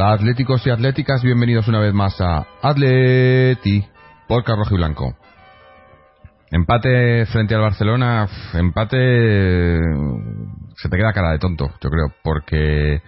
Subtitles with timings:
[0.00, 3.84] Hola atléticos y atléticas, bienvenidos una vez más a Atleti
[4.26, 5.14] por Rojo y Blanco.
[6.50, 9.78] Empate frente al Barcelona, empate
[10.74, 13.02] se te queda cara de tonto, yo creo, porque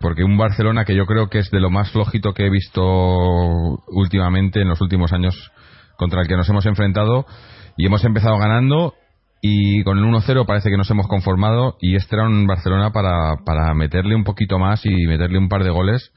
[0.00, 2.82] porque un Barcelona que yo creo que es de lo más flojito que he visto
[3.88, 5.52] últimamente en los últimos años
[5.98, 7.26] contra el que nos hemos enfrentado
[7.76, 8.94] y hemos empezado ganando
[9.46, 13.44] y con el 1-0 parece que nos hemos conformado y este era un Barcelona para,
[13.44, 16.14] para meterle un poquito más y meterle un par de goles.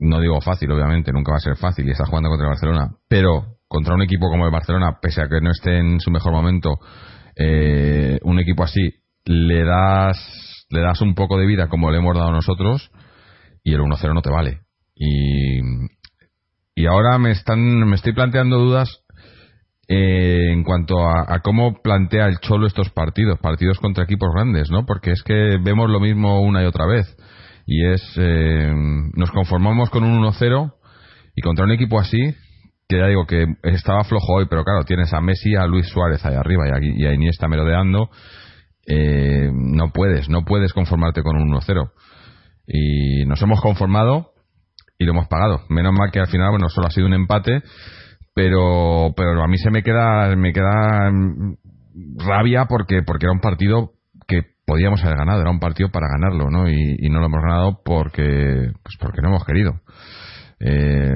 [0.00, 2.96] No digo fácil, obviamente, nunca va a ser fácil y está jugando contra el Barcelona,
[3.08, 6.32] pero contra un equipo como el Barcelona, pese a que no esté en su mejor
[6.32, 6.80] momento,
[7.36, 8.94] eh, un equipo así
[9.26, 12.90] le das, le das un poco de vida como le hemos dado nosotros
[13.62, 14.62] y el 1-0 no te vale.
[14.96, 15.60] Y,
[16.74, 19.04] y ahora me están, me estoy planteando dudas
[19.92, 24.86] eh, en cuanto a, cómo plantea el Cholo estos partidos, partidos contra equipos grandes, ¿no?
[24.86, 27.16] Porque es que vemos lo mismo una y otra vez.
[27.66, 28.72] Y es, eh,
[29.14, 30.74] nos conformamos con un 1-0
[31.34, 32.36] y contra un equipo así,
[32.88, 36.24] que ya digo que estaba flojo hoy, pero claro, tienes a Messi, a Luis Suárez
[36.24, 38.10] ahí arriba y a, y a Iniesta merodeando
[38.86, 41.90] eh, no puedes, no puedes conformarte con un 1-0.
[42.68, 44.34] Y nos hemos conformado
[44.98, 45.62] y lo hemos pagado.
[45.68, 47.62] Menos mal que al final, bueno, solo ha sido un empate,
[48.40, 51.56] pero, pero a mí se me queda, me queda mm,
[52.26, 53.90] rabia porque, porque era un partido
[54.26, 56.66] que podíamos haber ganado, era un partido para ganarlo, ¿no?
[56.66, 59.74] Y, no lo hemos ganado porque, pues porque no hemos querido.
[60.58, 61.12] Eh,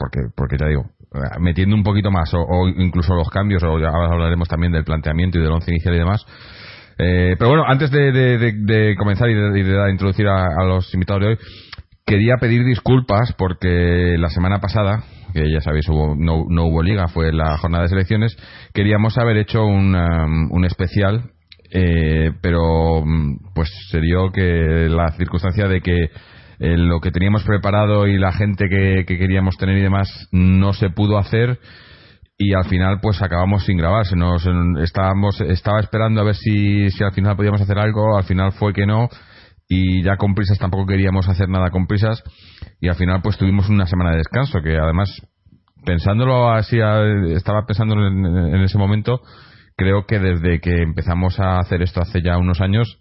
[0.00, 0.90] porque, porque ya digo,
[1.38, 5.42] metiendo un poquito más, o, incluso los cambios, o ya hablaremos también del planteamiento y
[5.42, 6.26] del once inicial y demás,
[6.98, 11.38] eh, pero bueno, antes de, comenzar y de, introducir a, los invitados de hoy,
[12.04, 17.32] quería pedir disculpas porque la semana pasada, que ya sabéis, hubo, no, hubo liga, fue
[17.32, 18.36] la jornada de selecciones,
[18.72, 21.30] queríamos haber hecho un, um, un especial,
[21.70, 26.10] eh, pero mm, pues se dio que la circunstancia de que
[26.60, 30.72] eh, lo que teníamos preparado y la gente que, que queríamos tener y demás no
[30.72, 31.58] se pudo hacer
[32.38, 34.06] y al final pues acabamos sin grabar.
[34.16, 34.46] Nos
[34.80, 38.16] estábamos estaba esperando a ver si, si al final podíamos hacer algo.
[38.16, 39.08] Al final fue que no
[39.68, 42.22] y ya con prisas tampoco queríamos hacer nada con prisas
[42.80, 45.10] y al final pues tuvimos una semana de descanso que además
[45.84, 46.78] pensándolo así
[47.34, 49.20] estaba pensando en, ese momento
[49.76, 52.98] creo que desde que empezamos a hacer esto hace ya unos años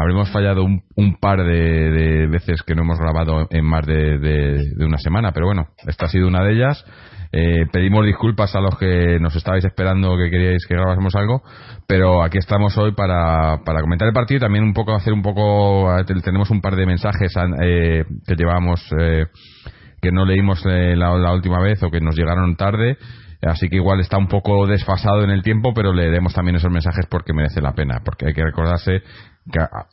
[0.00, 5.32] habremos fallado un, par de, veces que no hemos grabado en más de, una semana
[5.32, 6.84] pero bueno esta ha sido una de ellas
[7.30, 11.42] eh, pedimos disculpas a los que nos estabais esperando que queríais que grabásemos algo,
[11.86, 15.22] pero aquí estamos hoy para, para comentar el partido y también un poco hacer un
[15.22, 15.94] poco.
[16.24, 19.26] Tenemos un par de mensajes eh, que llevamos eh,
[20.00, 22.96] que no leímos la, última vez o que nos llegaron tarde.
[23.42, 27.06] Así que igual está un poco desfasado en el tiempo, pero leeremos también esos mensajes
[27.08, 28.00] porque merece la pena.
[28.04, 29.02] Porque hay que recordarse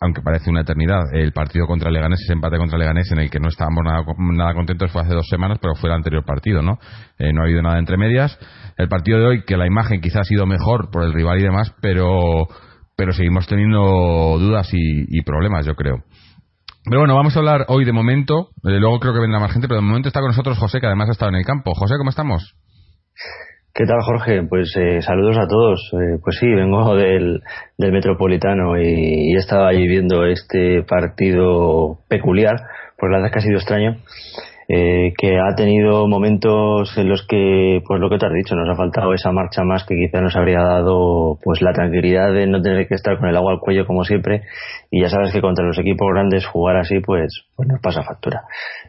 [0.02, 3.40] aunque parece una eternidad, el partido contra Leganés, ese empate contra Leganés en el que
[3.40, 6.78] no estábamos nada, nada contentos fue hace dos semanas, pero fue el anterior partido, ¿no?
[7.18, 8.38] Eh, no ha habido nada entre medias.
[8.78, 11.44] El partido de hoy, que la imagen quizás ha sido mejor por el rival y
[11.44, 12.48] demás, pero,
[12.98, 16.04] pero seguimos teniendo dudas y, problemas, yo creo.
[16.84, 19.68] Pero bueno, vamos a hablar hoy de momento, eh, luego creo que vendrá más gente,
[19.68, 21.74] pero de momento está con nosotros José, que además ha estado en el campo.
[21.74, 22.56] José, ¿cómo estamos?
[23.77, 24.42] ¿Qué tal, Jorge?
[24.44, 25.92] Pues eh, saludos a todos.
[25.92, 27.44] Eh, pues sí, vengo del,
[27.77, 32.56] Metropolitano y, y, he estado allí viendo este partido peculiar,
[32.98, 33.98] pues la verdad es que ha sido extraño
[34.68, 38.68] eh, que ha tenido momentos en los que, pues lo que te has dicho, nos
[38.68, 42.62] ha faltado esa marcha más que quizá nos habría dado pues la tranquilidad de no
[42.62, 44.42] tener que estar con el agua al cuello como siempre
[44.89, 48.45] y ya sabes que contra los equipos grandes jugar así pues, pues nos pasa factura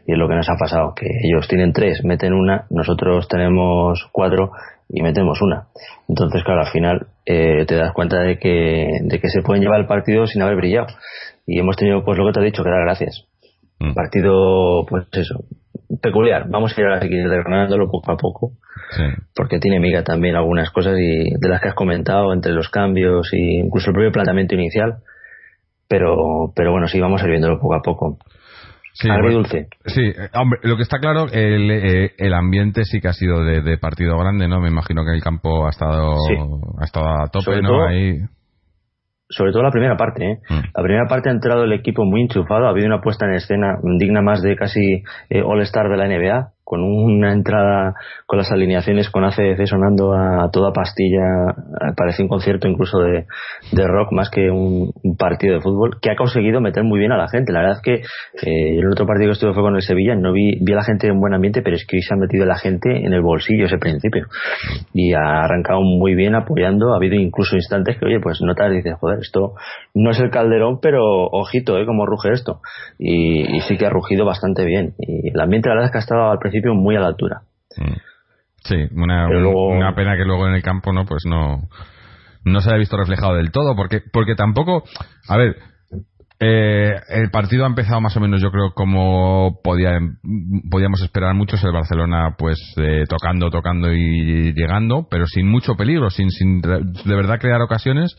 [0.07, 4.09] y es lo que nos ha pasado, que ellos tienen tres, meten una, nosotros tenemos
[4.11, 4.51] cuatro
[4.89, 5.67] y metemos una.
[6.07, 9.81] Entonces, claro, al final eh, te das cuenta de que, de que se pueden llevar
[9.81, 10.87] el partido sin haber brillado.
[11.45, 13.27] Y hemos tenido, pues lo que te he dicho, que dar gracias.
[13.79, 13.93] Mm.
[13.93, 15.43] partido, pues eso,
[16.01, 16.49] peculiar.
[16.49, 18.51] Vamos a ir a seguir desgranándolo poco a poco.
[19.35, 23.29] Porque tiene miga también algunas cosas y de las que has comentado entre los cambios
[23.33, 24.99] y incluso el propio planteamiento inicial.
[25.89, 28.17] Pero, pero bueno, sí, vamos a ir viéndolo poco a poco.
[28.99, 29.67] Sí, Agridulce.
[29.85, 33.43] sí, eh, hombre, lo que está claro, el, eh, el ambiente sí que ha sido
[33.43, 34.59] de, partido grande, ¿no?
[34.59, 36.15] Me imagino que el campo ha estado,
[36.79, 37.85] ha estado a tope, ¿no?
[37.85, 38.17] Ahí
[39.29, 40.31] sobre todo la primera parte.
[40.31, 40.39] ¿eh?
[40.49, 40.59] Mm.
[40.75, 43.77] La primera parte ha entrado el equipo muy enchufado, ha habido una puesta en escena
[43.99, 49.09] digna más de casi eh, All-Star de la NBA con una entrada con las alineaciones
[49.09, 51.55] con ACDC sonando a toda pastilla,
[51.95, 53.25] parece un concierto incluso de,
[53.71, 57.17] de rock más que un, partido de fútbol, que ha conseguido meter muy bien a
[57.17, 57.53] la gente.
[57.53, 57.93] La verdad es que
[58.45, 60.83] eh, el otro partido que estuve fue con el Sevilla, no vi, vi a la
[60.83, 63.21] gente en buen ambiente, pero es que hoy se ha metido la gente en el
[63.21, 64.25] bolsillo ese principio.
[64.93, 68.75] Y ha arrancado muy bien apoyando, ha habido incluso instantes que, oye, pues notas y
[68.75, 69.53] dices, joder, esto
[69.93, 71.85] no es el calderón, pero ojito, ¿eh?
[71.85, 72.59] Cómo ruge esto.
[72.99, 74.95] Y, y sí que ha rugido bastante bien.
[74.99, 77.41] Y el ambiente, la verdad es que ha estado al principio muy a la altura.
[77.77, 77.93] Mm.
[78.63, 81.69] Sí, una, una pena que luego en el campo no pues no
[82.43, 84.83] no se haya visto reflejado del todo porque porque tampoco
[85.27, 85.55] a ver
[86.39, 89.99] eh, el partido ha empezado más o menos yo creo como podía,
[90.69, 96.09] podíamos esperar muchos el Barcelona pues eh, tocando tocando y llegando pero sin mucho peligro
[96.09, 98.15] sin, sin de verdad crear ocasiones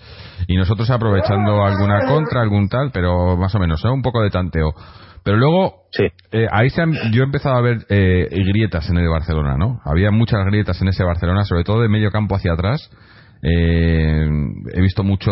[0.48, 3.88] y nosotros aprovechando alguna contra algún tal pero más o menos ¿eh?
[3.88, 4.72] un poco de tanteo
[5.28, 5.82] pero luego,
[6.32, 6.82] eh, ahí se
[7.12, 9.78] yo he empezado a ver eh, grietas en el Barcelona, ¿no?
[9.84, 12.90] Había muchas grietas en ese Barcelona, sobre todo de medio campo hacia atrás.
[13.42, 14.26] Eh,
[14.72, 15.30] he visto mucho,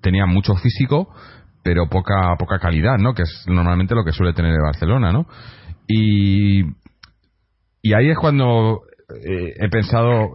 [0.00, 1.14] tenía mucho físico,
[1.62, 3.12] pero poca poca calidad, ¿no?
[3.12, 5.26] Que es normalmente lo que suele tener el Barcelona, ¿no?
[5.86, 6.62] Y,
[7.82, 8.80] y ahí es cuando
[9.60, 10.30] he pensado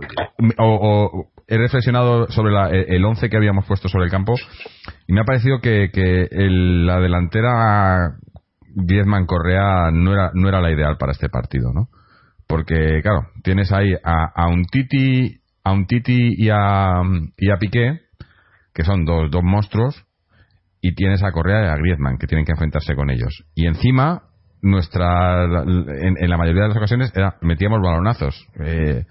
[0.60, 2.54] o, he reflexionado sobre
[2.96, 4.36] el 11 que habíamos puesto sobre el campo
[5.08, 5.90] y me ha parecido que,
[6.32, 8.18] la delantera
[8.76, 11.90] Griezmann Correa no era, no era la ideal para este partido, ¿no?
[12.48, 17.02] Porque, claro, tienes ahí a, un Titi, a un Titi y a,
[17.38, 18.02] y a Piqué,
[18.74, 20.06] que son dos, dos monstruos,
[20.82, 23.44] y tienes a Correa y a Griezmann, que tienen que enfrentarse con ellos.
[23.56, 24.24] Y encima,
[24.62, 28.48] nuestra en, la mayoría de las ocasiones era, metíamos balonazos.
[28.60, 29.06] Eh,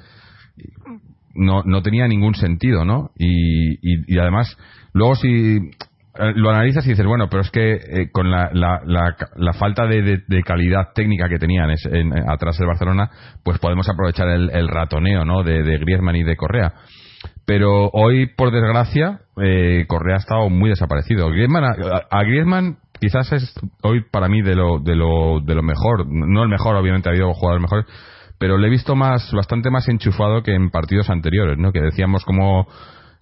[1.38, 3.10] no, no tenía ningún sentido, ¿no?
[3.16, 4.56] Y, y, además,
[4.92, 8.80] luego si eh, lo analizas y dices, bueno, pero es que eh, con la, la,
[9.36, 13.10] la, falta de, de, calidad técnica que tenían en, atrás del Barcelona,
[13.44, 15.42] pues podemos aprovechar el, ratoneo, ¿no?
[15.42, 16.74] De, de, Griezmann y de Correa.
[17.46, 21.30] Pero hoy, por desgracia, eh, Correa ha estado muy desaparecido.
[21.30, 26.06] Griezmann, a, Griezmann quizás es hoy para mí de lo, de lo, de lo mejor,
[26.06, 27.86] no el mejor, obviamente ha habido jugadores mejores,
[28.38, 31.72] pero le he visto más bastante más enchufado que en partidos anteriores, ¿no?
[31.72, 32.66] Que decíamos como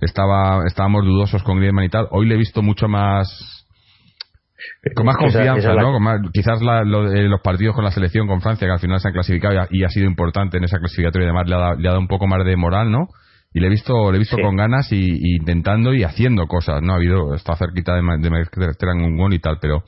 [0.01, 2.09] estaba estábamos dudosos con Griezmann y tal.
[2.11, 3.67] Hoy le he visto mucho más
[4.95, 5.93] con más confianza, ¿no?
[6.33, 9.85] quizás los partidos con la selección, con Francia, que al final se han clasificado y
[9.85, 12.57] ha, sido importante en esa clasificatoria y además le ha, dado, un poco más de
[12.57, 13.09] moral, ¿no?
[13.53, 16.93] Y le he visto, le he visto con ganas y, intentando y haciendo cosas, ¿no?
[16.93, 19.85] Ha habido, está cerquita de, de meter un gol y tal, pero,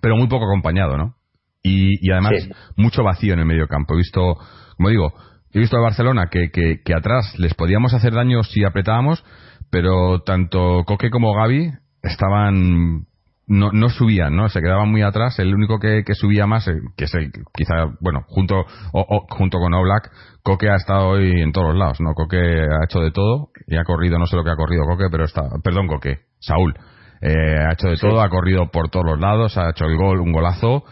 [0.00, 1.14] pero muy poco acompañado, ¿no?
[1.64, 2.32] Y, además
[2.76, 3.94] mucho vacío en el medio campo.
[3.94, 4.36] He visto,
[4.76, 5.12] como digo,
[5.52, 9.24] he visto a Barcelona que, que, atrás les podíamos hacer daño si apretábamos,
[9.70, 13.06] pero tanto Coque como Gaby estaban
[13.46, 14.48] no, no subían, ¿no?
[14.48, 15.38] Se quedaban muy atrás.
[15.38, 19.58] El único que, que subía más, eh, que es el, quizá, bueno, junto, o, junto
[19.58, 20.10] con Oblak,
[20.42, 22.12] Coque ha estado hoy en todos los lados, ¿no?
[22.14, 25.08] Coque ha hecho de todo y ha corrido, no sé lo que ha corrido Coque,
[25.10, 26.74] pero está, perdón, Coque, Saúl,
[27.20, 30.20] eh, ha hecho de todo, ha corrido por todos los lados, ha hecho el gol,
[30.20, 30.84] un golazo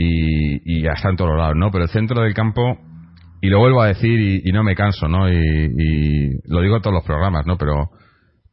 [0.00, 1.70] y, ya está en todos lados, ¿no?
[1.70, 2.78] Pero el centro del campo,
[3.40, 5.28] y lo vuelvo a decir y, no me canso, ¿no?
[5.28, 7.58] Y, lo digo en todos los programas, ¿no?
[7.58, 7.90] Pero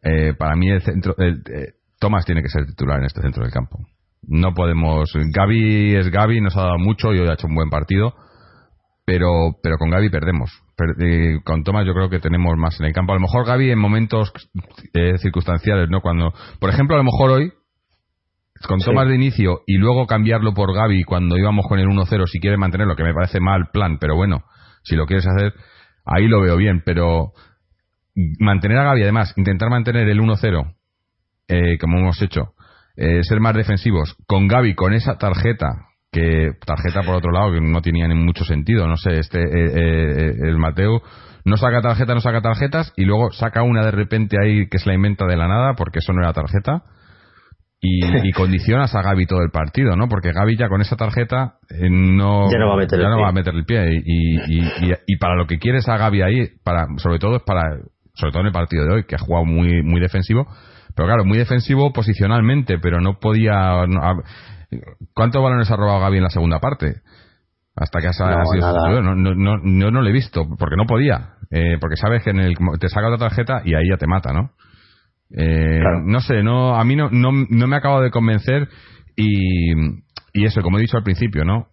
[0.02, 3.44] eh, para mí el centro, el, eh, Tomás tiene que ser titular en este centro
[3.44, 3.80] del campo.
[4.28, 7.70] No podemos, Gaby es Gaby, nos ha dado mucho y hoy ha hecho un buen
[7.70, 8.16] partido,
[9.06, 10.52] pero, pero con Gaby perdemos.
[11.00, 13.14] Eh, con Tomás yo creo que tenemos más en el campo.
[13.14, 14.34] A lo mejor Gaby en momentos
[15.22, 16.02] circunstanciales, ¿no?
[16.02, 17.54] Cuando, por ejemplo, a lo mejor hoy
[18.68, 22.40] con Tomás de inicio y luego cambiarlo por Gaby cuando íbamos con el 1-0 si
[22.40, 24.44] quiere mantenerlo, que me parece mal plan, pero bueno,
[24.84, 25.54] si lo quieres hacer,
[26.06, 27.34] ahí lo veo bien, pero
[28.40, 30.74] mantener a Gaby, además, intentar mantener el 1-0,
[31.50, 32.54] eh, como hemos hecho,
[32.96, 37.60] eh, ser más defensivos, con Gaby, con esa tarjeta, que tarjeta por otro lado, que
[37.60, 41.02] no tenía ni mucho sentido, no sé, este, eh, el Mateo
[41.44, 44.88] no saca tarjeta, no saca tarjetas, y luego saca una de repente ahí que se
[44.88, 46.84] la inventa de la nada, porque eso no era tarjeta
[47.82, 50.08] y, condicionas a Gaby todo el partido, ¿no?
[50.08, 53.16] Porque Gaby ya con esa tarjeta eh, no, ya no va a meter, el, no
[53.16, 53.24] pie.
[53.24, 54.02] Va a meter el pie.
[54.04, 57.62] Y, y, para lo que quieres a Gaby ahí, para, sobre todo es para,
[58.14, 60.48] sobre todo en el partido de hoy, que ha jugado muy, muy defensivo,
[60.96, 63.86] pero claro, muy defensivo posicionalmente, pero no podía.
[63.88, 64.24] No,
[65.14, 67.02] ¿Cuántos balones ha robado Gaby en la segunda parte?
[67.76, 70.86] Hasta que ha, no, sido no, no, no, no, no, le he visto, porque no
[70.86, 71.34] podía.
[71.52, 74.32] Eh, porque sabes que en el, te saca otra tarjeta y ahí ya te mata,
[74.32, 74.52] ¿no?
[75.32, 78.68] Eh, no sé, no, a mí no, no, no me acabo de convencer
[79.16, 79.74] y,
[80.34, 81.68] y eso, como he dicho al principio, ¿no?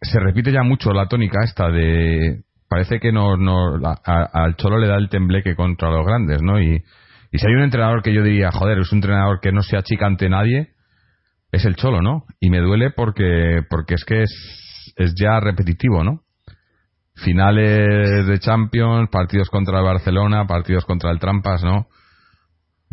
[0.00, 2.42] Se repite ya mucho la tónica esta de.
[2.68, 6.60] Parece que no, no al Cholo le da el tembleque contra los grandes, ¿no?
[6.60, 6.82] Y,
[7.30, 9.76] y si hay un entrenador que yo diría, joder, es un entrenador que no se
[9.76, 10.70] achica ante nadie,
[11.52, 12.24] es el Cholo, ¿no?
[12.40, 16.22] Y me duele porque, porque es que es, es ya repetitivo, ¿no?
[17.14, 21.88] Finales de Champions, partidos contra el Barcelona, partidos contra el Trampas, ¿no?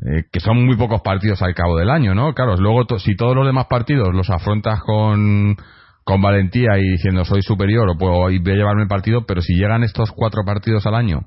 [0.02, 2.34] Eh, que son muy pocos partidos al cabo del año, ¿no?
[2.34, 5.58] Claro, luego si todos los demás partidos los afrontas con,
[6.06, 9.56] con valentía y diciendo soy superior o puedo voy a llevarme el partido, pero si
[9.56, 11.26] llegan estos cuatro partidos al año,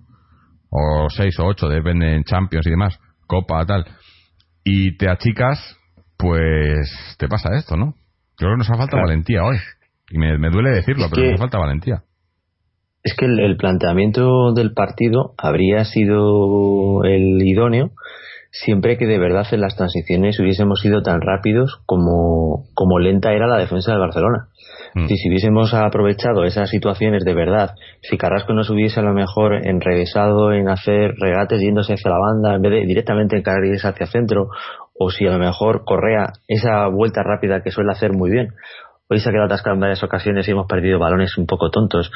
[0.71, 3.85] o seis o ocho, depende en Champions y demás, Copa, tal,
[4.65, 5.77] y te achicas,
[6.17, 7.95] pues te pasa esto, ¿no?
[8.39, 9.59] Yo creo que nos ha falta valentía hoy.
[10.11, 12.05] Y me, duele decirlo, pero nos falta valentía.
[13.03, 17.93] Es que el, el planteamiento del partido habría sido el idóneo
[18.53, 23.47] siempre que de verdad en las transiciones hubiésemos sido tan rápidos como, como lenta era
[23.47, 24.49] la defensa del Barcelona.
[24.95, 25.07] Mm.
[25.07, 30.53] Si, hubiésemos aprovechado esas situaciones de verdad, si Carrasco nos hubiese a lo mejor enrevesado
[30.53, 34.49] en hacer regates yéndose hacia la banda en vez de directamente encargarse hacia centro,
[34.99, 38.49] o si a lo mejor Correa esa vuelta rápida que suele hacer muy bien,
[39.13, 42.11] Hoy se ha quedado atascado en varias ocasiones y hemos perdido balones un poco tontos.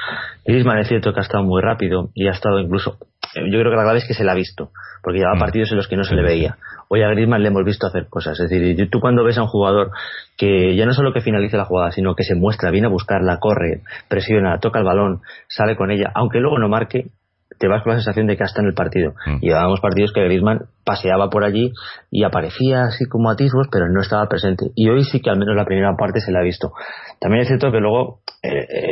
[0.47, 2.97] Griezmann es cierto que ha estado muy rápido y ha estado incluso...
[3.35, 4.71] Yo creo que la clave es que se la ha visto,
[5.03, 5.41] porque llevaba mm.
[5.41, 6.57] partidos en los que no se le veía.
[6.89, 8.39] Hoy a Griezmann le hemos visto hacer cosas.
[8.39, 9.91] Es decir, tú cuando ves a un jugador
[10.37, 13.39] que ya no solo que finalice la jugada, sino que se muestra, viene a buscarla,
[13.39, 17.11] corre, presiona, toca el balón, sale con ella, aunque luego no marque,
[17.59, 19.15] te vas con la sensación de que hasta en el partido.
[19.27, 19.39] Mm.
[19.41, 21.73] Llevábamos partidos que Griezmann paseaba por allí
[22.11, 24.67] y aparecía así como atisbos, pero no estaba presente.
[24.75, 26.73] Y hoy sí que al menos la primera parte se la ha visto.
[27.21, 28.21] También es cierto que luego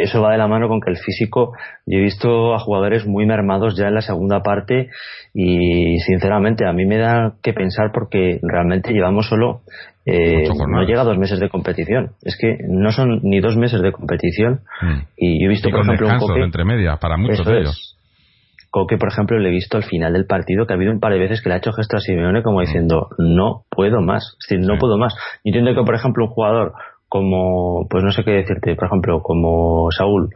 [0.03, 1.53] eso va de la mano con que el físico,
[1.87, 4.91] yo he visto a jugadores muy mermados ya en la segunda parte
[5.33, 9.63] y sinceramente a mí me da que pensar porque realmente llevamos solo
[10.07, 12.13] eh, no llega a dos meses de competición.
[12.23, 14.61] Es que no son ni dos meses de competición.
[14.83, 14.99] Mm.
[15.17, 17.97] Y yo he visto, por ejemplo, un Coque, entre media para muchos de ellos.
[18.71, 21.13] Coque, por ejemplo, le he visto al final del partido que ha habido un par
[21.13, 24.37] de veces que le ha hecho gesto a Simeone como diciendo, no puedo más.
[24.41, 25.15] Es decir, no puedo más.
[25.45, 26.75] Yo entiendo que, por ejemplo, un jugador
[27.09, 30.31] como, pues no sé qué decirte, por ejemplo, como Saúl,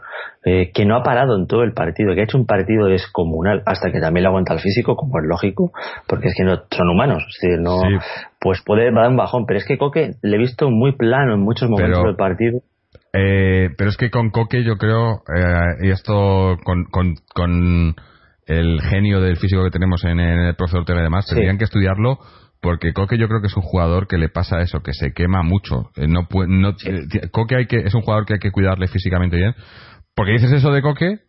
[0.45, 3.63] eh, que no ha parado en todo el partido, que ha hecho un partido descomunal,
[3.67, 5.73] hasta que también le aguanta el físico, como es lógico,
[6.07, 7.81] porque es que no son humanos, es decir, no,
[8.41, 11.41] pues puede dar un bajón, pero es que Coque le he visto muy plano en
[11.41, 12.61] muchos momentos del partido.
[13.13, 17.95] Eh, pero es que con Coque yo creo, eh, y esto con, con, con
[18.47, 22.19] el genio del físico que tenemos en, el profesor Ortega y demás, tendrían que estudiarlo
[22.61, 25.43] porque Coque yo creo que es un jugador que le pasa eso, que se quema
[25.43, 25.91] mucho.
[25.97, 29.37] Eh, no, no, eh, Coque hay que, es un jugador que hay que cuidarle físicamente
[29.37, 29.55] bien.
[30.15, 31.21] Porque dices eso de Coque,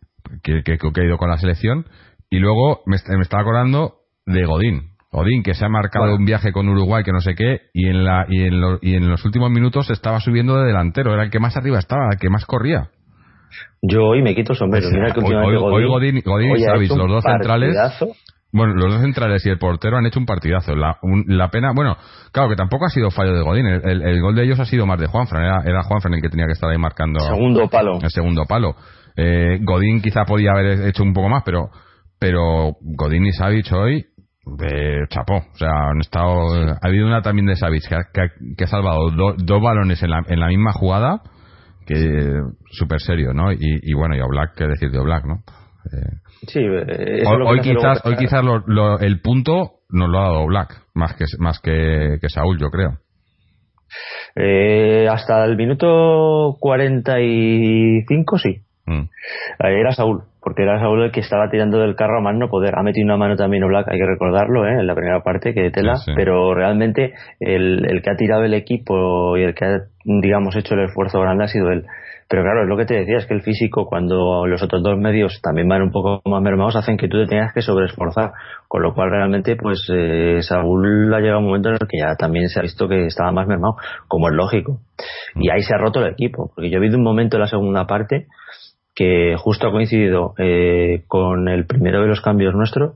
[0.42, 1.86] que, que Coque ha ido con la selección,
[2.30, 3.94] y luego me, estaba acordando
[4.26, 4.90] de Godín.
[5.12, 8.04] Godín, que se ha marcado un viaje con Uruguay, que no sé qué, y en,
[8.04, 11.40] la, y, en y en los últimos minutos estaba subiendo de delantero, era el que
[11.40, 12.90] más arriba estaba, el que más corría.
[13.82, 14.88] Yo hoy me quito el sombrero.
[14.90, 17.74] Mira que hoy, hoy, Godín, y Savic, los dos centrales.
[18.52, 20.74] Bueno, los dos centrales y el portero han hecho un partidazo.
[20.74, 21.96] La, la pena, bueno,
[22.32, 23.66] claro que tampoco ha sido fallo de Godín.
[23.66, 25.44] El, el, gol de ellos ha sido más de Juanfran.
[25.44, 27.20] Era, era Juanfran el que tenía que estar ahí marcando.
[27.20, 27.98] Segundo palo.
[28.02, 28.74] El segundo palo.
[29.16, 31.70] Eh, Godín quizá podía haber hecho un poco más, pero
[32.18, 34.04] pero Godín y Savic hoy
[34.44, 35.36] de chapó.
[35.36, 36.54] O sea, han estado.
[36.54, 40.22] Ha habido una también de Savic que ha, que, ha salvado dos balones en la,
[40.26, 41.22] en la misma jugada
[41.86, 42.40] que
[42.70, 43.52] súper serio, ¿no?
[43.52, 45.42] Y, bueno, y Oblak, ¿qué decir de Oblak, no?
[45.92, 48.44] Eh, sí, eh, hoy, quizás, hoy quizás
[49.00, 52.98] el punto nos lo ha dado Black más que más que, que Saúl, yo creo.
[54.36, 58.62] Eh, hasta el minuto 45 sí.
[58.86, 59.08] Mm.
[59.58, 62.74] Era Saúl, porque era Saúl el que estaba tirando del carro a más no poder.
[62.76, 64.80] Ha metido una mano también Black, hay que recordarlo, ¿eh?
[64.80, 68.54] en la primera parte, que de tela, pero realmente el, el que ha tirado el
[68.54, 71.86] equipo y el que ha digamos, hecho el esfuerzo grande ha sido él.
[72.30, 74.96] Pero claro, es lo que te decía, es que el físico, cuando los otros dos
[74.96, 78.30] medios también van un poco más mermados, hacen que tú te tengas que sobreesforzar.
[78.68, 82.14] Con lo cual, realmente, pues eh, Saúl ha llegado un momento en el que ya
[82.14, 83.74] también se ha visto que estaba más mermado,
[84.06, 84.78] como es lógico.
[85.34, 86.52] Y ahí se ha roto el equipo.
[86.54, 88.28] Porque yo he visto un momento en la segunda parte
[88.94, 92.94] que justo ha coincidido eh, con el primero de los cambios nuestro,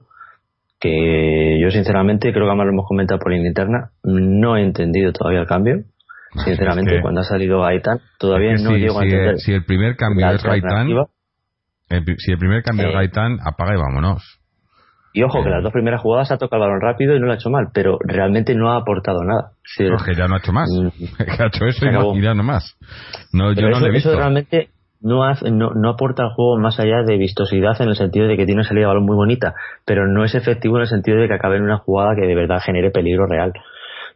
[0.79, 5.13] que yo sinceramente, creo que además lo hemos comentado por línea interna, no he entendido
[5.13, 5.83] todavía el cambio
[6.43, 9.39] Sinceramente, cuando ha salido Gaitán, todavía no llego a entender.
[9.39, 10.89] si el primer cambio es Gaitán,
[12.19, 14.41] si el primer cambio es Gaitán, apaga y vámonos.
[15.17, 17.33] Y ojo, que las dos primeras jugadas ha tocado el balón rápido y no lo
[17.33, 19.53] ha hecho mal, pero realmente no ha aportado nada.
[19.79, 20.69] no, es que ya no ha hecho más.
[20.69, 20.89] Mm.
[21.25, 22.77] que ha hecho eso y, ya no más.
[23.33, 24.11] No, yo no eso, he visto.
[24.11, 25.23] Eso realmente no,
[25.53, 28.63] no, no, aporta al juego más allá de vistosidad en el sentido de que tiene
[28.63, 31.35] una salida de balón muy bonita, pero no es efectivo en el sentido de que
[31.35, 33.53] acabe en una jugada que de verdad genere peligro real.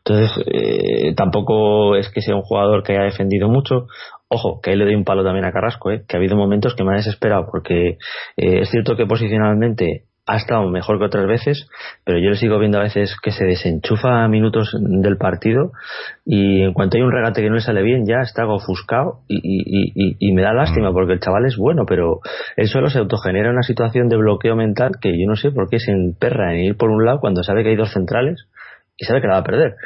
[0.05, 3.87] Entonces, eh, tampoco es que sea un jugador que haya defendido mucho.
[4.29, 6.75] Ojo, que ahí le doy un palo también a Carrasco, eh, que ha habido momentos
[6.75, 7.99] que me ha desesperado, porque
[8.37, 11.69] eh, es cierto que posicionalmente ha estado mejor que otras veces,
[12.05, 15.73] pero yo le sigo viendo a veces que se desenchufa a minutos del partido
[16.27, 19.39] y en cuanto hay un regate que no le sale bien ya está ofuscado y,
[19.43, 20.93] y, y, me da lástima mm.
[20.93, 22.21] porque el chaval es bueno, pero
[22.57, 25.79] él solo se autogenera una situación de bloqueo mental que yo no sé por qué
[25.79, 28.49] se emperra en ir por un lado cuando sabe que hay dos centrales
[28.99, 29.77] y sabe que la va a perder.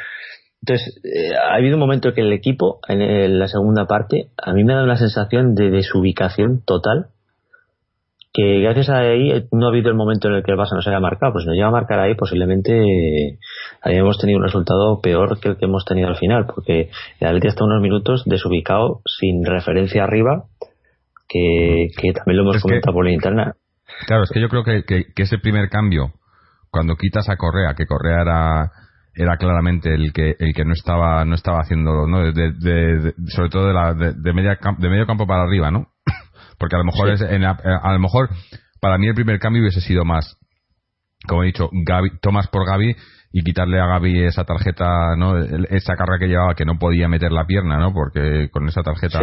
[0.65, 4.53] Entonces, eh, ha habido un momento en que el equipo, en, la segunda parte, a
[4.53, 7.07] mí me ha dado una sensación de desubicación total,
[8.33, 10.81] que gracias a ahí no ha habido el momento en el que el Barça no
[10.81, 11.33] se haya marcado.
[11.33, 13.39] Pues si nos llega a marcar ahí, posiblemente eh,
[13.81, 16.89] habíamos tenido un resultado peor que el que hemos tenido al final, porque
[17.19, 20.45] el Atleti hasta unos minutos desubicado, sin referencia arriba,
[21.27, 23.55] que, también lo hemos comentado por la interna.
[24.07, 26.13] Claro, es que yo creo que, que ese primer cambio,
[26.71, 28.71] cuando quitas a Correa, que Correa era
[29.15, 33.67] era claramente el que el que no estaba no estaba haciéndolo no de, sobre todo
[33.67, 35.87] de, la, de, media, de medio campo para arriba no
[36.57, 38.29] porque a lo mejor es en a lo mejor
[38.81, 40.37] para mí el primer cambio hubiese sido más
[41.27, 42.95] como he dicho Gaby, Tomás por Gaby
[43.31, 47.31] y quitarle a Gaby esa tarjeta no esa carga que llevaba que no podía meter
[47.31, 49.21] la pierna no porque con esa tarjeta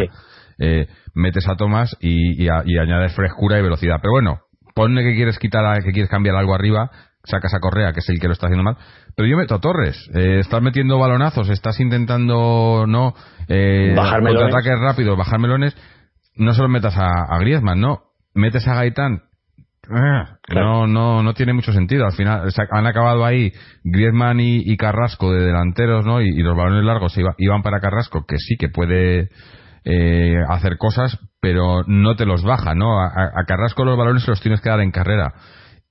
[0.59, 3.97] eh, metes a Tomás y, y, y añades frescura y velocidad.
[4.03, 4.41] Pero bueno
[4.75, 6.91] ponle que quieres quitar que quieres cambiar algo arriba
[7.25, 8.77] sacas a Correa, que es el que lo está haciendo mal.
[9.17, 10.11] Pero yo meto a Torres.
[10.15, 13.15] Eh, estás metiendo balonazos, estás intentando no
[13.49, 15.77] eh, bajar ataques rápidos, bajar melones.
[16.37, 18.03] No solo metas a, Griezmann, no.
[18.35, 19.23] Metes a Gaitán.
[19.93, 22.07] Ah, no, no, no tiene mucho sentido.
[22.07, 23.53] Al final han acabado ahí
[23.83, 26.23] Griezmann y, Carrasco de delanteros, ¿no?
[26.23, 29.31] Y, los balones largos iban para Carrasco, que sí que puede
[29.85, 33.01] eh, hacer cosas, pero no te los baja, ¿no?
[33.01, 35.35] a Carrasco los balones se los tienes que dar en carrera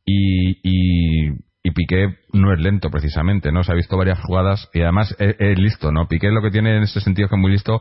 [0.06, 3.64] y, y, Piqué no es lento precisamente, ¿no?
[3.64, 6.08] Se ha visto varias jugadas y además es, listo, ¿no?
[6.08, 7.80] Piqué lo que tiene en ese sentido es que es muy listo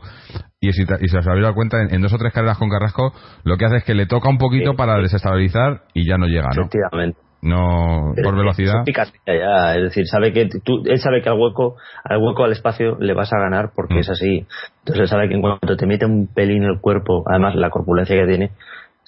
[0.59, 3.11] y si, y se os habéis dado cuenta, en, dos o tres carreras con Carrasco
[3.43, 6.49] lo que hace es que le toca un poquito para desestabilizar y ya no llega,
[6.55, 6.61] ¿no?
[6.61, 7.19] Efectivamente.
[7.41, 8.83] No, por velocidad.
[8.85, 13.13] es decir, sabe que tú, él sabe que al hueco, al hueco, al espacio le
[13.13, 13.99] vas a ganar porque mm.
[13.99, 14.45] es así.
[14.79, 18.17] Entonces él sabe que en cuanto te mete un pelín el cuerpo, además la corpulencia
[18.17, 18.51] que tiene,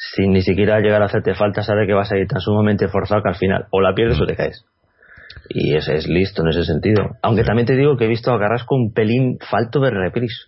[0.02, 3.22] sin ni siquiera llegar a hacerte falta, sabe que vas a ir tan sumamente forzado
[3.22, 4.66] que al final o la pierdes o te caes.
[5.48, 7.18] Y ese es listo en ese sentido.
[7.22, 10.48] Aunque también te digo que he visto a Carrasco un pelín falto de repris.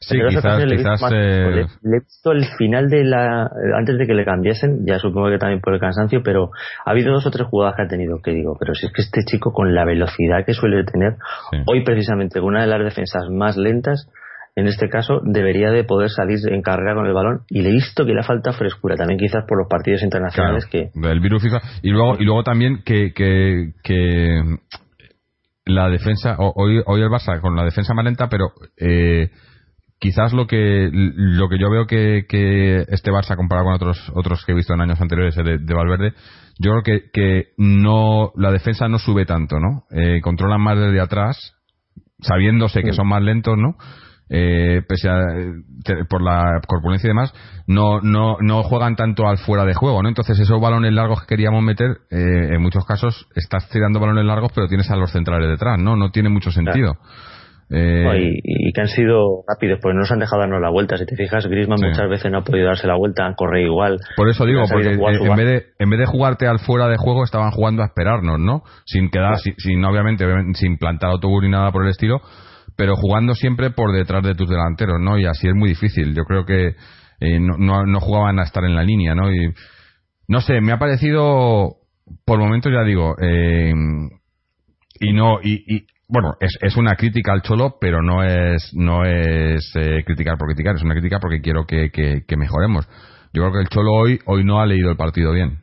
[0.00, 4.12] Sí, quizás, le, quizás eh, le, he visto el final de la antes de que
[4.12, 6.50] le cambiasen, ya supongo que también por el cansancio, pero
[6.84, 9.00] ha habido dos o tres jugadas que ha tenido que digo, pero si es que
[9.00, 11.16] este chico con la velocidad que suele tener,
[11.66, 14.10] hoy precisamente con una de las defensas más lentas,
[14.56, 17.40] en este caso debería de poder salir en carrera con el balón.
[17.48, 20.90] Y le he visto que le falta frescura también quizás por los partidos internacionales que
[20.94, 21.60] el virus FIFA.
[21.82, 24.40] Y luego y luego también que, que, que
[25.64, 29.30] la defensa hoy hoy el Barça con la defensa más lenta pero eh,
[29.98, 34.44] quizás lo que lo que yo veo que, que este Barça comparado con otros otros
[34.44, 36.12] que he visto en años anteriores de, de Valverde
[36.58, 41.00] yo creo que, que no la defensa no sube tanto no eh, controlan más desde
[41.00, 41.54] atrás
[42.20, 43.76] sabiéndose que son más lentos no
[44.36, 45.16] eh, pese a
[46.08, 47.32] por la corpulencia y demás,
[47.68, 50.08] no, no, no juegan tanto al fuera de juego, ¿no?
[50.08, 54.50] Entonces esos balones largos que queríamos meter, eh, en muchos casos estás tirando balones largos,
[54.52, 55.94] pero tienes a los centrales detrás, ¿no?
[55.94, 56.94] No tiene mucho sentido.
[57.70, 60.96] Eh, y, que han sido rápidos, pues no se han dejado darnos la vuelta.
[60.96, 63.98] Si te fijas, Grisman muchas veces no ha podido darse la vuelta, corre igual.
[64.16, 67.22] Por eso digo, porque en vez, de, en vez de jugarte al fuera de juego,
[67.24, 68.62] estaban jugando a esperarnos, ¿no?
[68.84, 72.20] Sin quedar, sin, obviamente, sin plantar autobús ni nada por el estilo,
[72.76, 75.18] pero jugando siempre por detrás de tus delanteros, ¿no?
[75.18, 76.14] Y así es muy difícil.
[76.14, 76.74] Yo creo que
[77.20, 79.32] eh, no, no, jugaban a estar en la línea, ¿no?
[79.32, 79.52] Y
[80.28, 81.76] no sé, me ha parecido,
[82.24, 83.72] por momentos ya digo, eh,
[85.00, 89.72] y no, y, bueno, es, es una crítica al Cholo, pero no es, no es
[89.76, 92.86] eh, criticar por criticar, es una crítica porque quiero que, que, mejoremos.
[93.32, 95.58] Yo creo que el Cholo hoy, hoy no ha leído el partido bien.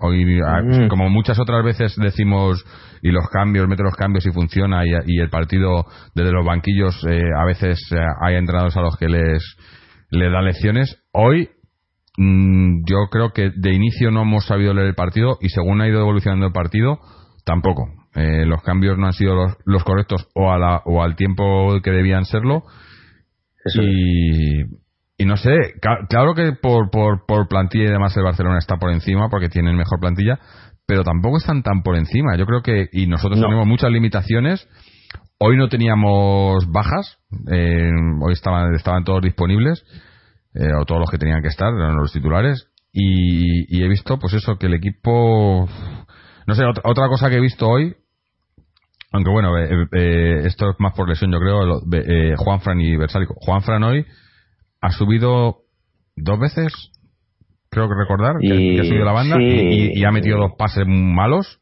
[0.00, 0.88] Hoy, mm.
[0.88, 2.64] como muchas otras veces decimos,
[3.02, 7.22] y los cambios, mete los cambios y funciona, y, el partido desde los banquillos eh,
[7.36, 9.56] a veces eh, hay entrenados a los que les,
[10.10, 11.02] les dan lecciones.
[11.12, 11.50] Hoy
[12.16, 15.88] mm, yo creo que de inicio no hemos sabido leer el partido y según ha
[15.88, 16.98] ido evolucionando el partido,
[17.44, 17.86] tampoco.
[18.14, 19.34] Eh, los cambios no han sido
[19.64, 22.64] los, correctos o, a la, o al tiempo que debían serlo.
[23.80, 24.62] y,
[25.18, 25.56] y, no sé,
[26.08, 29.76] claro que por, por, por plantilla y demás el Barcelona está por encima porque tienen
[29.76, 30.38] mejor plantilla,
[30.88, 32.36] pero tampoco están tan por encima.
[32.36, 34.66] Yo creo que, y nosotros tenemos muchas limitaciones.
[35.38, 37.18] Hoy no teníamos bajas,
[37.52, 39.84] eh, hoy estaban, estaban todos disponibles,
[40.54, 44.18] eh, o todos los que tenían que estar, eran los titulares, y, y, he visto,
[44.18, 45.68] pues eso, que el equipo.
[46.46, 47.94] No sé, otra, otra cosa que he visto hoy,
[49.12, 51.82] aunque bueno, eh, eh, esto es más por lesión, yo creo.
[51.92, 53.34] Eh, Juan Fran y Versálico.
[53.36, 54.04] Juan Fran hoy
[54.80, 55.58] ha subido
[56.16, 56.72] dos veces,
[57.70, 61.60] creo que recordar, que, ha subido la banda y, ha metido dos pases malos.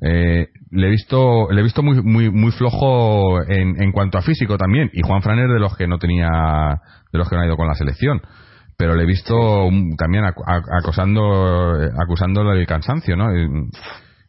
[0.00, 4.56] le he visto le he visto muy muy muy flojo en, en cuanto a físico
[4.58, 4.90] también.
[4.92, 6.80] Y Juan Fran es de los que no tenía
[7.12, 8.20] de los que no ha ido con la selección.
[8.76, 13.28] Pero le he visto también acosando acusándole el cansancio no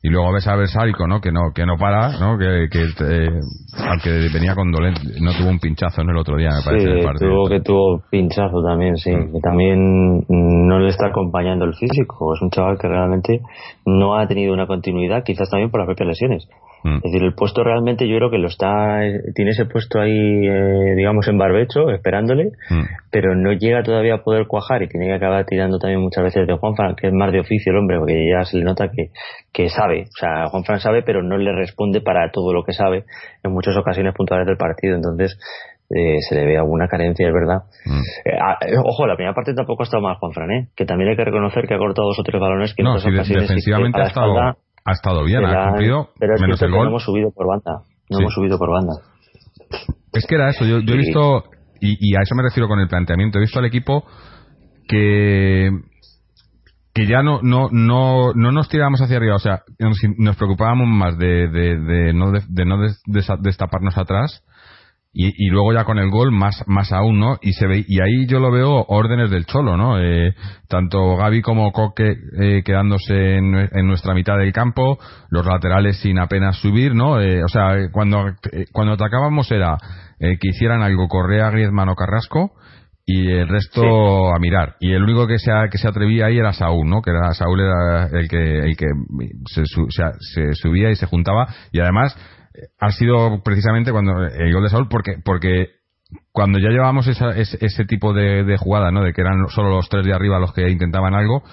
[0.05, 1.21] y luego ves a Bersálico, ¿no?
[1.21, 2.37] Que no, que no para, ¿no?
[2.37, 3.39] Que, que eh,
[3.87, 6.85] aunque venía con dolente, no tuvo un pinchazo en el otro día, me parece.
[6.85, 9.11] Sí, el tuvo que tuvo pinchazo también, sí.
[9.11, 9.31] Mm.
[9.31, 12.33] Que también no le está acompañando el físico.
[12.35, 13.39] Es un chaval que realmente
[13.85, 16.49] no ha tenido una continuidad, quizás también por las propias lesiones.
[16.83, 16.97] Mm.
[16.97, 18.99] Es decir, el puesto realmente yo creo que lo está,
[19.33, 22.83] tiene ese puesto ahí, eh, digamos, en barbecho, esperándole, mm.
[23.11, 26.45] pero no llega todavía a poder cuajar y tiene que acabar tirando también muchas veces
[26.45, 29.11] de Juanfran, que es más de oficio el hombre, porque ya se le nota que,
[29.51, 30.03] que sabe.
[30.03, 33.05] O sea, Juanfran sabe, pero no le responde para todo lo que sabe
[33.43, 34.95] en muchas ocasiones puntuales del partido.
[34.95, 35.37] Entonces,
[35.89, 37.63] eh, se le ve alguna carencia, es verdad.
[37.85, 38.01] Mm.
[38.25, 40.67] Eh, ah, ojo, la primera parte tampoco ha estado mal Juanfran, ¿eh?
[40.75, 43.05] que también hay que reconocer que ha cortado dos o tres balones que en otras
[43.05, 44.33] ocasiones defensivamente ha estado,
[44.85, 46.83] ha estado bien, ha cumplido pero es menos el gol.
[46.83, 48.93] No hemos subido por banda, no hemos subido por banda.
[50.11, 51.45] Es que era eso, yo, he visto,
[51.79, 54.05] y, a eso me refiero con el planteamiento, he visto al equipo
[54.87, 55.69] que
[56.93, 61.17] que ya no no no no nos tirábamos hacia arriba, o sea, nos, preocupábamos más
[61.17, 62.77] de, de, de no, de, no
[63.39, 64.43] destaparnos atrás
[65.15, 68.01] y, y, luego ya con el gol más más aún no y se ve y
[68.01, 70.33] ahí yo lo veo órdenes del cholo no eh,
[70.67, 74.97] tanto Gaby como Coque eh, quedándose en, en, nuestra mitad del campo
[75.29, 79.77] los laterales sin apenas subir no eh, o sea cuando eh, cuando atacábamos era
[80.19, 82.53] eh, que hicieran algo Correa Griezmann o Carrasco
[83.05, 84.75] y el resto a mirar.
[84.79, 87.59] Y el único que se que se atrevía ahí era Saúl no que era Saúl
[87.59, 88.85] era el que el que
[89.47, 91.47] se, se subía y se juntaba.
[91.73, 92.15] Y además
[92.79, 95.69] ha sido precisamente cuando el gol de Saúl porque porque
[96.31, 99.03] cuando ya llevábamos ese, tipo de, jugada, ¿no?
[99.03, 101.43] De que eran solo los tres de arriba los que intentaban algo,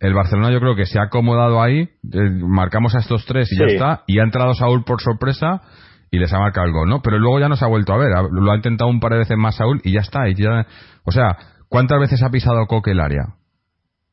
[0.00, 3.58] el Barcelona yo creo que se ha acomodado ahí, eh, marcamos a estos tres y
[3.58, 5.62] ya está, y ha entrado Saúl por sorpresa
[6.10, 7.02] y les ha marcado el gol, ¿no?
[7.02, 9.18] Pero luego ya no se ha vuelto a ver, lo ha intentado un par de
[9.18, 10.66] veces más Saúl y ya está, y ya,
[11.04, 11.36] o sea,
[11.68, 13.34] ¿cuántas veces ha pisado Coque el área?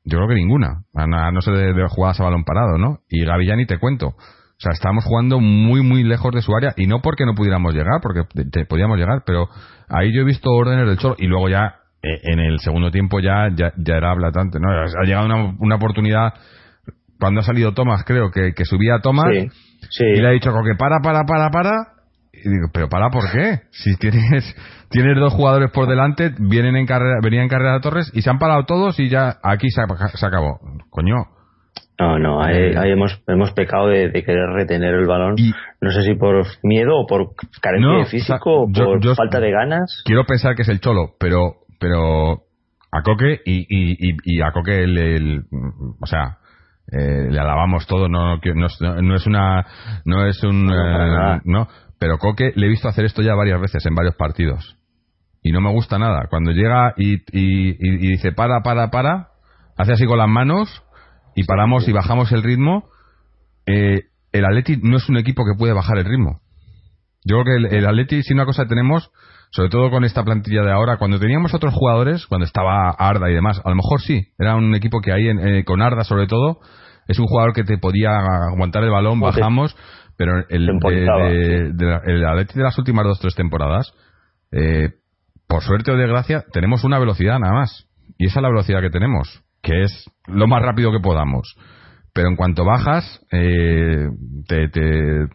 [0.04, 3.00] Yo creo que ninguna, a no ser de, jugadas a balón parado, ¿no?
[3.10, 4.16] Y Gavillani te cuento.
[4.60, 7.74] O sea, estábamos jugando muy, muy lejos de su área y no porque no pudiéramos
[7.76, 8.24] llegar, porque
[8.68, 9.48] podíamos llegar, pero
[9.88, 13.20] ahí yo he visto órdenes del Cholo y luego ya eh, en el segundo tiempo
[13.20, 14.70] ya, ya, era blatante, ¿no?
[14.72, 16.34] Ha llegado una, una oportunidad
[17.20, 20.76] cuando ha salido Tomás, creo que, que subía a Tomás y le ha dicho que
[20.76, 21.72] para, para, para, para.
[22.34, 23.62] Y digo, pero para, ¿por qué?
[23.72, 24.56] Si tienes,
[24.90, 28.30] tienes dos jugadores por delante, vienen en carrera, venían en carrera de Torres y se
[28.30, 29.82] han parado todos y ya aquí se,
[30.18, 30.60] se acabó.
[30.90, 31.16] Coño,
[32.00, 35.36] no, no, ahí, eh, hemos, hemos pecado de, querer retener el balón.
[35.82, 40.04] no sé si por miedo o por carencia de físico o, por falta de ganas.
[40.06, 42.44] Quiero pensar que es el cholo, pero pero
[42.92, 45.44] a Coque y, y, y, a Coque el,
[46.00, 46.38] o sea,
[46.92, 48.68] eh, le alabamos todo, no, no,
[49.02, 49.66] no, es una,
[50.06, 51.68] no es un, eh, no,
[52.00, 54.78] pero Coque le he visto hacer esto ya varias veces en varios partidos
[55.42, 56.28] y no me gusta nada.
[56.30, 59.30] Cuando llega y, y, y dice para, para, para,
[59.78, 60.84] hace así con las manos
[61.38, 62.90] y paramos y bajamos el ritmo,
[63.68, 66.42] eh, el Atleti no es un equipo que puede bajar el ritmo.
[67.24, 69.12] Yo creo que el, Atleti, si una cosa tenemos,
[69.52, 73.36] sobre todo con esta plantilla de ahora, cuando teníamos otros jugadores, cuando estaba Arda y
[73.36, 76.58] demás, a lo mejor sí, era un equipo que ahí, eh, con Arda sobre todo,
[77.08, 78.18] es un jugador que te podía
[78.52, 79.78] aguantar el balón, bajamos,
[80.18, 83.94] pero el, el Atleti de las últimas dos tres temporadas,
[84.52, 84.90] eh,
[85.48, 87.88] por suerte o desgracia, tenemos una velocidad nada más.
[88.18, 91.56] Y esa es la velocidad que tenemos que es lo más rápido que podamos.
[92.14, 94.08] Pero en cuanto bajas, eh,
[94.48, 95.28] te, te,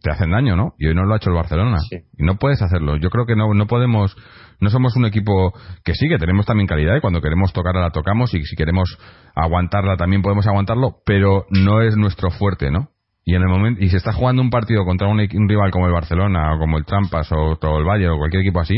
[0.00, 0.74] te hacen daño, ¿no?
[0.78, 1.78] Y hoy no lo ha hecho el Barcelona.
[1.90, 2.96] Y no puedes hacerlo.
[2.96, 4.16] Yo creo que no, no podemos,
[4.60, 5.52] no somos un equipo
[5.84, 8.96] que sí, que tenemos también calidad y cuando queremos tocarla la tocamos y si queremos
[9.34, 12.90] aguantarla también podemos aguantarlo, pero no es nuestro fuerte, ¿no?
[13.24, 15.92] Y en el momento, y si estás jugando un partido contra un, rival como el
[15.92, 18.76] Barcelona o como el Trampas o, o el Valle o cualquier equipo así,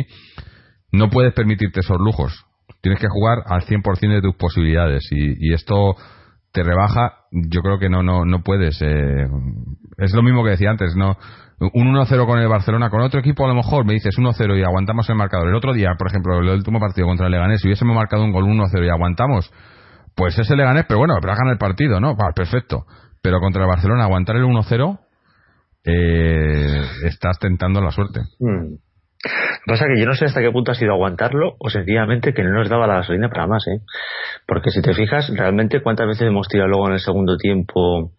[0.90, 2.46] no puedes permitirte esos lujos.
[2.80, 5.94] Tienes que jugar al 100% de tus posibilidades y, esto
[6.52, 8.80] te rebaja, yo creo que no no no puedes.
[8.82, 9.26] Eh,
[9.98, 11.16] es lo mismo que decía antes, no
[11.60, 14.62] un 1-0 con el Barcelona, con otro equipo a lo mejor me dices 1-0 y
[14.62, 15.48] aguantamos el marcador.
[15.48, 18.32] El otro día, por ejemplo, el último partido contra el Leganés, si hubiésemos marcado un
[18.32, 19.52] gol 1-0 y aguantamos,
[20.16, 22.16] pues ese Leganés, pero bueno, pero hagan el partido, ¿no?
[22.34, 22.86] perfecto.
[23.22, 24.98] Pero contra el Barcelona, aguantar el 1-0,
[25.84, 28.20] eh, estás tentando la suerte.
[28.38, 28.76] Mm.
[29.66, 32.50] Pasa que yo no sé hasta qué punto ha sido aguantarlo o sencillamente que no
[32.50, 33.80] nos daba la gasolina para más, ¿eh?
[34.46, 38.12] Porque si te fijas, realmente cuántas veces hemos tirado luego en el segundo tiempo.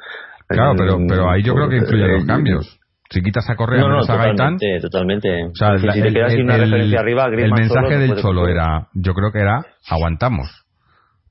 [0.48, 2.80] Claro, pero, pero ahí yo creo que influyen los cambios.
[3.10, 4.58] Si quitas a Correa, no, no, a Gaitán.
[4.82, 5.46] Totalmente.
[5.48, 9.14] O sea, si te quedas sin una referencia arriba, el mensaje del Cholo era, yo
[9.14, 10.66] creo que era, aguantamos.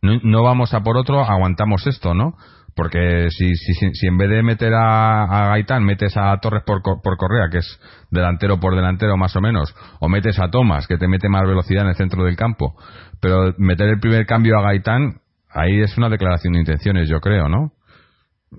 [0.02, 2.34] No, no vamos a por otro, aguantamos esto, ¿no?
[2.80, 6.80] Porque si, si, si, en vez de meter a, a Gaitán, metes a Torres por,
[6.82, 7.78] por, Correa, que es
[8.10, 11.82] delantero por delantero más o menos, o metes a Tomás, que te mete más velocidad
[11.82, 12.74] en el centro del campo,
[13.20, 17.50] pero meter el primer cambio a Gaitán, ahí es una declaración de intenciones, yo creo,
[17.50, 17.70] ¿no?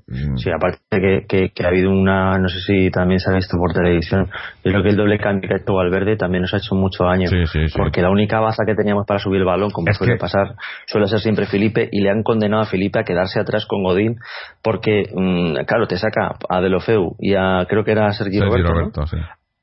[0.07, 0.37] Mm.
[0.37, 0.79] Sí, aparte
[1.27, 4.29] que, que, ha habido una, no sé si también se ha visto por televisión,
[4.63, 7.03] yo creo que el doble cambio que ha hecho Valverde también nos ha hecho mucho
[7.03, 7.29] daño,
[7.75, 11.19] porque la única baza que teníamos para subir el balón, como suele pasar, suele ser
[11.19, 14.15] siempre Felipe, y le han condenado a Felipe a quedarse atrás con Godín,
[14.63, 19.03] porque, mm, claro, te saca a Delofeu y a, creo que era Sergio, Roberto,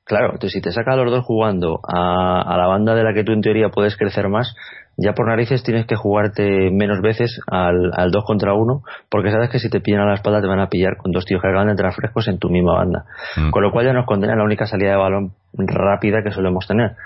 [0.09, 3.13] Claro, entonces si te saca a los dos jugando a, a la banda de la
[3.13, 4.57] que tú en teoría puedes crecer más,
[4.99, 9.49] ya por narices tienes que jugarte menos veces al, al 2 contra 1 porque sabes
[9.49, 11.49] que si te pillan a la espalda te van a pillar con dos tíos que
[11.49, 13.05] acaban de entrar frescos en tu misma banda.
[13.37, 13.51] Mm.
[13.51, 16.97] Con lo cual ya nos condena la única salida de balón rápida que solemos tener.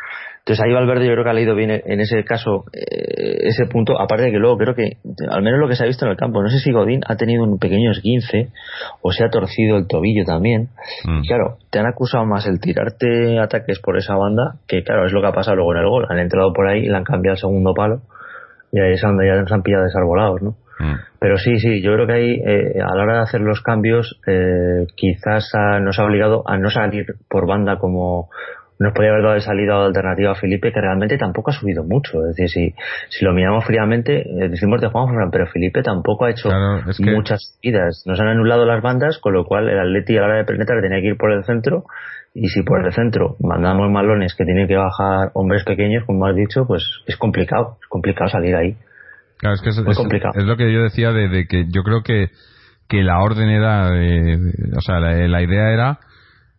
[0.45, 4.01] Entonces ahí Valverde yo creo que ha leído bien en ese caso eh, ese punto,
[4.01, 4.97] aparte de que luego creo que,
[5.31, 7.15] al menos lo que se ha visto en el campo, no sé si Godín ha
[7.15, 8.49] tenido un pequeño esguince
[9.03, 10.71] o se ha torcido el tobillo también.
[11.05, 11.21] Mm.
[11.29, 15.21] Claro, te han acusado más el tirarte ataques por esa banda, que claro, es lo
[15.21, 16.07] que ha pasado luego en el gol.
[16.11, 18.03] Han entrado por ahí y le han cambiado el segundo palo
[18.73, 20.51] y ahí es donde ya nos han pillado desarbolados, ¿no?
[20.81, 20.97] Mm.
[21.21, 24.19] Pero sí, sí, yo creo que ahí eh, a la hora de hacer los cambios
[24.27, 25.53] eh, quizás
[25.83, 28.29] nos ha obligado a no salir por banda como
[28.79, 32.19] nos podría haber dado de salida alternativa a Felipe, que realmente tampoco ha subido mucho.
[32.27, 32.75] Es decir, si,
[33.09, 36.51] si lo miramos fríamente, eh, decimos de Juan pero Felipe tampoco ha hecho
[37.01, 38.03] muchas idas.
[38.07, 40.81] Nos han anulado las bandas, con lo cual el Atleti a la hora de penetrar
[40.81, 41.85] tenía que ir por el centro.
[42.35, 46.35] Y si por el centro mandamos malones que tienen que bajar hombres pequeños, como has
[46.35, 47.77] dicho, pues es complicado.
[47.81, 48.77] Es complicado salir ahí.
[49.39, 50.33] Claro, es que es, complicado.
[50.37, 52.29] es lo que yo decía de, que yo creo que,
[52.89, 53.91] que la orden era,
[54.77, 55.99] o sea, la idea era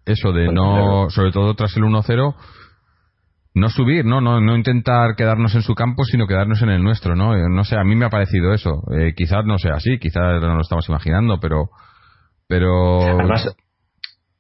[0.06, 2.36] eso de no, sobre todo tras el 1-0,
[3.56, 4.20] no subir, ¿no?
[4.20, 4.42] ¿no?
[4.42, 7.36] No intentar quedarnos en su campo, sino quedarnos en el nuestro, ¿no?
[7.36, 8.84] Eh, no sé, a mí me ha parecido eso.
[8.92, 11.70] Eh, quizás no sea así, quizás no lo estamos imaginando, pero.
[12.48, 13.56] pero Además,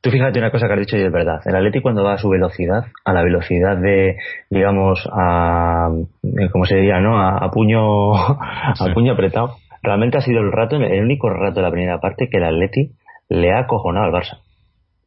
[0.02, 1.42] tú fíjate una cosa que has dicho y es verdad.
[1.46, 4.18] El Atleti cuando va a su velocidad, a la velocidad de,
[4.50, 5.90] digamos, a.
[6.24, 7.20] Eh, ¿Cómo se diría, no?
[7.20, 9.58] A, puño, a puño apretado.
[9.84, 12.94] Realmente ha sido el rato, el único rato de la primera parte que el Atleti
[13.30, 14.40] le ha acojonado al Barça.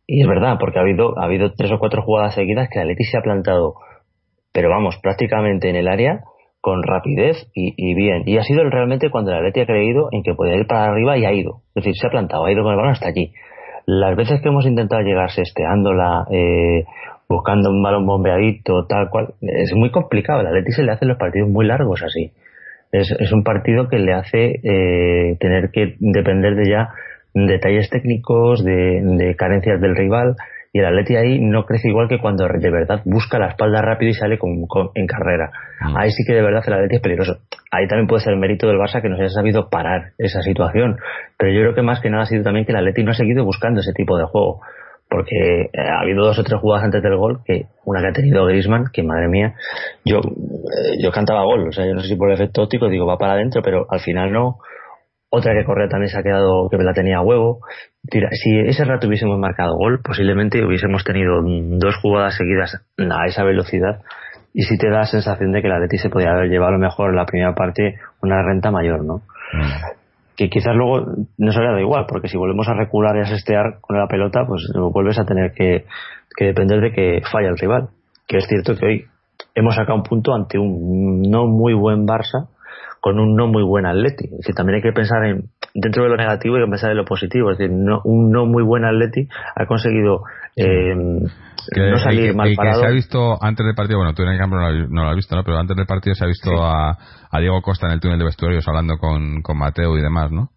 [0.06, 3.04] Y es verdad, porque ha habido, ha habido tres o cuatro jugadas seguidas que Atleti
[3.04, 3.74] se ha plantado,
[4.52, 6.20] pero vamos, prácticamente en el área
[6.60, 8.24] con rapidez y, bien.
[8.26, 11.16] Y ha sido realmente cuando el Atleti ha creído en que puede ir para arriba
[11.16, 11.60] y ha ido.
[11.74, 13.32] Es decir, se ha plantado, ha ido con el balón hasta allí.
[13.86, 16.84] Las veces que hemos intentado llegar sesteándola, eh,
[17.28, 20.40] buscando un balón bombeadito, tal cual, es muy complicado.
[20.40, 22.32] El Atleti se le hacen los partidos muy largos así.
[22.90, 26.88] Es, es un partido que le hace eh, tener que depender de ya
[27.44, 30.36] detalles técnicos, de, carencias del rival,
[30.72, 34.10] y el Atleti ahí no crece igual que cuando de verdad busca la espalda rápido
[34.10, 35.50] y sale con, en carrera.
[35.80, 35.96] Mm.
[35.96, 37.38] Ahí sí que de verdad el Atleti es peligroso.
[37.70, 40.96] Ahí también puede ser el mérito del Barça que nos haya sabido parar esa situación.
[41.38, 43.14] Pero yo creo que más que nada ha sido también que el Atleti no ha
[43.14, 44.60] seguido buscando ese tipo de juego.
[45.08, 48.12] Porque eh, ha habido dos o tres jugadas antes del gol, que una que ha
[48.12, 49.54] tenido Griezmann, que madre mía,
[50.04, 51.68] yo, eh, yo cantaba gol.
[51.68, 53.86] O sea, yo no sé si por el efecto óptico digo va para adentro, pero
[53.88, 54.58] al final no
[55.30, 57.60] otra que Correa también se ha quedado, que la tenía a huevo.
[58.10, 64.02] si ese rato hubiésemos marcado gol, posiblemente hubiésemos tenido dos jugadas seguidas a esa velocidad.
[64.54, 66.78] Y si te da la sensación de que la Leti se podía haber llevado a
[66.78, 69.16] lo mejor en la primera parte una renta mayor, ¿no?
[69.52, 69.96] Mm.
[70.36, 71.04] Que quizás luego
[71.38, 74.46] no se dado igual, porque si volvemos a recular y a sestear con la pelota,
[74.46, 74.62] pues
[74.92, 75.84] vuelves a tener que,
[76.36, 77.88] que depender de que falla el rival.
[78.26, 79.04] Que es cierto que hoy
[79.54, 82.48] hemos sacado un punto ante un no muy buen Barça,
[83.06, 84.28] con un no muy buen Atleti.
[84.36, 87.04] Es también hay que pensar en dentro de lo negativo hay que pensar en lo
[87.04, 87.52] positivo.
[87.52, 90.24] Es decir, no, un no muy buen Atleti ha conseguido
[90.56, 92.80] eh, no salir mal parado.
[92.80, 95.14] Que se ha visto antes del partido, bueno, tú en el campo no lo, has
[95.14, 95.44] visto, ¿no?
[95.44, 96.98] Pero antes del partido se ha visto a,
[97.30, 100.50] a, Diego Costa en el túnel de vestuarios hablando con, con Mateo y demás, ¿no?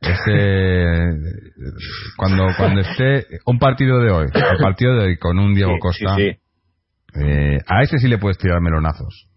[0.00, 1.14] Ese,
[2.16, 6.16] cuando, cuando esté un partido de hoy, el partido de hoy con un Diego Costa,
[6.18, 9.27] eh, a ese sí le puedes tirar melonazos.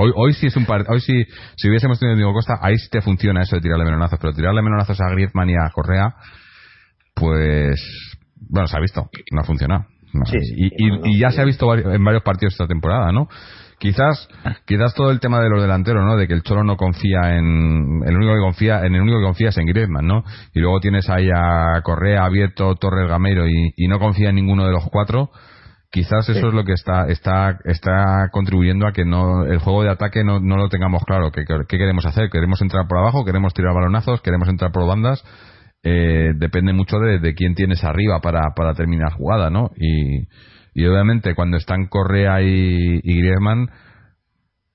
[0.00, 1.24] Hoy, hoy sí es un hoy sí,
[1.56, 4.62] si hubiésemos tenido Diego Costa, ahí sí te funciona eso de tirarle melonazos, pero tirarle
[4.62, 6.14] melonazos a Griezmann y a Correa,
[7.14, 7.82] pues,
[8.48, 9.86] bueno, se ha visto, no ha funcionado.
[10.56, 13.28] y, y, ya se ha visto en varios partidos esta temporada, ¿no?
[13.80, 14.28] Quizás,
[14.66, 16.16] quizás todo el tema de los delanteros, ¿no?
[16.16, 19.24] De que el Cholo no confía en, el único que confía, en el único que
[19.24, 20.22] confía es en Griezmann, ¿no?
[20.54, 24.64] Y luego tienes ahí a Correa, Abierto, Torres, Gameiro y, y no confía en ninguno
[24.64, 25.30] de los cuatro
[25.90, 29.90] quizás eso es lo que está está está contribuyendo a que no el juego de
[29.90, 33.74] ataque no, no lo tengamos claro qué queremos hacer queremos entrar por abajo queremos tirar
[33.74, 35.24] balonazos queremos entrar por bandas
[35.82, 40.26] eh, depende mucho de, de, quién tienes arriba para, para terminar jugada no y,
[40.74, 43.70] y obviamente cuando están Correa y, y Griezmann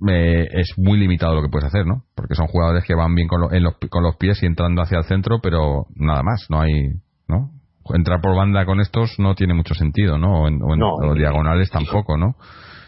[0.09, 3.27] eh, es muy limitado lo que puedes hacer no porque son jugadores que van bien
[3.27, 6.61] con, en los, con los pies y entrando hacia el centro pero nada más no
[6.61, 6.71] hay
[7.27, 7.51] no
[7.93, 10.43] entrar por banda con estos no tiene mucho sentido, ¿no?
[10.43, 12.35] O en, o diagonales tampoco, ¿no?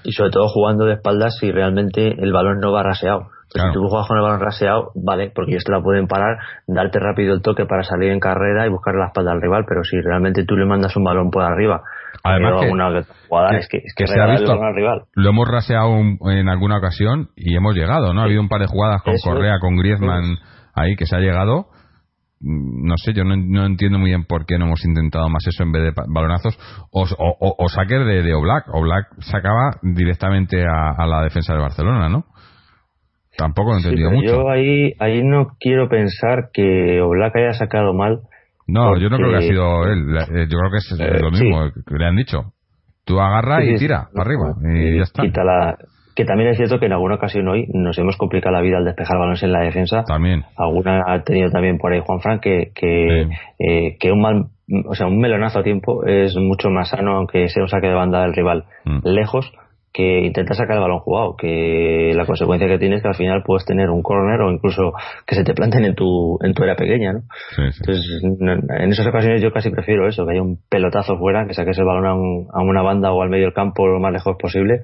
[0.03, 3.29] Y sobre todo jugando de espaldas si realmente el balón no va raseado.
[3.49, 6.99] Si tú juegas con el balón raseado, vale, porque ellos te la pueden parar, darte
[6.99, 9.99] rápido el toque para salir en carrera y buscar la espalda al rival, pero si
[10.01, 11.81] realmente tú le mandas un balón por arriba,
[12.23, 15.03] Además que, una jugada, es que, es que, se ha visto, al rival.
[15.13, 18.21] lo hemos raseado en alguna ocasión y hemos llegado, ¿no?
[18.21, 20.37] Ha habido un par de jugadas con Correa, con Griezmann
[20.73, 21.67] ahí que se ha llegado
[22.45, 25.71] no sé, yo no, entiendo muy bien por qué no hemos intentado más eso en
[25.71, 26.57] vez de balonazos
[26.91, 28.67] o, o, o saque de, de Oblak.
[28.71, 32.25] Oblak sacaba directamente a, la defensa de Barcelona, ¿no?
[33.35, 34.43] Tampoco lo he entendido mucho.
[34.43, 38.19] Yo ahí, ahí no quiero pensar que Oblak haya sacado mal.
[38.67, 40.15] No, yo no creo que ha sido él.
[40.15, 42.53] Eh, yo creo que es eh, lo mismo que le han dicho.
[43.05, 45.23] Tú agarra y tira para arriba y ya está.
[45.23, 45.77] Quita la,
[46.15, 48.85] que también es cierto que en alguna ocasión hoy nos hemos complicado la vida al
[48.85, 50.03] despejar balones en la defensa.
[50.05, 50.43] También.
[50.57, 53.27] Alguna ha tenido también por ahí Juan Frank que, que,
[53.59, 54.45] eh, que un mal,
[54.85, 57.93] o sea, un melonazo a tiempo es mucho más sano aunque sea un saque de
[57.93, 58.99] banda del rival mm.
[59.03, 59.51] lejos
[59.95, 63.43] que intentar sacar el balón jugado, que la consecuencia que tienes es que al final
[63.45, 64.91] puedes tener un corner o incluso
[65.25, 67.21] que se te planten en tu, en tu era pequeña, ¿no?
[67.57, 71.77] Entonces, en esas ocasiones yo casi prefiero eso, que haya un pelotazo fuera, que saques
[71.77, 74.81] el balón a, a una banda o al medio del campo lo más lejos posible,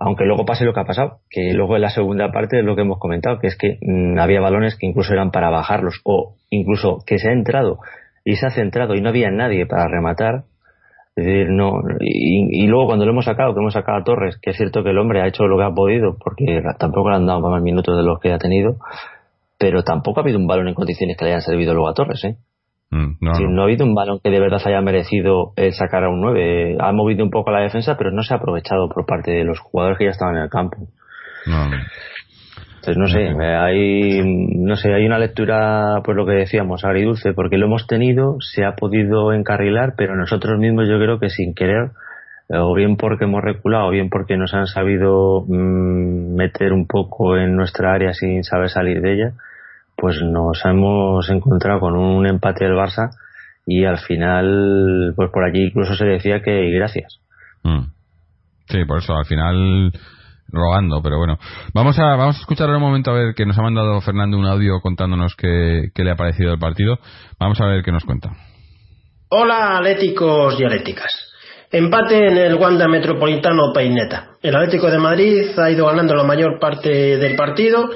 [0.00, 2.74] aunque luego pase lo que ha pasado, que luego en la segunda parte es lo
[2.74, 6.36] que hemos comentado, que es que mm, había balones que incluso eran para bajarlos, o
[6.48, 7.78] incluso que se ha entrado
[8.24, 10.44] y se ha centrado y no había nadie para rematar.
[11.16, 14.50] Es decir, no, y, luego cuando lo hemos sacado, que hemos sacado a Torres, que
[14.50, 17.26] es cierto que el hombre ha hecho lo que ha podido, porque tampoco le han
[17.26, 18.76] dado más minutos de los que ha tenido,
[19.58, 22.24] pero tampoco ha habido un balón en condiciones que le hayan servido luego a Torres,
[22.24, 22.36] ¿eh?
[22.90, 26.20] Mm, no, ha habido un balón que de verdad haya merecido el sacar a un
[26.20, 26.76] 9.
[26.80, 29.60] Ha movido un poco la defensa, pero no se ha aprovechado por parte de los
[29.60, 30.76] jugadores que ya estaban en el campo.
[32.80, 34.22] Entonces, no sé, hay,
[34.56, 38.64] no sé, hay una lectura, pues lo que decíamos, agridulce, porque lo hemos tenido, se
[38.64, 41.90] ha podido encarrilar, pero nosotros mismos yo creo que sin querer,
[42.48, 47.36] o bien porque hemos reculado, o bien porque nos han sabido mm, meter un poco
[47.36, 49.32] en nuestra área sin saber salir de ella,
[50.00, 53.10] pues nos hemos encontrado con un empate del Barça
[53.66, 57.20] y al final, pues por allí incluso se decía que gracias.
[57.62, 57.84] Mm.
[58.68, 59.92] Sí, por eso, al final
[60.52, 61.38] rogando, pero bueno.
[61.74, 64.38] Vamos a, vamos a escuchar ahora un momento a ver que nos ha mandado Fernando
[64.38, 66.98] un audio contándonos qué, qué le ha parecido el partido.
[67.38, 68.30] Vamos a ver qué nos cuenta.
[69.28, 71.30] Hola, atléticos y atléticas.
[71.70, 74.30] Empate en el Wanda Metropolitano Peineta.
[74.42, 77.90] El Atlético de Madrid ha ido ganando la mayor parte del partido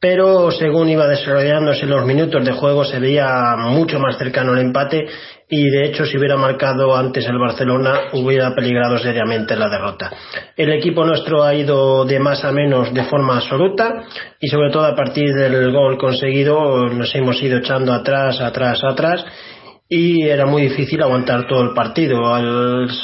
[0.00, 5.06] pero según iba desarrollándose los minutos de juego se veía mucho más cercano el empate
[5.48, 10.10] y de hecho si hubiera marcado antes el Barcelona hubiera peligrado seriamente la derrota.
[10.56, 14.04] El equipo nuestro ha ido de más a menos de forma absoluta
[14.40, 19.24] y sobre todo a partir del gol conseguido nos hemos ido echando atrás, atrás, atrás
[19.88, 22.18] y era muy difícil aguantar todo el partido.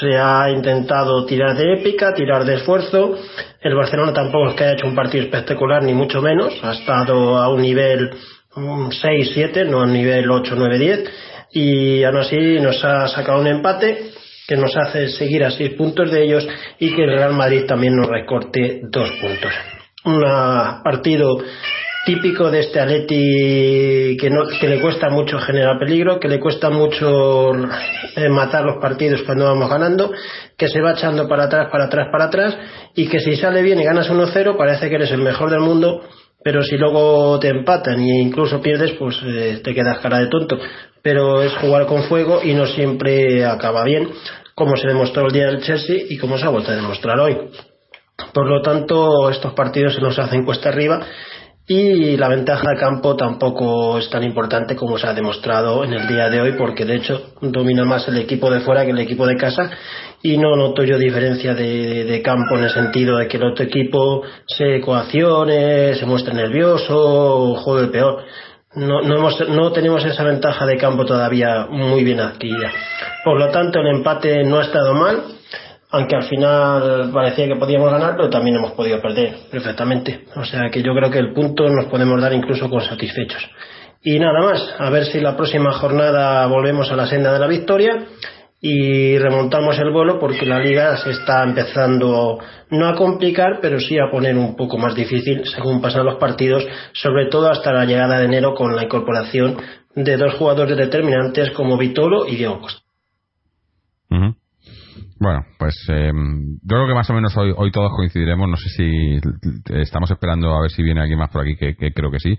[0.00, 3.16] se ha intentado tirar de épica, tirar de esfuerzo.
[3.60, 6.52] El Barcelona tampoco es que haya hecho un partido espectacular, ni mucho menos.
[6.62, 8.10] Ha estado a un nivel
[8.54, 11.08] 6-7, no a nivel 8-9-10.
[11.52, 14.10] Y aún así nos ha sacado un empate
[14.48, 16.48] que nos hace seguir a 6 puntos de ellos
[16.80, 19.52] y que el Real Madrid también nos recorte 2 puntos.
[20.04, 20.20] Un
[20.82, 21.38] partido
[22.04, 26.70] típico de este Atleti que, no, que le cuesta mucho generar peligro, que le cuesta
[26.70, 27.52] mucho
[28.16, 30.10] eh, matar los partidos cuando vamos ganando,
[30.56, 32.58] que se va echando para atrás, para atrás, para atrás,
[32.94, 36.02] y que si sale bien y ganas 1-0 parece que eres el mejor del mundo,
[36.42, 40.58] pero si luego te empatan e incluso pierdes, pues eh, te quedas cara de tonto.
[41.02, 44.08] Pero es jugar con fuego y no siempre acaba bien,
[44.54, 47.36] como se demostró el día del Chelsea y como se ha vuelto a demostrar hoy.
[48.32, 51.00] Por lo tanto, estos partidos se nos hacen cuesta arriba
[51.74, 56.06] y la ventaja de campo tampoco es tan importante como se ha demostrado en el
[56.06, 59.26] día de hoy porque de hecho domina más el equipo de fuera que el equipo
[59.26, 59.70] de casa
[60.22, 64.22] y no noto yo diferencia de, campo en el sentido de que el otro equipo
[64.46, 68.22] se coaccione, se muestre nervioso o juegue peor.
[68.74, 72.70] No, no, hemos, no tenemos esa ventaja de campo todavía muy bien adquirida.
[73.24, 75.22] Por lo tanto, el empate no ha estado mal
[75.92, 80.24] aunque al final parecía que podíamos ganar, pero también hemos podido perder perfectamente.
[80.34, 83.46] O sea que yo creo que el punto nos podemos dar incluso con satisfechos.
[84.02, 87.46] Y nada más, a ver si la próxima jornada volvemos a la senda de la
[87.46, 88.06] victoria
[88.58, 92.38] y remontamos el vuelo porque la liga se está empezando
[92.70, 96.66] no a complicar, pero sí a poner un poco más difícil según pasan los partidos,
[96.94, 99.58] sobre todo hasta la llegada de enero con la incorporación
[99.94, 102.82] de dos jugadores determinantes como Vitolo y Diego Costa.
[105.22, 108.48] Bueno, pues eh, yo creo que más o menos hoy, hoy todos coincidiremos.
[108.48, 109.20] No sé si
[109.72, 112.36] estamos esperando a ver si viene alguien más por aquí, que, creo que sí.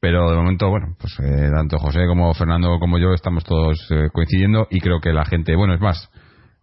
[0.00, 4.08] Pero de momento, bueno, pues eh, tanto José como Fernando como yo estamos todos eh,
[4.12, 6.10] coincidiendo y creo que la gente, bueno, es más,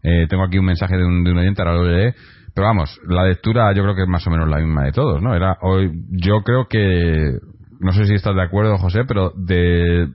[0.03, 2.15] eh, tengo aquí un mensaje de un, de un oyente, ahora lo leeré.
[2.53, 5.21] Pero vamos, la lectura yo creo que es más o menos la misma de todos,
[5.21, 5.33] ¿no?
[5.33, 7.37] Era hoy, yo creo que,
[7.79, 10.09] no sé si estás de acuerdo, José, pero de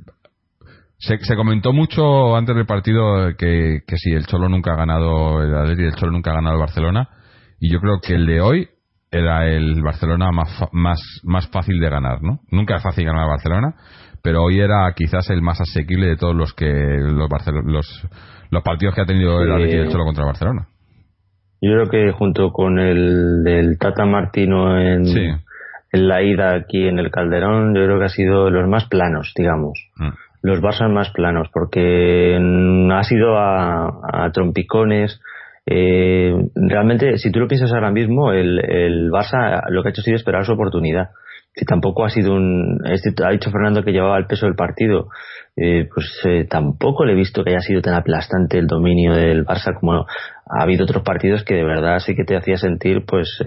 [0.98, 5.42] se, se, comentó mucho antes del partido que, que si el Cholo nunca ha ganado
[5.42, 7.08] el Atleti, el Cholo nunca ha ganado el Barcelona.
[7.60, 8.68] Y yo creo que el de hoy
[9.10, 12.40] era el Barcelona más, más, más fácil de ganar, ¿no?
[12.50, 13.74] Nunca es fácil ganar el Barcelona,
[14.22, 17.28] pero hoy era quizás el más asequible de todos los que los,
[17.64, 18.08] los,
[18.50, 20.68] los partidos que ha tenido el Atleti y el Cholo contra el Barcelona.
[21.60, 25.06] Yo creo que junto con el del Tata Martino en,
[25.92, 29.32] en la ida aquí en el Calderón, yo creo que ha sido los más planos,
[29.36, 29.78] digamos.
[29.96, 32.36] Mm los Barça más planos, porque
[32.92, 35.20] ha sido a, trompicones.
[35.66, 40.00] Eh, realmente, si tú lo piensas ahora mismo, el, el Barça lo que ha hecho
[40.00, 41.10] ha sido esperar su oportunidad.
[41.54, 42.78] Que tampoco ha sido un.
[42.84, 45.08] Este, ha dicho Fernando que llevaba el peso del partido.
[45.56, 49.44] Eh, pues eh, tampoco le he visto que haya sido tan aplastante el dominio del
[49.44, 53.42] Barça como ha habido otros partidos que de verdad sí que te hacía sentir pues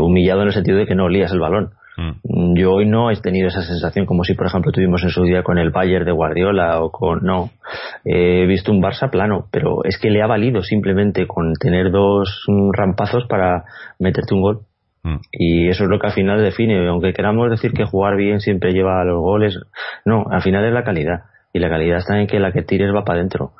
[0.00, 1.70] humillado en el sentido de que no olías el balón.
[1.98, 2.54] Mm.
[2.56, 5.42] Yo hoy no he tenido esa sensación como si, por ejemplo, tuvimos en su día
[5.42, 7.24] con el Bayern de Guardiola o con.
[7.24, 7.50] No.
[8.04, 12.46] He visto un Barça plano, pero es que le ha valido simplemente con tener dos
[12.72, 13.64] rampazos para
[13.98, 14.60] meterte un gol.
[15.02, 15.16] Mm.
[15.32, 16.86] Y eso es lo que al final define.
[16.88, 19.58] Aunque queramos decir que jugar bien siempre lleva a los goles,
[20.04, 21.24] no, al final es la calidad.
[21.52, 23.52] Y la calidad está en que la que tires va para adentro.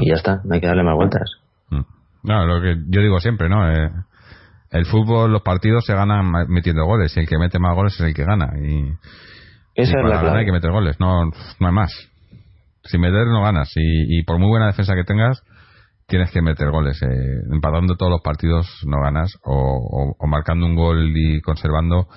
[0.00, 1.28] Y ya está, no hay que darle más vueltas.
[1.70, 1.82] Mm.
[2.22, 3.68] No, lo que yo digo siempre, ¿no?
[3.68, 3.90] Eh,
[4.74, 8.00] el fútbol, los partidos se ganan metiendo goles y el que mete más goles es
[8.00, 8.54] el que gana.
[8.60, 8.90] Y,
[9.76, 10.40] Esa es la clave.
[10.40, 11.92] hay que meter goles, no, no hay más.
[12.82, 15.40] Sin meter no ganas y, por muy buena defensa que tengas,
[16.08, 17.00] tienes que meter goles.
[17.02, 22.08] Eh, empatando todos los partidos no ganas o, marcando un gol y conservando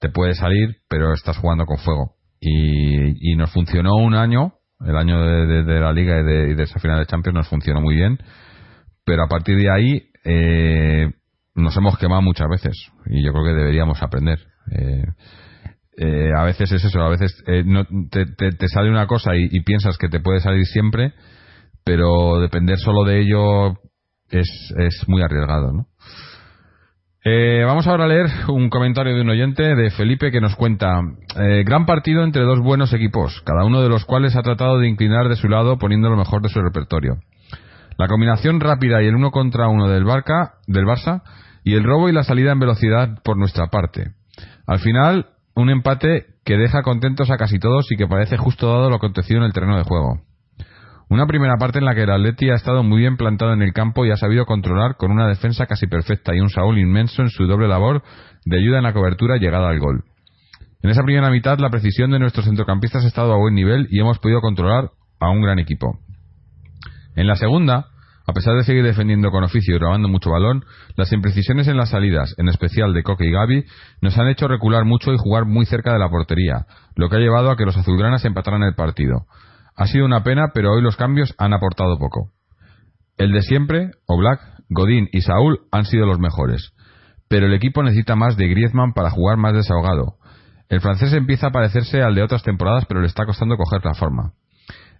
[0.00, 2.16] te puede salir, pero estás jugando con fuego.
[2.40, 4.54] Y, nos funcionó un año,
[4.84, 7.94] el año de, la liga y de, de, esa final de Champions nos funcionó muy
[7.94, 8.18] bien,
[9.04, 11.12] pero a partir de ahí eh,
[11.60, 14.38] nos hemos quemado muchas veces y yo creo que deberíamos aprender.
[14.70, 15.04] Eh,
[15.96, 19.60] eh, a veces es eso, a veces eh, no, te, te, sale una cosa y,
[19.60, 21.12] piensas que te puede salir siempre,
[21.84, 23.78] pero depender solo de ello
[24.30, 24.48] es,
[24.78, 25.86] es muy arriesgado, ¿no?
[27.66, 31.02] vamos ahora a leer un comentario de un oyente de Felipe que nos cuenta
[31.66, 35.28] gran partido entre dos buenos equipos, cada uno de los cuales ha tratado de inclinar
[35.28, 37.18] de su lado poniendo lo mejor de su repertorio.
[37.98, 41.22] La combinación rápida y el uno contra uno del Barca, del Barça
[41.64, 44.12] y el robo y la salida en velocidad por nuestra parte.
[44.66, 48.88] Al final, un empate que deja contentos a casi todos y que parece justo dado
[48.88, 50.22] lo acontecido en el terreno de juego.
[51.08, 53.72] Una primera parte en la que el Atleti ha estado muy bien plantado en el
[53.72, 57.30] campo y ha sabido controlar con una defensa casi perfecta y un Saúl inmenso en
[57.30, 58.02] su doble labor
[58.44, 60.04] de ayuda en la cobertura y llegada al gol.
[60.82, 64.00] En esa primera mitad la precisión de nuestros centrocampistas ha estado a buen nivel y
[64.00, 65.98] hemos podido controlar a un gran equipo.
[67.16, 67.88] En la segunda,
[68.30, 70.64] a pesar de seguir defendiendo con oficio y robando mucho balón,
[70.96, 73.64] las imprecisiones en las salidas, en especial de Coque y Gaby,
[74.02, 77.18] nos han hecho recular mucho y jugar muy cerca de la portería, lo que ha
[77.18, 79.26] llevado a que los azulgranas empataran el partido.
[79.74, 82.30] Ha sido una pena, pero hoy los cambios han aportado poco.
[83.18, 86.72] El de siempre, Oblak, Godín y Saúl han sido los mejores,
[87.28, 90.14] pero el equipo necesita más de Griezmann para jugar más desahogado.
[90.68, 93.94] El francés empieza a parecerse al de otras temporadas, pero le está costando coger la
[93.94, 94.34] forma.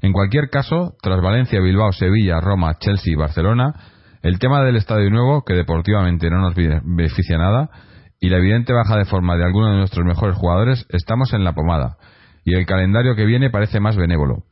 [0.03, 3.75] En cualquier caso, tras Valencia, Bilbao, Sevilla, Roma, Chelsea y Barcelona,
[4.23, 7.71] el tema del estadio nuevo, que deportivamente no nos beneficia nada,
[8.19, 11.55] y la evidente baja de forma de algunos de nuestros mejores jugadores, estamos en la
[11.55, 11.97] pomada.
[12.45, 14.45] Y el calendario que viene parece más benévolo.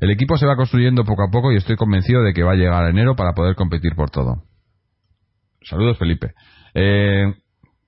[0.00, 2.56] El equipo se va construyendo poco a poco y estoy convencido de que va a
[2.56, 4.44] llegar a enero para poder competir por todo.
[5.62, 6.32] Saludos, Felipe.
[6.74, 7.34] Eh,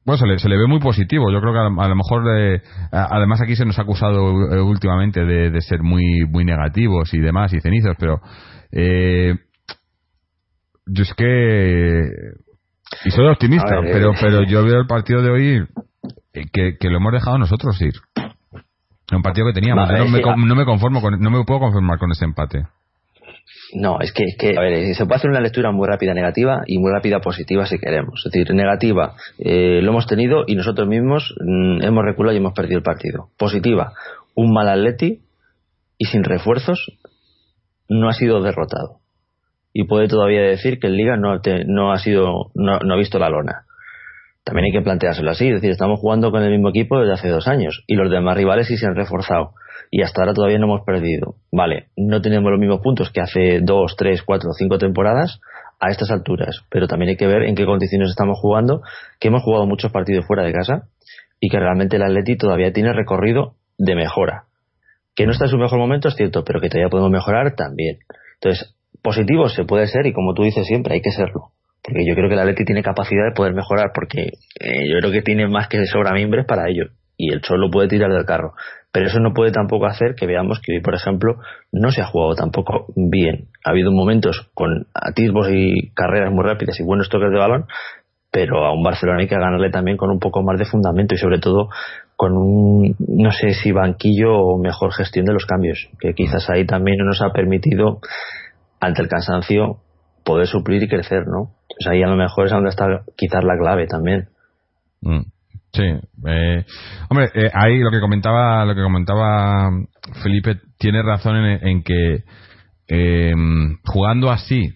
[0.07, 1.33] bueno, se le, ve muy positivo.
[1.33, 5.25] Yo creo que a, lo mejor, eh, además aquí se nos ha acusado eh, últimamente
[5.25, 8.21] de, ser muy muy negativos y demás y cenizos, pero
[8.71, 9.35] eh,
[10.87, 12.09] yo es que
[13.05, 15.67] y soy optimista, pero pero yo veo el partido de hoy
[16.33, 17.95] que, que lo hemos dejado nosotros ir.
[19.13, 19.89] Un partido que teníamos.
[19.89, 22.67] no, me, no me conformo con, no me puedo conformar con ese empate.
[23.75, 26.79] No, es que, que, a ver, se puede hacer una lectura muy rápida negativa y
[26.79, 28.23] muy rápida positiva si queremos.
[28.25, 32.55] Es decir, negativa, eh, lo hemos tenido y nosotros mismos mm, hemos reculado y hemos
[32.55, 33.29] perdido el partido.
[33.37, 33.93] Positiva,
[34.35, 35.21] un mal atleti
[35.99, 36.93] y sin refuerzos
[37.89, 39.01] no ha sido derrotado.
[39.73, 43.19] Y puede todavía decir que el Liga no, no ha sido, no, no ha visto
[43.19, 43.65] la lona.
[44.45, 47.29] También hay que planteárselo así, es decir, estamos jugando con el mismo equipo desde hace
[47.29, 49.55] dos años y los demás rivales sí se han reforzado
[49.91, 51.37] y hasta ahora todavía no hemos perdido.
[51.53, 55.41] Vale, no tenemos los mismos puntos que hace dos, tres, cuatro, cinco temporadas
[55.81, 58.83] a estas alturas, pero también hay que ver en qué condiciones estamos jugando,
[59.21, 60.89] que hemos jugado muchos partidos fuera de casa
[61.41, 64.45] y que realmente el Atleti todavía tiene recorrido de mejora.
[65.15, 67.99] Que no está en su mejor momento es cierto, pero que todavía podemos mejorar también.
[68.35, 71.53] Entonces, positivo se puede ser y como tú dices siempre, hay que serlo.
[71.83, 75.13] Porque yo creo que el Atleti tiene capacidad de poder mejorar porque eh, yo creo
[75.13, 78.55] que tiene más que sobra miembros para ello y el Cholo puede tirar del carro.
[78.97, 81.37] Pero eso no puede tampoco hacer que veamos que hoy, por ejemplo,
[81.71, 83.49] no se ha jugado tampoco bien.
[83.63, 87.67] Ha habido momentos con atisbos y carreras muy rápidas y buenos toques de balón,
[88.31, 91.19] pero a un Barcelona hay que ganarle también con un poco más de fundamento y
[91.19, 91.69] sobre todo
[92.17, 96.65] con un, no sé si banquillo o mejor gestión de los cambios, que quizás ahí
[96.65, 98.01] también no nos ha permitido,
[98.81, 99.77] ante el cansancio,
[100.25, 101.51] poder suplir y crecer, ¿no?
[101.69, 104.31] Pues ahí a lo mejor es donde está quizás la clave también.
[105.03, 105.36] Mm.
[105.77, 106.65] Sí, eh,
[107.11, 109.69] hombre, eh, ahí lo que comentaba, lo que comentaba
[110.23, 112.25] Felipe tiene razón en, que
[112.89, 113.35] eh,
[113.85, 114.71] jugando así,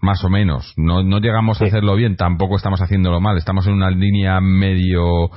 [0.00, 3.72] más o menos, no, no llegamos a hacerlo bien, tampoco estamos haciéndolo mal, estamos en
[3.72, 5.28] una línea medio,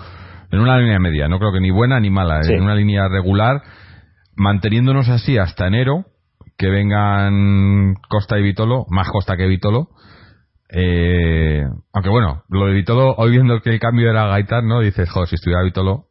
[0.52, 3.64] en una línea media, no creo que ni buena ni mala, en una línea regular,
[4.36, 6.06] manteniéndonos así hasta enero,
[6.60, 9.90] que vengan Costa y Vitolo, más Costa que Vitolo,
[10.70, 11.64] eh,
[11.94, 14.82] aunque bueno, lo de Vitolo, hoy viendo que el cambio era Gaitán, ¿no?
[14.82, 16.08] Dices, joder, si estuviera Vitolo,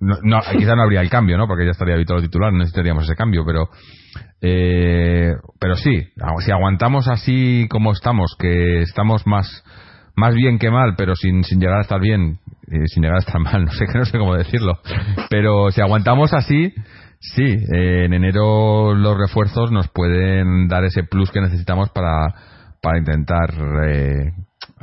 [0.00, 1.46] no, no, quizá no habría el cambio, ¿no?
[1.46, 3.68] Porque ya estaría Vitolo titular, no necesitaríamos ese cambio, pero,
[4.40, 6.08] eh, pero sí,
[6.44, 9.64] si aguantamos así como estamos, que estamos más,
[10.14, 12.38] más bien que mal, pero sin, sin llegar a estar bien,
[12.70, 14.78] eh, sin llegar a estar mal, no sé, no sé cómo decirlo,
[15.30, 16.72] pero si aguantamos así,
[17.18, 22.34] sí, eh, en enero los refuerzos nos pueden dar ese plus que necesitamos para,
[22.86, 23.50] para intentar
[23.84, 24.30] eh,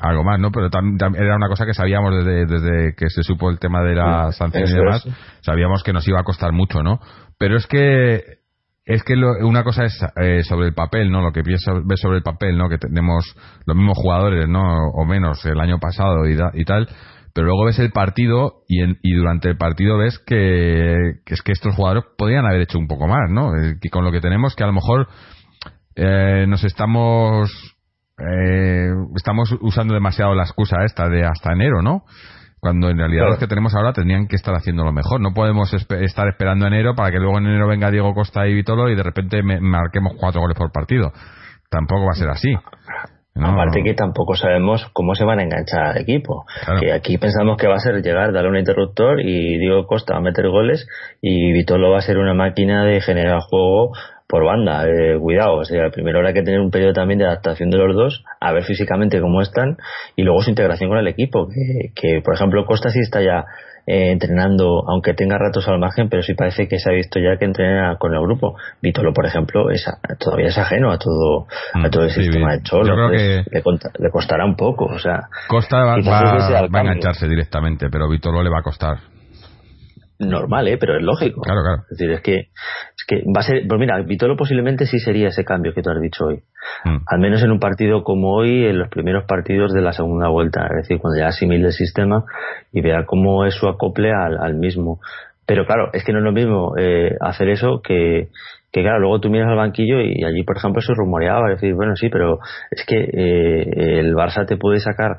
[0.02, 0.52] algo más, ¿no?
[0.52, 3.96] Pero también era una cosa que sabíamos desde, desde que se supo el tema de
[3.96, 5.08] la sanción y demás,
[5.40, 7.00] sabíamos que nos iba a costar mucho, ¿no?
[7.40, 8.22] Pero es que
[8.86, 11.22] es que una cosa es eh, sobre el papel, ¿no?
[11.22, 11.62] Lo que ves
[12.02, 12.68] sobre el papel, ¿no?
[12.68, 13.24] Que tenemos
[13.66, 14.90] los mismos jugadores, ¿no?
[14.96, 16.90] O menos el año pasado y, y tal.
[17.34, 21.54] Pero luego ves el partido y, y durante el partido ves que, que, es que
[21.54, 23.56] estos jugadores podrían haber hecho un poco más, ¿no?
[23.56, 25.08] Eh, que con lo que tenemos que a lo mejor
[25.96, 27.73] eh, nos estamos
[28.20, 32.04] eh, estamos usando demasiado la excusa esta de hasta enero, ¿no?
[32.60, 35.20] Cuando en realidad los que tenemos ahora tendrían que estar haciendo lo mejor.
[35.20, 38.90] No podemos estar esperando enero para que luego en enero venga Diego Costa y Vitolo
[38.90, 41.12] y de repente marquemos cuatro goles por partido.
[41.70, 42.56] Tampoco va a ser así.
[43.36, 46.46] Aparte que tampoco sabemos cómo se van a enganchar al equipo.
[46.80, 50.20] Que aquí pensamos que va a ser llegar, darle un interruptor y Diego Costa va
[50.20, 50.88] a meter goles
[51.20, 53.92] y Vitolo va a ser una máquina de generar juego
[54.28, 57.70] por banda, eh, cuidado, o sea, primero habrá que tener un periodo también de adaptación
[57.70, 59.78] de los dos, a ver físicamente cómo están
[60.16, 61.48] y luego su integración con el equipo,
[61.96, 63.46] que, por ejemplo Costa sí está ya
[63.86, 67.38] eh, entrenando, aunque tenga ratos al margen, pero sí parece que se ha visto ya
[67.38, 68.56] que entrena con el grupo.
[68.82, 69.86] Vítolo, por ejemplo, es,
[70.20, 73.10] todavía es ajeno a todo, a mm, todo el sistema de Cholo.
[73.10, 75.24] le, le, costará un poco, o sea.
[75.50, 79.13] Costa va, va a engancharse directamente, pero Vítolo le va a costar
[80.26, 80.78] normal, ¿eh?
[80.78, 81.42] pero es lógico.
[81.42, 81.82] Claro, claro.
[81.84, 83.64] Es decir, es que, es que va a ser.
[83.68, 86.44] Pues mira, Vitolo posiblemente sí sería ese cambio que tú has dicho hoy.
[86.86, 86.98] Mm.
[87.06, 90.66] Al menos en un partido como hoy, en los primeros partidos de la segunda vuelta.
[90.68, 92.24] Es decir, cuando ya asimile el sistema
[92.72, 95.00] y vea cómo es su acople al, mismo.
[95.46, 98.30] Pero claro, es que no es lo mismo eh, hacer eso que,
[98.72, 101.96] que claro, luego tú miras al banquillo y allí, por ejemplo, se rumoreaba, decir, bueno,
[101.96, 102.40] sí, pero
[102.72, 105.18] es que eh, el Barça te puede sacar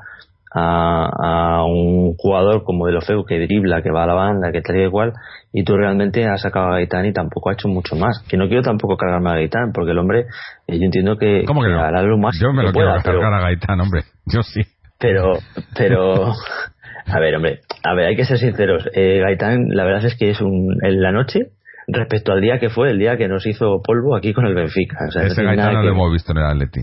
[0.55, 4.77] a, un jugador como De Feu que dribla, que va a la banda, que tal
[4.77, 5.13] y igual,
[5.51, 8.23] y tú realmente has sacado a Gaitán y tampoco ha hecho mucho más.
[8.29, 10.25] Que no quiero tampoco cargarme a Gaitán, porque el hombre,
[10.67, 12.37] eh, yo entiendo que, ¿Cómo que, hará lo más.
[12.39, 14.61] Yo me lo quiero cargar a Gaitán, hombre, yo sí.
[14.97, 15.33] Pero,
[15.77, 16.31] pero,
[17.05, 18.87] a ver, hombre, A ver, hay que ser sinceros.
[18.93, 21.51] Eh, Gaitán, la verdad es que es un, en la noche
[21.87, 24.97] respecto al día que fue, el día que nos hizo polvo aquí con el Benfica.
[25.07, 26.81] O sea, Ese no Gaitán no lo hemos visto en el Atleti.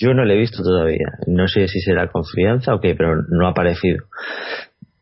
[0.00, 1.06] Yo no lo he visto todavía.
[1.26, 4.04] No sé si será confianza o qué, pero no ha aparecido.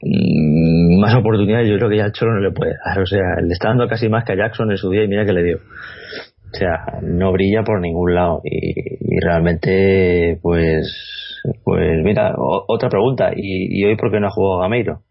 [0.00, 3.00] Mm, más oportunidades yo creo que ya el Cholo no le puede dar.
[3.00, 5.24] O sea, le está dando casi más que a Jackson en su día y mira
[5.24, 5.56] que le dio.
[5.58, 8.40] O sea, no brilla por ningún lado.
[8.44, 8.70] Y,
[9.16, 13.30] y realmente, pues, pues mira, o- otra pregunta.
[13.36, 15.02] ¿Y, ¿Y hoy por qué no ha jugado Gameiro?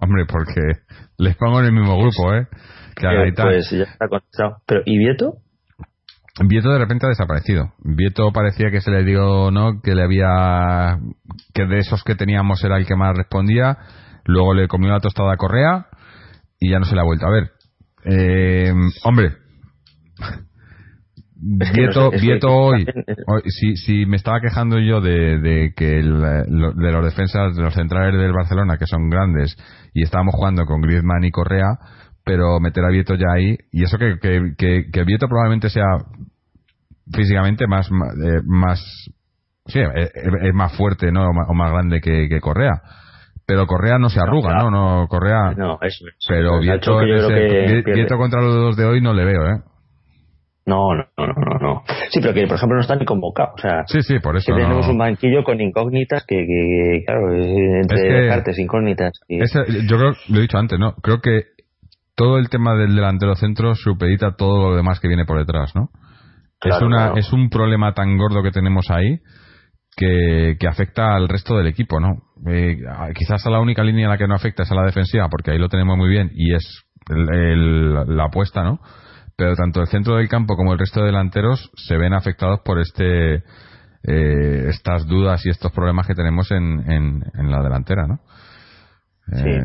[0.00, 0.60] Hombre, porque
[1.18, 2.46] les pongo en el mismo grupo, ¿eh?
[2.96, 3.46] Que a Eh, Gaitán.
[3.48, 4.56] pues ya está contestado.
[4.66, 5.34] Pero, ¿y Vieto?
[6.40, 7.72] Vieto de repente ha desaparecido.
[7.84, 9.80] Vieto parecía que se le dio, ¿no?
[9.82, 10.98] Que le había.
[11.54, 13.78] que de esos que teníamos era el que más respondía.
[14.24, 15.86] Luego le comió la tostada a Correa
[16.58, 17.50] y ya no se le ha vuelto a ver.
[18.04, 18.72] Eh,
[19.04, 19.32] hombre.
[21.60, 22.86] Es que Vieto, no sé, Vieto hoy,
[23.26, 27.62] hoy- si, si me estaba quejando yo de, de que el, de los defensas, de
[27.62, 29.54] los centrales del Barcelona, que son grandes,
[29.92, 31.78] y estábamos jugando con Griezmann y Correa,
[32.24, 35.84] pero meter a Vieto ya ahí, y eso que, que, que, que Vieto probablemente sea
[37.12, 38.80] físicamente más eh, más
[39.66, 42.80] sí es, es más fuerte no o más, o más grande que, que Correa
[43.46, 44.70] pero Correa no se arruga claro.
[44.70, 46.14] no no Correa No, eso es.
[46.28, 49.60] pero Vieto, que que contra los dos de hoy no le veo eh
[50.66, 51.82] No, no, no, no, no.
[52.10, 53.52] Sí, pero que por ejemplo no está ni convocado.
[53.54, 56.46] O sea, sí sí por que eso tenemos no- un banquillo con incógnitas que, que,
[56.46, 59.12] que, claro, entre Es que- partes incógnitas.
[59.28, 61.42] y- Ese- yo creo lo he dicho antes no creo que
[62.16, 65.90] todo el tema del delantero centro supedita todo lo demás que viene por detrás no
[66.64, 67.16] es una claro.
[67.16, 69.18] es un problema tan gordo que tenemos ahí
[69.96, 72.22] que, que afecta al resto del equipo, ¿no?
[72.48, 74.84] Eh, a- quizás a la única línea en la que no afecta es a la
[74.84, 78.80] defensiva, porque ahí lo tenemos muy bien y es el- el- la apuesta, ¿no?
[79.36, 82.80] Pero tanto el centro del campo como el resto de delanteros se ven afectados por
[82.80, 83.42] este
[84.06, 88.18] eh, estas dudas y estos problemas que tenemos en, en, en la delantera, ¿no?
[89.32, 89.48] Sí.
[89.48, 89.60] Eh,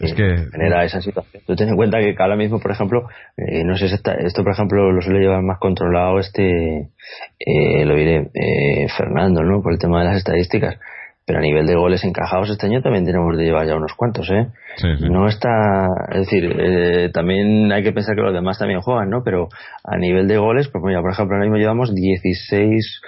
[0.00, 1.42] es Sí, que genera esa situación.
[1.46, 4.52] Tú ten en cuenta que ahora mismo, por ejemplo, eh, no sé si esto, por
[4.52, 6.90] ejemplo, lo suele llevar más controlado este,
[7.38, 9.62] eh, lo diré, eh, Fernando, ¿no?
[9.62, 10.78] Por el tema de las estadísticas.
[11.26, 14.28] Pero a nivel de goles encajados este año también tenemos de llevar ya unos cuantos,
[14.30, 14.48] ¿eh?
[14.76, 14.88] sí.
[15.08, 19.22] No está, es decir, eh, también hay que pensar que los demás también juegan, ¿no?
[19.24, 19.48] Pero
[19.84, 23.00] a nivel de goles, pues mira, por ejemplo, ahora mismo llevamos 16,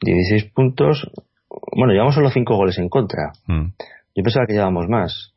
[0.00, 1.10] 16 puntos.
[1.74, 3.32] Bueno, llevamos solo 5 goles en contra.
[3.46, 3.68] Mm.
[4.14, 5.33] Yo pensaba que llevábamos más.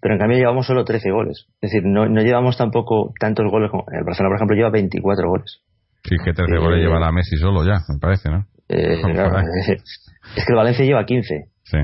[0.00, 1.46] Pero en cambio llevamos solo 13 goles.
[1.60, 3.84] Es decir, no, no llevamos tampoco tantos goles como...
[3.92, 5.60] El Barcelona, por ejemplo, lleva 24 goles.
[6.04, 8.46] Sí, que 13 Eh, goles lleva la Messi solo ya, me parece, ¿no?
[8.68, 11.44] Eh, claro, es que el Valencia lleva 15.
[11.64, 11.78] Sí.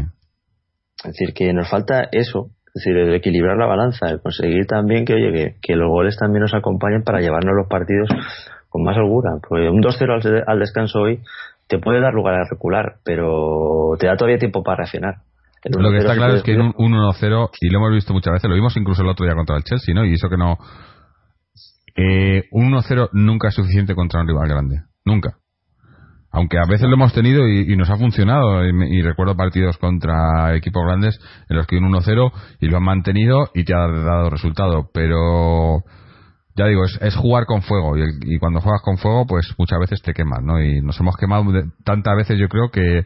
[1.05, 2.51] Es decir, que nos falta eso.
[2.75, 6.17] Es decir, el equilibrar la balanza, el conseguir también que, oye, que, que los goles
[6.19, 8.09] también nos acompañen para llevarnos los partidos
[8.69, 9.33] con más holgura.
[9.47, 11.21] Porque un 2-0 al, al descanso hoy
[11.69, 15.17] te puede dar lugar a recular, pero te da todavía tiempo para reaccionar.
[15.67, 17.93] El Lo que 1-0 está claro es que en un, un 1-0, y lo hemos
[17.93, 20.05] visto muchas veces, lo vimos incluso el otro día contra el Chelsea, ¿no?
[20.05, 20.59] Y eso que no.
[21.97, 24.83] Eh, un 1-0 nunca es suficiente contra un rival grande.
[25.05, 25.37] Nunca.
[26.31, 28.65] Aunque a veces lo hemos tenido y, y nos ha funcionado.
[28.67, 32.83] Y, y recuerdo partidos contra equipos grandes en los que un 1-0 y lo han
[32.85, 34.91] mantenido y te ha dado resultado.
[34.93, 35.83] Pero.
[36.59, 39.79] Ya digo, es, es jugar con fuego y, y cuando juegas con fuego, pues muchas
[39.79, 40.63] veces te quemas, ¿no?
[40.63, 43.03] Y nos hemos quemado de- tantas veces, yo creo que,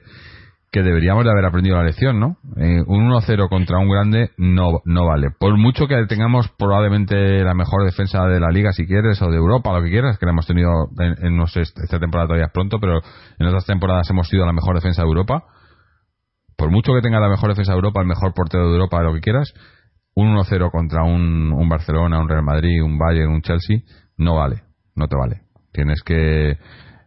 [0.72, 2.36] que deberíamos de haber aprendido la lección, ¿no?
[2.56, 5.30] Eh, un 1-0 contra un grande no, no vale.
[5.36, 9.36] Por mucho que tengamos probablemente la mejor defensa de la liga, si quieres, o de
[9.36, 12.46] Europa, lo que quieras, que la hemos tenido en, en no sé, esta temporada todavía
[12.46, 13.00] es pronto, pero
[13.38, 15.44] en otras temporadas hemos sido la mejor defensa de Europa.
[16.56, 19.12] Por mucho que tenga la mejor defensa de Europa, el mejor portero de Europa, lo
[19.14, 19.52] que quieras,
[20.14, 23.78] un 1-0 contra un, un Barcelona, un Real Madrid, un Bayern, un Chelsea,
[24.16, 24.62] no vale,
[24.94, 25.42] no te vale.
[25.72, 26.58] Tienes que...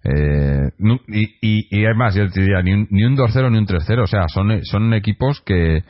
[0.04, 0.70] eh,
[1.08, 4.04] y, y, y además, yo te diría, ni un, ni un 2-0 ni un 3-0,
[4.04, 5.84] o sea, son, son equipos que,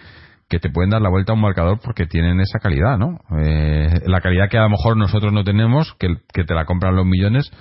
[0.49, 3.19] que te pueden dar la vuelta a un marcador porque tienen esa calidad, ¿no?
[3.41, 6.95] Eh, la calidad que a lo mejor nosotros no tenemos, que, que te la compran
[6.95, 7.51] los millones,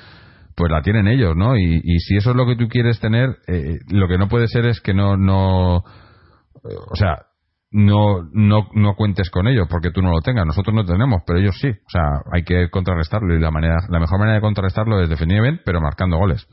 [0.55, 1.57] pues la tienen ellos, ¿no?
[1.57, 4.47] Y, y si eso es lo que tú quieres tener, eh, lo que no puede
[4.49, 7.27] ser es que no, no, o sea,
[7.73, 10.47] no, no, no cuentes con ellos porque tú no lo tengas.
[10.47, 11.69] Nosotros no tenemos, pero ellos sí.
[11.69, 15.43] O sea, hay que contrarrestarlo y la manera, la mejor manera de contrarrestarlo es defendiendo
[15.43, 16.47] bien, pero marcando goles.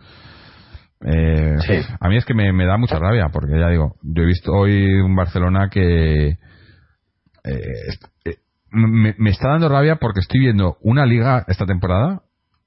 [1.01, 1.81] Eh, Sí.
[1.99, 4.51] A mí es que me, me da mucha rabia porque ya digo, yo he visto
[4.53, 6.37] hoy un Barcelona que eh,
[7.43, 8.35] eh,
[8.71, 12.21] me, me está dando rabia porque estoy viendo una liga esta temporada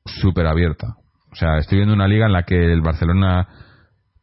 [0.05, 0.97] súper abierta.
[1.31, 3.49] O sea, estoy viendo una liga en la que el Barcelona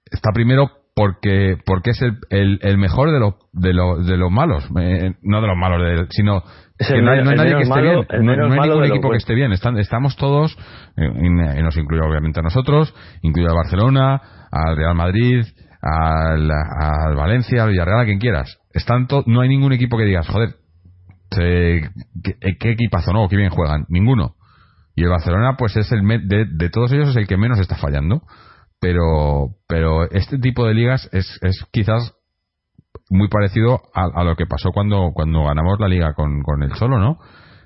[0.05, 4.29] está primero porque porque es el, el, el mejor de los de los de los
[4.31, 6.43] malos Eh, no de los malos de- sino
[6.77, 8.83] Es que el no hay, no hay menos- nadie que esté bien no, hay ningún
[8.91, 10.57] equipo que esté bien Están, estamos todos
[10.97, 11.11] eh,
[11.57, 14.21] y, nos incluye obviamente a nosotros incluye al Barcelona
[14.51, 15.45] al Real Madrid
[15.81, 20.03] al, al Valencia al Villarreal a quien quieras están to- no hay ningún equipo que
[20.03, 20.55] digas joder
[21.39, 21.81] eh,
[22.23, 23.27] ¿qué, ¿qué, equipazo, no?
[23.29, 23.85] ¿Qué bien juegan?
[23.87, 24.33] Ninguno.
[24.95, 27.75] Y el Barcelona, pues es el de, de, todos ellos es el que menos está
[27.75, 28.23] fallando.
[28.79, 32.13] Pero, pero este tipo de ligas es, es quizás
[33.09, 36.99] muy parecido a, lo que pasó cuando, cuando ganamos la liga con, con el Solo,
[36.99, 37.17] ¿no?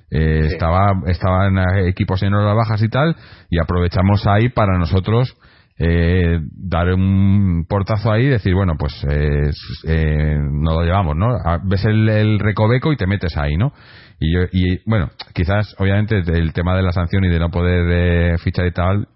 [0.10, 1.58] Eh, estaba, estaban
[1.88, 3.16] equipos en horas bajas y tal,
[3.50, 5.36] y aprovechamos ahí para nosotros
[5.80, 11.30] eh, dar un portazo ahí y decir, bueno, pues eh, no lo llevamos, ¿no?
[11.64, 13.74] Ves el, recoveco y te metes ahí, ¿no?
[14.20, 18.38] Y, yo, y bueno, quizás, obviamente, el tema de la sanción y de no poder
[18.40, 19.08] fichar y tal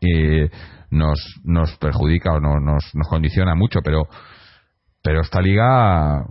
[0.92, 4.04] nos, nos perjudica o no, nos, nos condiciona mucho, pero
[5.04, 6.26] pero esta liga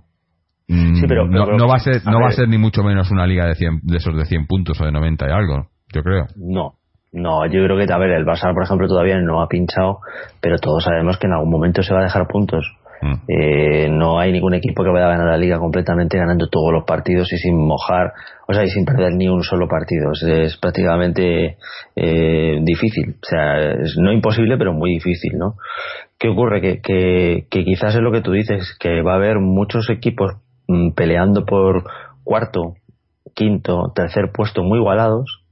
[0.68, 1.00] mm,
[1.30, 3.80] no, va a ser no va a ser ni mucho menos una liga de 100,
[3.82, 6.26] de esos de 100 puntos o de 90 y algo yo creo.
[6.36, 6.74] No
[7.12, 10.00] no yo creo que a ver el Barça por ejemplo todavía no ha pinchado
[10.40, 12.66] pero todos sabemos que en algún momento se va a dejar puntos
[13.02, 13.14] Mm.
[13.28, 16.84] Eh, no hay ningún equipo que vaya a ganar la liga completamente ganando todos los
[16.84, 18.12] partidos y sin mojar,
[18.48, 20.12] o sea, y sin perder ni un solo partido.
[20.12, 21.58] Es, prácticamente
[21.94, 23.16] eh, difícil.
[23.22, 25.54] O sea, no imposible, pero muy difícil, ¿no?
[26.18, 26.60] ¿Qué ocurre?
[26.60, 30.32] Que, que, que quizás es lo que tú dices, que va a haber muchos equipos
[30.68, 31.84] mm, peleando por
[32.24, 32.74] cuarto,
[33.34, 35.42] quinto, tercer puesto muy igualados,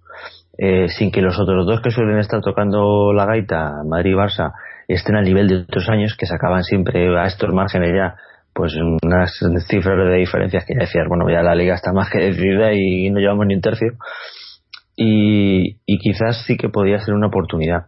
[0.56, 4.52] eh, sin que los otros dos que suelen estar tocando la gaita, Madrid y Barça,
[4.88, 8.16] estén al nivel de otros años que sacaban siempre a estos márgenes ya
[8.54, 9.32] pues unas
[9.68, 13.10] cifras de diferencias que ya decías, bueno, ya la liga está más que decidida y
[13.10, 13.94] no llevamos ni un tercio.
[14.96, 17.86] Y, y quizás sí que podría ser una oportunidad.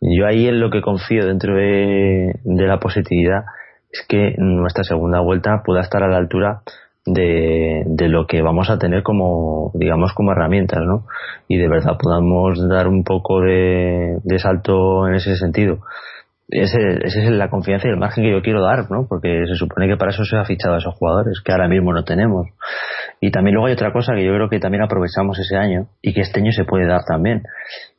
[0.00, 3.44] Yo ahí en lo que confío dentro de, de la positividad
[3.92, 6.62] es que nuestra segunda vuelta pueda estar a la altura
[7.04, 11.04] de, de, lo que vamos a tener como, digamos, como herramientas, ¿no?
[11.46, 15.80] Y de verdad podamos dar un poco de salto en ese sentido
[16.48, 19.06] ese, esa es la confianza y el margen que yo quiero dar, ¿no?
[19.08, 21.92] Porque se supone que para eso se ha fichado a esos jugadores, que ahora mismo
[21.92, 22.46] no tenemos.
[23.20, 26.14] Y también luego hay otra cosa que yo creo que también aprovechamos ese año y
[26.14, 27.42] que este año se puede dar también,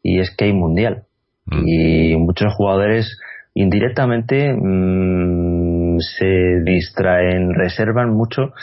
[0.02, 1.04] y es que hay mundial.
[1.46, 1.64] Mm.
[1.66, 3.20] Y muchos jugadores
[3.54, 8.54] indirectamente mmm, se distraen, reservan mucho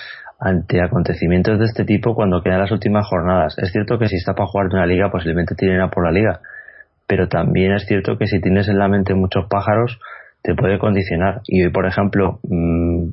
[0.41, 3.57] ante acontecimientos de este tipo cuando quedan las últimas jornadas.
[3.59, 6.13] Es cierto que si está para jugar de una liga, posiblemente tienen a por la
[6.13, 6.41] liga
[7.15, 10.01] pero también es cierto que si tienes en la mente muchos pájaros,
[10.43, 11.43] te puede condicionar.
[11.47, 13.05] Y hoy, por ejemplo, mm,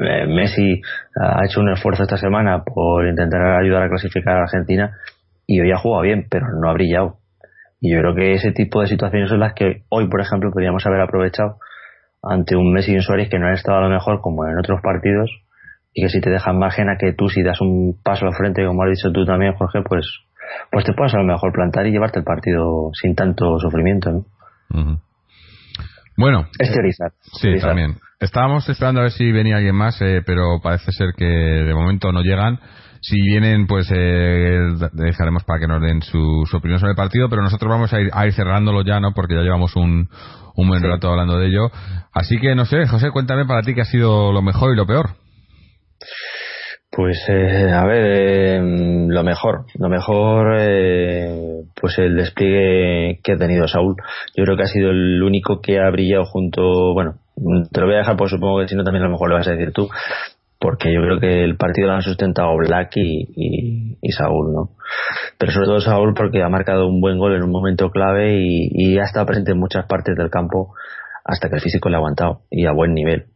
[0.00, 0.80] eh, Messi
[1.20, 4.96] ha hecho un esfuerzo esta semana por intentar ayudar a clasificar a Argentina
[5.44, 7.16] y hoy ha jugado bien, pero no ha brillado.
[7.80, 10.86] Y yo creo que ese tipo de situaciones son las que hoy, por ejemplo, podríamos
[10.86, 11.56] haber aprovechado
[12.22, 14.56] ante un Messi y un Suárez que no han estado a lo mejor como en
[14.56, 15.32] otros partidos
[15.92, 18.64] y que si te dejan margen a que tú si das un paso al frente,
[18.64, 20.06] como has dicho tú también, Jorge, pues
[20.70, 25.00] pues te puedes a lo mejor plantar y llevarte el partido sin tanto sufrimiento, ¿no?
[26.16, 26.48] Bueno.
[26.58, 27.12] Es teorizar.
[27.40, 27.96] Sí, también.
[28.20, 32.10] Estábamos esperando a ver si venía alguien más, eh, pero parece ser que de momento
[32.10, 32.58] no llegan.
[33.00, 34.58] Si vienen, pues eh,
[34.92, 38.10] dejaremos para que nos den su, opinión sobre el partido, pero nosotros vamos a ir,
[38.12, 39.12] a ir cerrándolo ya, ¿no?
[39.14, 40.08] Porque ya llevamos un,
[40.56, 41.70] un buen rato hablando de ello.
[42.12, 44.86] Así que, no sé, José, cuéntame para ti qué ha sido lo mejor y lo
[44.86, 45.10] peor.
[46.90, 53.36] Pues eh, a ver, eh, lo mejor, lo mejor, eh, pues el despliegue que ha
[53.36, 53.94] tenido Saúl.
[54.34, 57.18] Yo creo que ha sido el único que ha brillado junto, bueno,
[57.70, 59.36] te lo voy a dejar, pues supongo que si no también a lo mejor lo
[59.36, 59.88] vas a decir tú,
[60.58, 64.70] porque yo creo que el partido lo han sustentado Black y, y, Saúl, ¿no?
[65.36, 68.70] Pero sobre todo Saúl porque ha marcado un buen gol en un momento clave y,
[68.72, 70.74] y ha estado presente en muchas partes del campo
[71.24, 73.26] hasta que el físico le ha aguantado y a buen nivel.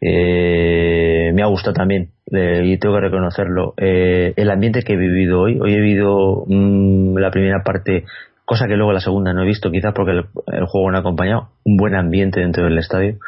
[0.00, 3.74] Eh, me ha gustado también eh, y tengo que reconocerlo.
[3.76, 8.04] Eh, el ambiente que he vivido hoy hoy he vivido mm, la primera parte
[8.44, 11.48] cosa que luego la segunda no he visto quizás porque el, juego no ha acompañado
[11.64, 13.18] un buen ambiente dentro del estadio.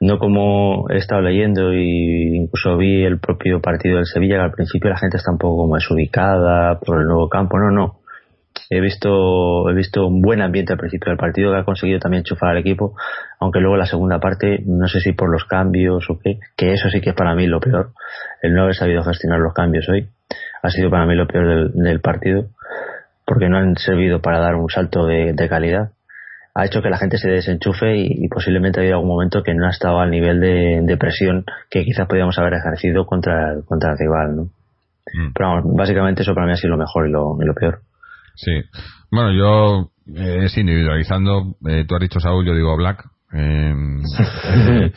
[0.00, 4.52] No como he estado leyendo y incluso vi el propio partido del Sevilla que al
[4.52, 7.99] principio la gente está un poco como desubicada por el nuevo campo no no
[8.72, 12.22] he visto he visto un buen ambiente al principio del partido que ha conseguido también
[12.22, 12.94] chufar al equipo
[13.40, 16.88] aunque luego la segunda parte no sé si por los cambios o qué que eso
[16.88, 17.92] sí que es para mí lo peor
[18.42, 20.08] el no haber sabido gestionar los cambios hoy
[20.62, 22.46] ha sido para mí lo peor del, partido
[23.26, 25.90] porque no han servido para dar un salto de, calidad
[26.54, 29.70] ha hecho que la gente se desenchufe y, posiblemente haya algún momento que no ha
[29.70, 34.42] estado al nivel de, presión que quizás podíamos haber ejercido contra contra el rival ¿no?
[35.12, 35.32] Mm.
[35.34, 37.80] pero vamos, básicamente eso para mí ha sido lo mejor y lo, y lo peor
[38.44, 38.52] Sí.
[39.10, 41.56] Bueno, yo eh, es individualizando.
[41.68, 43.04] Eh, tú has dicho Saúl, yo digo Black.
[43.32, 44.02] Em,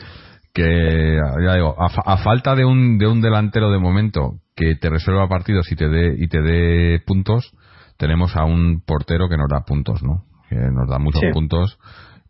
[0.54, 5.28] que ya digo, a, falta de un, de un delantero de momento que te resuelva
[5.28, 7.52] partidos y te dé y te dé puntos,
[7.98, 10.24] tenemos a un portero que nos da puntos, ¿no?
[10.48, 11.76] Que nos da muchos puntos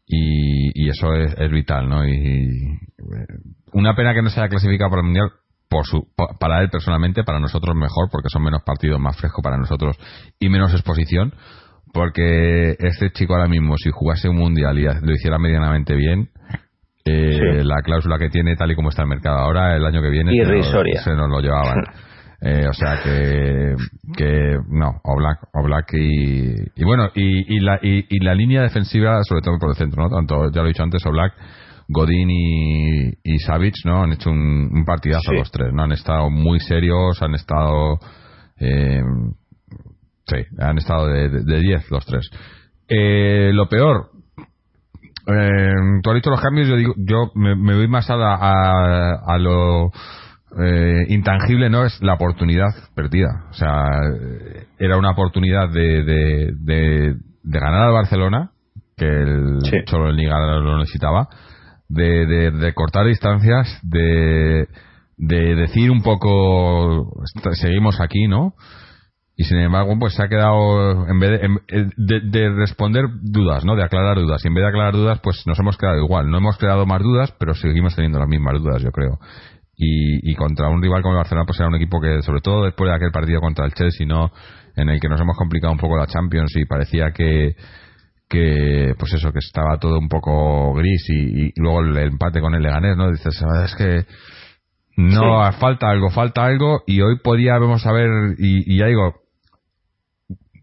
[0.07, 2.07] y, y eso es, es, vital, ¿no?
[2.07, 3.27] Y, eh,
[3.73, 5.31] una pena que no se haya clasificado para el mundial
[5.69, 6.07] por su,
[6.39, 9.97] para él personalmente, para nosotros mejor, porque son menos partidos, más frescos para nosotros
[10.39, 11.35] y menos exposición.
[11.93, 16.29] Porque este chico ahora mismo, si jugase un mundial y lo hiciera medianamente bien,
[17.05, 20.09] eh, la cláusula que tiene, tal y como está el mercado ahora, el año que
[20.09, 21.77] viene, se nos, lo llevaban.
[22.47, 23.75] Eh, o sea que,
[24.19, 29.41] que no, Oblak, Oblak y, y bueno, y, y, la, y, la línea defensiva, sobre
[29.41, 30.11] todo por el centro, ¿no?
[30.11, 31.33] Tanto, ya lo he dicho antes, Oblak,
[31.89, 34.03] Godín y, y Savic, ¿no?
[34.03, 35.83] Han hecho un, partidazo los tres, ¿no?
[35.83, 37.99] Han estado muy serios, han estado,
[38.59, 39.03] eh,
[40.27, 42.31] sí, han estado de 10 los tres.
[42.89, 44.11] Eh, lo peor,
[45.27, 45.73] eh,
[46.03, 49.91] tú has dicho los cambios, yo digo, yo me, voy más a, a, lo
[50.61, 51.85] eh, intangible, ¿no?
[51.85, 53.47] Es la oportunidad perdida.
[53.51, 53.87] O sea,
[54.79, 58.51] era una oportunidad de, de, de, ganar al Barcelona,
[58.97, 61.29] que el solo el Liga lo necesitaba,
[61.95, 64.69] de, de, cortar distancias, de,
[65.17, 67.13] de decir un poco,
[67.55, 68.55] seguimos aquí, ¿no?
[69.37, 71.41] y sin embargo pues se ha quedado en vez
[71.97, 74.45] de, de, responder dudas no de aclarar dudas.
[74.45, 76.31] Y en vez de aclarar dudas pues nos hemos quedado igual.
[76.31, 79.19] No hemos creado más dudas pero seguimos teniendo las mismas dudas yo creo.
[79.77, 82.65] Y, y contra un rival como el Barcelona pues era un equipo que sobre todo
[82.65, 84.31] después de aquel partido contra el Chelsea no
[84.77, 87.57] en el que nos hemos complicado un poco la Champions y parecía que
[88.35, 92.63] que pues eso que estaba todo un poco gris y, luego el empate con el
[92.63, 94.05] Leganés no dices es que
[94.97, 99.25] no falta algo falta algo y hoy podíamos haber y, y ya digo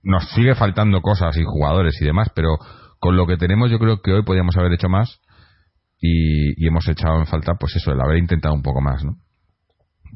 [0.04, 2.58] nos sigue faltando cosas y jugadores y demás, pero
[3.00, 5.20] con lo que tenemos yo creo que hoy podríamos haber hecho más
[6.00, 9.18] y, hemos echado en falta pues eso, el haber intentado un poco más, ¿no?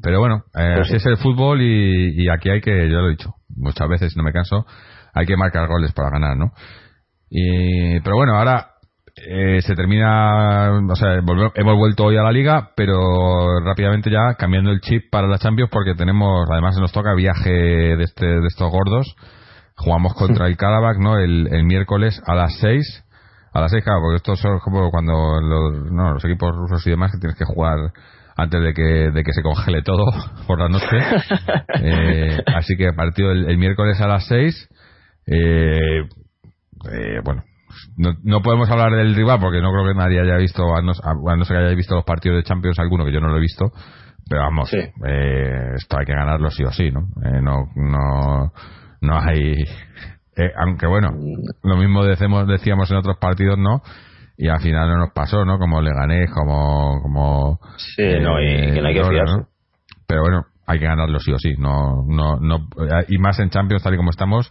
[0.02, 3.34] Pero bueno, eh, así es el fútbol y, aquí hay que, yo lo he dicho,
[3.48, 4.66] muchas veces no me canso,
[5.14, 6.52] hay que marcar goles para ganar, ¿no?
[7.38, 8.70] Y, pero bueno, ahora
[9.14, 14.70] eh, se termina, o sea, hemos vuelto hoy a la liga, pero rápidamente ya cambiando
[14.70, 18.70] el chip para la Champions porque tenemos, además nos toca viaje de, este, de estos
[18.70, 19.14] gordos
[19.76, 21.18] Jugamos contra el Karabakh, ¿no?
[21.18, 23.04] El, el miércoles a las 6.
[23.52, 26.90] A las 6, claro, porque esto es como cuando los, no, los equipos rusos y
[26.90, 27.92] demás que tienes que jugar
[28.38, 30.06] antes de que, de que se congele todo
[30.46, 30.96] por la noche.
[31.82, 34.68] eh, así que partido el, el, miércoles a las 6.
[35.26, 36.08] Eh,
[36.92, 37.44] eh, bueno,
[37.96, 40.92] no, no, podemos hablar del rival porque no creo que nadie haya visto, a no,
[40.92, 43.36] a no ser que haya visto los partidos de Champions, alguno que yo no lo
[43.36, 43.72] he visto.
[44.28, 47.02] Pero vamos, eh, esto hay que ganarlo sí o sí, ¿no?
[47.24, 48.52] Eh, no, no
[49.00, 49.52] no hay
[50.36, 51.10] eh, aunque bueno
[51.62, 53.82] lo mismo decimos, decíamos en otros partidos no
[54.36, 58.46] y al final no nos pasó no como le gané como como sí no y
[58.46, 59.02] eh, que no hay que
[60.06, 62.68] pero bueno hay que ganarlo sí o sí no no no
[63.08, 64.50] y más en Champions tal y como estamos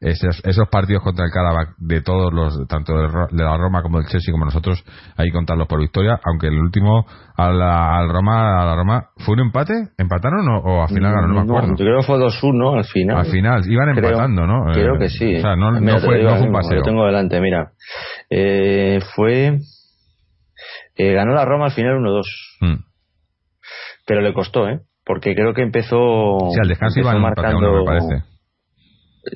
[0.00, 4.06] esos, esos partidos contra el Karabakh de todos los, tanto de la Roma como del
[4.08, 4.82] Chelsea como nosotros,
[5.16, 9.08] hay que contarlos por victoria, aunque el último a la, al Roma, a la Roma,
[9.18, 9.74] ¿fue un empate?
[9.98, 11.34] ¿Empataron o, o al final ganaron?
[11.34, 11.68] No me acuerdo.
[11.76, 13.16] yo creo que fue 2-1 al final.
[13.18, 14.72] Al final, iban empatando, ¿no?
[14.72, 15.36] Creo que sí.
[15.36, 16.78] O sea, no, no, fue, no fue un paseo.
[16.78, 17.72] Lo tengo delante, mira.
[18.30, 19.58] Eh, fue.
[20.96, 22.22] Eh, ganó la Roma al final 1-2.
[22.60, 22.84] Hmm.
[24.06, 24.80] Pero le costó, ¿eh?
[25.04, 26.38] Porque creo que empezó.
[26.52, 27.72] Sí, al descanso iban marcando.
[27.72, 28.30] me parece.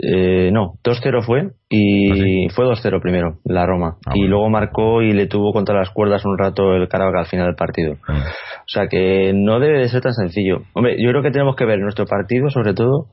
[0.03, 5.03] Eh, no, 2-0 fue y ¿Ah, fue 2-0 primero la Roma ah, y luego marcó
[5.03, 7.97] y le tuvo contra las cuerdas un rato el Caravaca al final del partido.
[8.09, 8.25] Ah.
[8.61, 10.63] O sea que no debe de ser tan sencillo.
[10.73, 13.09] Hombre, yo creo que tenemos que ver nuestro partido, sobre todo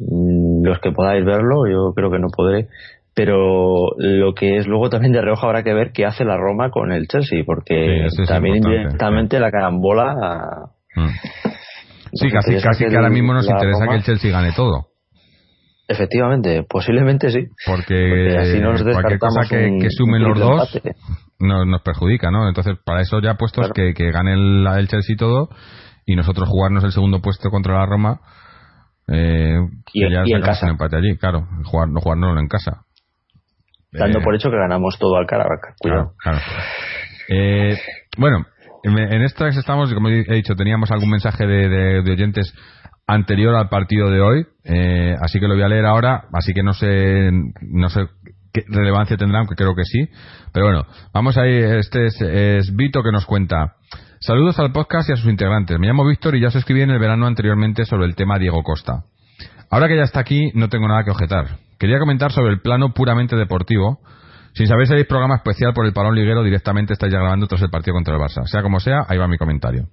[0.00, 2.66] mm, los que podáis verlo, yo creo que no podré,
[3.14, 6.70] pero lo que es luego también de reojo habrá que ver qué hace la Roma
[6.70, 10.14] con el Chelsea, porque también indirectamente la carambola.
[10.96, 11.08] Mm.
[12.12, 14.88] Sí, casi, casi que ahora mismo nos interesa que el Chelsea gane todo.
[15.90, 17.46] Efectivamente, posiblemente sí.
[17.64, 20.80] Porque, así nos cualquier cosa que, sumen los dos
[21.40, 22.46] nos, perjudica, ¿no?
[22.46, 25.48] Entonces, para eso ya puestos que, que gane el, el, Chelsea todo
[26.04, 28.20] y nosotros jugarnos el segundo puesto contra la Roma.
[29.10, 29.58] Eh,
[29.94, 30.68] y, ya en casa.
[30.68, 32.82] empate allí, claro, jugar, no jugárnoslo en casa.
[33.90, 36.12] Dando eh, por hecho que ganamos todo al Caravaca, cuidado.
[36.18, 36.38] Claro,
[37.30, 37.78] eh,
[38.18, 38.44] bueno,
[38.82, 42.52] en, en estas estamos, como he dicho, teníamos algún mensaje de, de, de oyentes
[43.08, 46.62] anterior al partido de hoy, eh, así que lo voy a leer ahora, así que
[46.62, 47.30] no sé,
[47.62, 48.06] no sé
[48.52, 50.08] qué relevancia tendrá, aunque creo que sí.
[50.52, 53.76] Pero bueno, vamos ahí, este es, Vito que nos cuenta.
[54.20, 55.78] Saludos al podcast y a sus integrantes.
[55.78, 58.62] Me llamo Víctor y ya os escribí en el verano anteriormente sobre el tema Diego
[58.62, 59.04] Costa.
[59.70, 61.58] Ahora que ya está aquí, no tengo nada que objetar.
[61.78, 64.00] Quería comentar sobre el plano puramente deportivo.
[64.52, 67.62] Sin saber si hay programa especial por el parón liguero, directamente estáis ya grabando tras
[67.62, 68.44] el partido contra el Barça.
[68.46, 69.88] Sea como sea, ahí va mi comentario.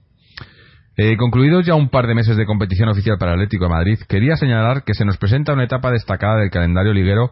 [0.98, 4.00] Eh, concluidos ya un par de meses de competición oficial para el Atlético de Madrid,
[4.08, 7.32] quería señalar que se nos presenta una etapa destacada del calendario liguero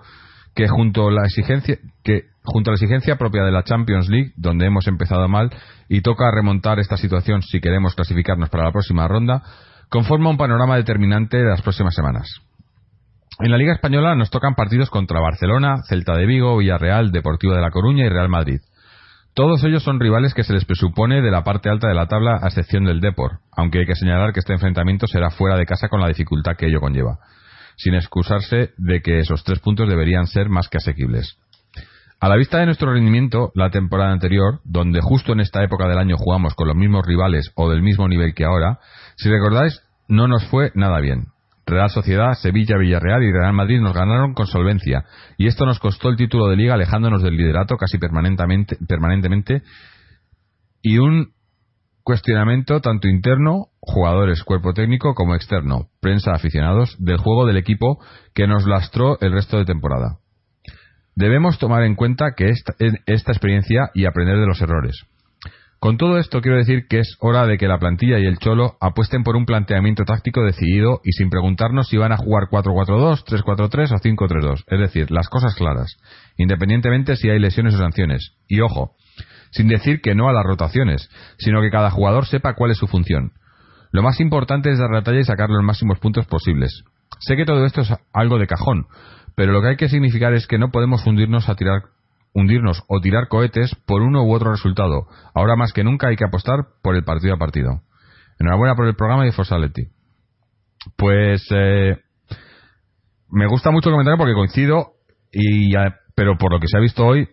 [0.54, 4.34] que junto a la exigencia que junto a la exigencia propia de la Champions League,
[4.36, 5.50] donde hemos empezado mal
[5.88, 9.44] y toca remontar esta situación si queremos clasificarnos para la próxima ronda,
[9.90, 12.42] conforma un panorama determinante de las próximas semanas.
[13.40, 17.62] En la Liga Española nos tocan partidos contra Barcelona, Celta de Vigo, Villarreal, Deportivo de
[17.62, 18.60] La Coruña y Real Madrid.
[19.34, 22.40] Todos ellos son rivales que se les presupone de la parte alta de la tabla
[22.44, 25.88] a excepción del Depor, aunque hay que señalar que este enfrentamiento será fuera de casa
[25.90, 27.18] con la dificultad que ello conlleva,
[27.76, 31.40] sin excusarse de que esos tres puntos deberían ser más que asequibles.
[32.20, 35.98] A la vista de nuestro rendimiento, la temporada anterior, donde justo en esta época del
[35.98, 38.80] año jugamos con los mismos rivales o del mismo nivel que ahora,
[39.16, 41.33] si recordáis, no nos fue nada bien.
[41.66, 45.06] Real Sociedad, Sevilla, Villarreal y Real Madrid nos ganaron con solvencia
[45.38, 49.64] y esto nos costó el título de liga alejándonos del liderato casi permanentemente,
[50.82, 51.34] y un
[52.04, 58.00] cuestionamiento tanto interno, jugadores, cuerpo técnico como externo, prensa, aficionados, del juego del equipo
[58.34, 60.20] que nos lastró el resto de temporada.
[61.16, 62.74] Debemos tomar en cuenta que esta,
[63.06, 65.06] esta experiencia y aprender de los errores.
[65.84, 68.78] Con todo esto quiero decir que es hora de que la plantilla y el Cholo
[68.80, 73.92] apuesten por un planteamiento táctico decidido y sin preguntarnos si van a jugar 4-4-2, 3-4-3
[73.92, 74.64] o 5-3-2.
[74.66, 75.98] Es decir, las cosas claras,
[76.38, 78.32] independientemente si hay lesiones o sanciones.
[78.48, 78.96] Y ojo,
[79.52, 82.88] sin decir que no a las rotaciones, sino que cada jugador sepa cuál es su
[82.88, 83.34] función.
[83.92, 86.86] Lo más importante es dar la talla y sacar los máximos puntos posibles.
[87.20, 88.86] Sé que todo esto es algo de cajón,
[89.36, 91.82] pero lo que hay que significar es que no podemos hundirnos a tirar
[92.34, 95.08] hundirnos o tirar cohetes por uno u otro resultado.
[95.34, 97.82] Ahora más que nunca hay que apostar por el partido a partido.
[98.40, 99.88] Enhorabuena por el programa y Forza Leti.
[100.98, 101.98] Pues eh,
[103.30, 104.94] me gusta mucho el comentario porque coincido,
[105.32, 105.74] y
[106.16, 107.28] pero por lo que se ha visto hoy,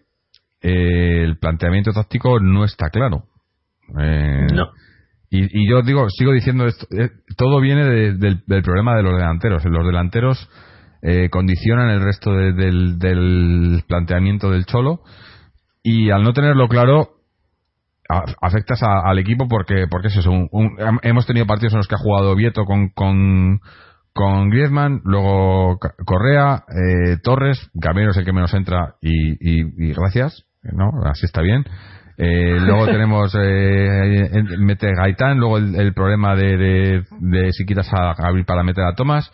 [0.62, 3.24] eh, el planteamiento táctico no está claro.
[3.98, 4.70] Eh, no.
[5.32, 6.88] Y, yo digo, sigo diciendo esto,
[7.36, 9.64] todo viene del, del, problema de los delanteros.
[9.64, 10.50] Los delanteros
[11.02, 15.00] eh, condicionan el resto del, planteamiento del Cholo.
[15.82, 17.16] Y al no tenerlo claro
[18.42, 20.32] afectas al equipo porque porque es eso
[21.02, 23.60] hemos tenido partidos en los que ha jugado Vieto con con,
[24.12, 30.90] con Griezmann luego Correa eh, Torres Gamero es el que menos entra y, gracias no
[31.04, 31.64] así está bien.
[32.18, 33.32] Eh, luego tenemos
[34.58, 39.30] mete Gaitán luego el, problema de, de, si quitas a Gabriel para meter a Tomás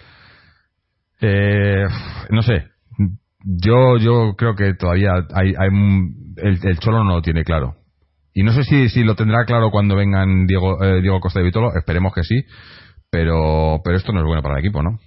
[1.20, 1.84] eh,
[2.30, 2.68] no sé.
[3.44, 5.68] Yo, yo creo que todavía hay, hay
[6.36, 7.76] el, Cholo no lo tiene claro.
[8.34, 11.46] Y no sé si, si lo tendrá claro cuando vengan Diego, eh, Diego Costa de
[11.46, 12.44] Vitolo, esperemos que sí,
[13.10, 14.98] pero, pero esto no es bueno para el equipo, ¿no?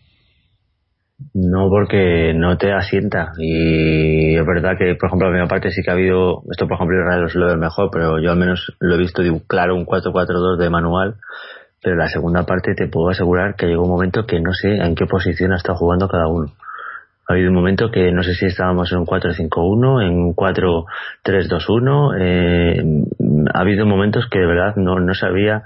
[1.34, 3.34] No, porque no te asienta.
[3.38, 6.44] Y es verdad que, por ejemplo, la primera parte sí que ha habido.
[6.50, 9.86] Esto, por ejemplo, en lo mejor, pero yo al menos lo he visto claro un
[9.86, 11.16] 4-4-2 de manual
[11.82, 14.96] pero la segunda parte te puedo asegurar que llegó un momento que no sé en
[14.96, 16.52] qué posición ha estado jugando cada uno.
[17.28, 22.16] Ha habido un momento que no sé si estábamos en un 4-5-1, en un 4-3-2-1.
[22.20, 22.84] Eh,
[23.54, 25.64] ha habido momentos que de verdad no, no sabía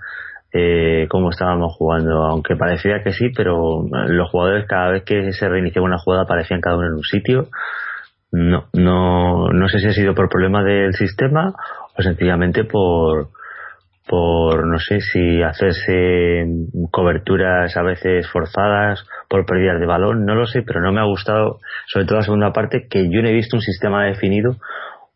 [0.52, 5.48] eh, cómo estábamos jugando, aunque parecía que sí, pero los jugadores cada vez que se
[5.48, 7.48] reiniciaba una jugada aparecían cada uno en un sitio.
[8.32, 11.54] No, no, no sé si ha sido por problema del sistema
[11.98, 13.30] o sencillamente por,
[14.08, 16.46] por no sé si hacerse
[16.92, 21.06] coberturas a veces forzadas por pérdidas de balón, no lo sé, pero no me ha
[21.06, 24.58] gustado, sobre todo la segunda parte, que yo no he visto un sistema definido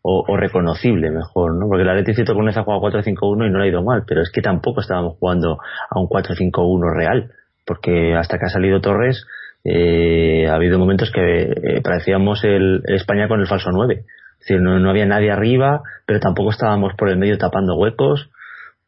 [0.00, 1.66] o, reconocible mejor, ¿no?
[1.68, 4.30] Porque la Leti con esa juega 4-5-1 y no le ha ido mal, pero es
[4.30, 5.58] que tampoco estábamos jugando
[5.90, 7.32] a un 4-5-1 real,
[7.66, 9.26] porque hasta que ha salido Torres
[9.64, 13.96] eh, ha habido momentos que eh, parecíamos el, España con el falso 9.
[13.96, 18.30] Es decir, no, no había nadie arriba, pero tampoco estábamos por el medio tapando huecos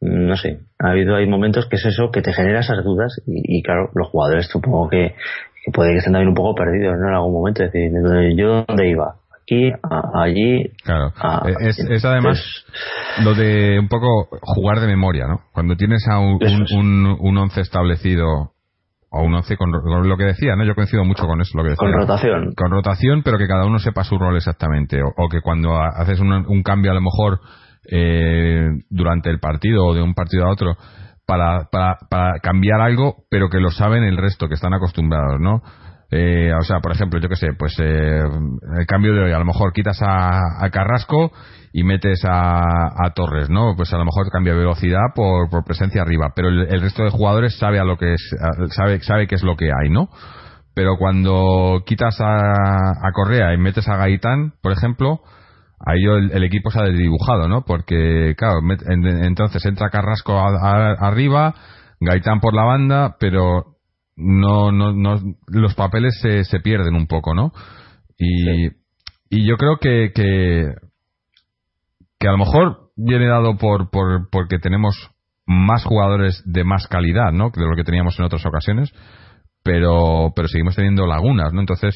[0.01, 3.61] no sé, ha habido hay momentos que es eso que te genera esas dudas y,
[3.61, 5.13] claro, los jugadores supongo que,
[5.73, 7.07] puede que estén también un poco perdidos ¿no?
[7.07, 7.91] en algún momento, es decir,
[8.35, 9.71] yo dónde iba, aquí,
[10.13, 10.71] allí.
[10.83, 11.11] Claro,
[11.59, 12.65] es, además
[13.23, 15.41] lo de un poco jugar de memoria, ¿no?
[15.53, 16.39] Cuando tienes a un,
[17.19, 18.53] un, once establecido
[19.11, 20.63] o un once con, lo que decía, ¿no?
[20.63, 21.87] Yo coincido mucho con eso, lo que decía.
[21.87, 22.53] Con rotación.
[22.55, 25.01] Con rotación, pero que cada uno sepa su rol exactamente.
[25.03, 27.39] O, o que cuando haces un, un, cambio a lo mejor
[27.89, 30.75] eh, durante el partido o de un partido a otro
[31.25, 35.61] para, para, para, cambiar algo, pero que lo saben el resto, que están acostumbrados, ¿no?
[36.13, 38.19] Eh, o sea, por ejemplo, yo que sé, pues eh,
[38.79, 41.31] el cambio de hoy, a lo mejor quitas a, Carrasco
[41.71, 43.75] y metes a, a, Torres, ¿no?
[43.77, 47.57] Pues a lo mejor cambia velocidad por, por presencia arriba, pero el, resto de jugadores
[47.57, 48.35] sabe a lo que es,
[48.75, 50.09] sabe, sabe qué es lo que hay, ¿no?
[50.73, 52.51] Pero cuando quitas a,
[53.07, 55.21] a Correa y metes a Gaitán, por ejemplo,
[55.85, 57.63] ahí el, equipo se ha desdibujado, ¿no?
[57.63, 58.59] Porque, claro,
[59.23, 61.55] entonces entra Carrasco arriba,
[61.99, 63.77] Gaitán por la banda, pero
[64.15, 67.51] no, no, no los papeles se, se pierden un poco, ¿no?
[68.17, 68.67] Y,
[69.29, 70.73] y yo creo que, que,
[72.19, 75.11] que a lo mejor viene dado por, por porque tenemos
[75.45, 77.49] más jugadores de más calidad, ¿no?
[77.49, 78.91] De lo que teníamos en otras ocasiones,
[79.63, 81.61] pero, pero seguimos teniendo lagunas, ¿no?
[81.61, 81.95] Entonces,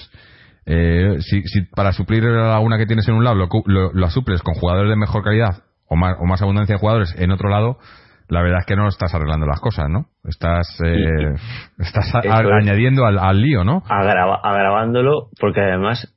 [0.65, 4.09] eh, si, si, para suplir la laguna que tienes en un lado lo, lo, lo,
[4.09, 7.49] suples con jugadores de mejor calidad o más, o más abundancia de jugadores en otro
[7.49, 7.77] lado,
[8.27, 10.07] la verdad es que no estás arreglando las cosas, ¿no?
[10.23, 11.35] Estás, eh,
[11.77, 12.21] estás a,
[12.59, 13.83] añadiendo al, al, lío, ¿no?
[13.87, 16.11] Agrava, agravándolo, porque además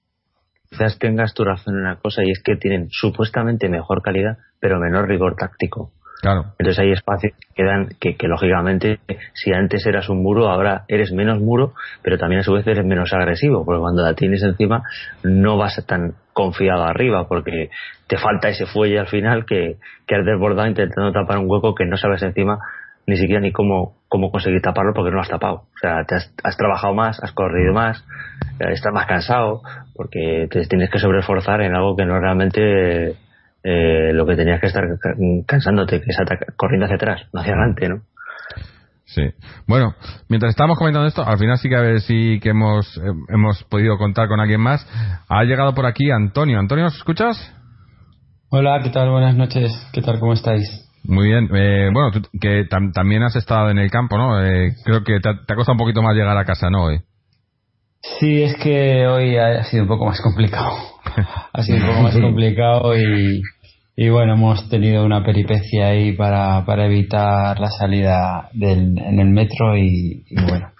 [0.70, 4.78] quizás tengas tu razón en una cosa y es que tienen supuestamente mejor calidad, pero
[4.78, 5.92] menor rigor táctico.
[6.20, 6.46] Claro.
[6.58, 8.98] Entonces hay espacios que quedan que, que, lógicamente
[9.34, 12.84] si antes eras un muro ahora eres menos muro pero también a su vez eres
[12.84, 14.82] menos agresivo porque cuando la tienes encima
[15.22, 17.70] no vas tan confiado arriba porque
[18.08, 21.86] te falta ese fuelle al final que, que has desbordado intentando tapar un hueco que
[21.86, 22.58] no sabes encima
[23.08, 25.54] ni siquiera ni cómo, cómo conseguir taparlo porque no lo has tapado.
[25.54, 28.04] O sea, te has, has trabajado más, has corrido más,
[28.60, 29.62] eh, estás más cansado
[29.94, 33.16] porque te tienes que sobreesforzar en algo que no realmente
[33.62, 34.84] eh, lo que tenías que estar
[35.46, 36.16] cansándote, que es
[36.56, 38.02] corriendo hacia atrás, no hacia adelante, ¿no?
[39.08, 39.22] Sí.
[39.66, 39.94] Bueno,
[40.28, 43.64] mientras estábamos comentando esto, al final sí que a ver si que hemos, eh, hemos
[43.64, 44.86] podido contar con alguien más.
[45.28, 46.58] Ha llegado por aquí Antonio.
[46.58, 47.54] Antonio, ¿nos escuchas?
[48.50, 49.10] Hola, ¿qué tal?
[49.10, 49.72] Buenas noches.
[49.92, 50.20] ¿Qué tal?
[50.20, 50.62] ¿Cómo estáis?
[51.04, 51.48] Muy bien.
[51.54, 54.44] Eh, bueno, tú, que tam también has estado en el campo, ¿no?
[54.44, 56.84] Eh, creo que te, te, ha costado un poquito más llegar a casa, ¿no?
[56.84, 57.00] Hoy.
[58.00, 60.72] Sí, es que hoy ha sido un poco más complicado.
[61.52, 63.42] ha sido un poco más complicado y,
[63.96, 69.28] y bueno, hemos tenido una peripecia ahí para, para evitar la salida del, en el
[69.28, 70.70] metro y, y bueno,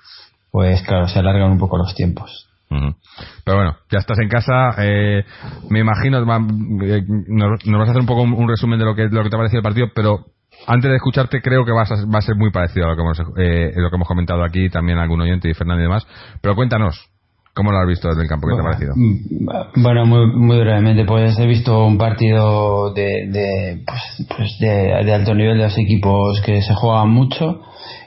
[0.51, 2.49] pues claro, se alargan un poco los tiempos.
[2.71, 2.97] Uh -huh.
[3.45, 4.75] Pero bueno, ya estás en casa.
[4.79, 5.25] Eh,
[5.71, 8.85] me imagino, va, eh, nos, nos, vas a hacer un poco un, un, resumen de
[8.85, 10.27] lo que, lo que te ha parecido el partido, pero
[10.67, 13.03] antes de escucharte creo que vas a, va a ser muy parecido a lo que
[13.03, 16.07] hemos, eh, lo que hemos comentado aquí, también algún oyente y Fernando y demás.
[16.41, 17.11] Pero cuéntanos,
[17.59, 18.47] ¿Cómo lo has visto desde el campo?
[18.47, 18.93] ¿Qué te ha parecido?
[18.95, 25.05] Mm, bueno, muy, muy brevemente, pues he visto un partido de, de, pues, pues de,
[25.05, 27.63] de, alto nivel de los equipos que se juegan mucho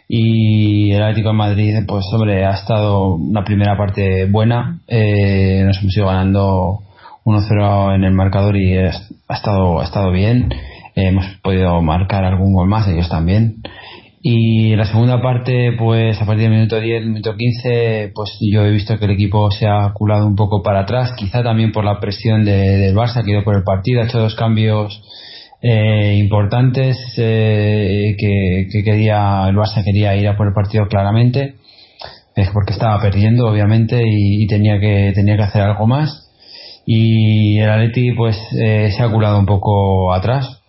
[0.07, 5.77] y el Atlético de Madrid, pues hombre, ha estado una primera parte buena, eh, nos
[5.81, 6.79] hemos ido ganando
[7.25, 8.89] 1-0 en el marcador y ha
[9.29, 10.49] estado, ha estado bien,
[10.95, 13.61] hemos podido marcar algún gol más, ellos también.
[14.23, 18.71] Y la segunda parte, pues a partir del minuto 10, minuto 15, pues yo he
[18.71, 21.99] visto que el equipo se ha culado un poco para atrás, quizá también por la
[21.99, 25.01] presión de, del Barça que ido por el partido, ha hecho dos cambios
[25.63, 31.55] eh, importantes eh, que, que, quería el Barça quería ir a por el partido claramente,
[32.35, 36.27] eh, porque estaba perdiendo obviamente y, y, tenía que tenía que hacer algo más.
[36.85, 40.60] Y el Atleti pues eh, se ha culado un poco atrás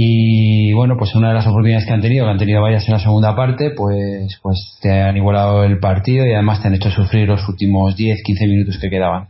[0.00, 2.94] y bueno pues una de las oportunidades que han tenido que han tenido varias en
[2.94, 6.92] la segunda parte pues pues te han igualado el partido y además te han hecho
[6.92, 9.26] sufrir los últimos 10 15 minutos que quedaban.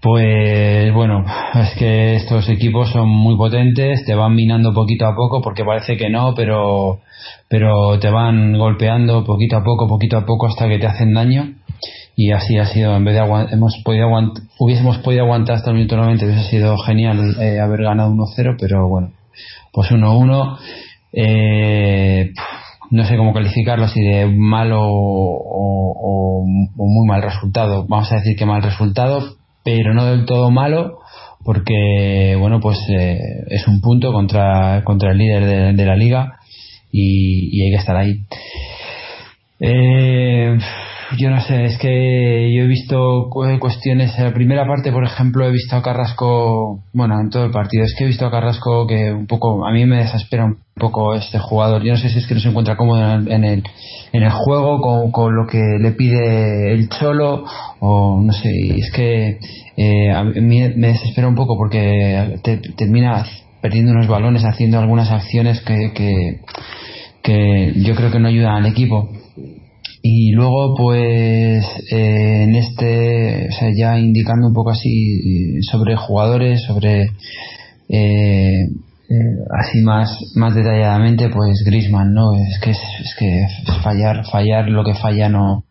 [0.00, 5.40] Pues bueno es que estos equipos son muy potentes te van minando poquito a poco
[5.40, 6.98] porque parece que no pero
[7.46, 11.54] pero te van golpeando poquito a poco poquito a poco hasta que te hacen daño.
[12.16, 13.20] Y así ha sido en vez de
[13.52, 14.08] hemos podido
[14.58, 18.88] hubiésemos podido aguantar hasta el minuto 90 hubiese sido genial eh, haber ganado 1-0 pero
[18.88, 19.21] bueno
[19.72, 20.58] pues 1-1
[21.12, 22.32] eh,
[22.90, 27.86] no sé cómo calificarlo si de malo o, muy mal resultado.
[27.88, 30.98] Vamos a decir que mal resultado pero no del todo malo
[31.44, 33.18] porque bueno pues eh,
[33.48, 36.40] es un punto contra contra el líder de, la liga
[36.90, 38.24] y, y, hay que estar ahí.
[39.60, 40.58] Eh,
[41.18, 44.16] yo no sé, es que yo he visto cuestiones.
[44.18, 47.84] En la primera parte, por ejemplo, he visto a Carrasco, bueno, en todo el partido,
[47.84, 51.14] es que he visto a Carrasco que un poco, a mí me desespera un poco
[51.14, 51.82] este jugador.
[51.82, 53.62] Yo no sé si es que no se encuentra cómodo en el,
[54.12, 57.44] en el juego con, con lo que le pide el Cholo,
[57.80, 59.38] o no sé, es que
[59.76, 63.24] eh, a mí me desespera un poco porque te, termina
[63.60, 66.40] perdiendo unos balones, haciendo algunas acciones que, que,
[67.22, 69.08] que yo creo que no ayudan al equipo
[70.02, 76.64] y luego pues eh, en este o sea ya indicando un poco así sobre jugadores
[76.66, 77.02] sobre
[77.88, 78.66] eh,
[79.08, 83.46] eh, así más más detalladamente pues Grisman no es que es, es que
[83.82, 85.64] fallar fallar lo que falla no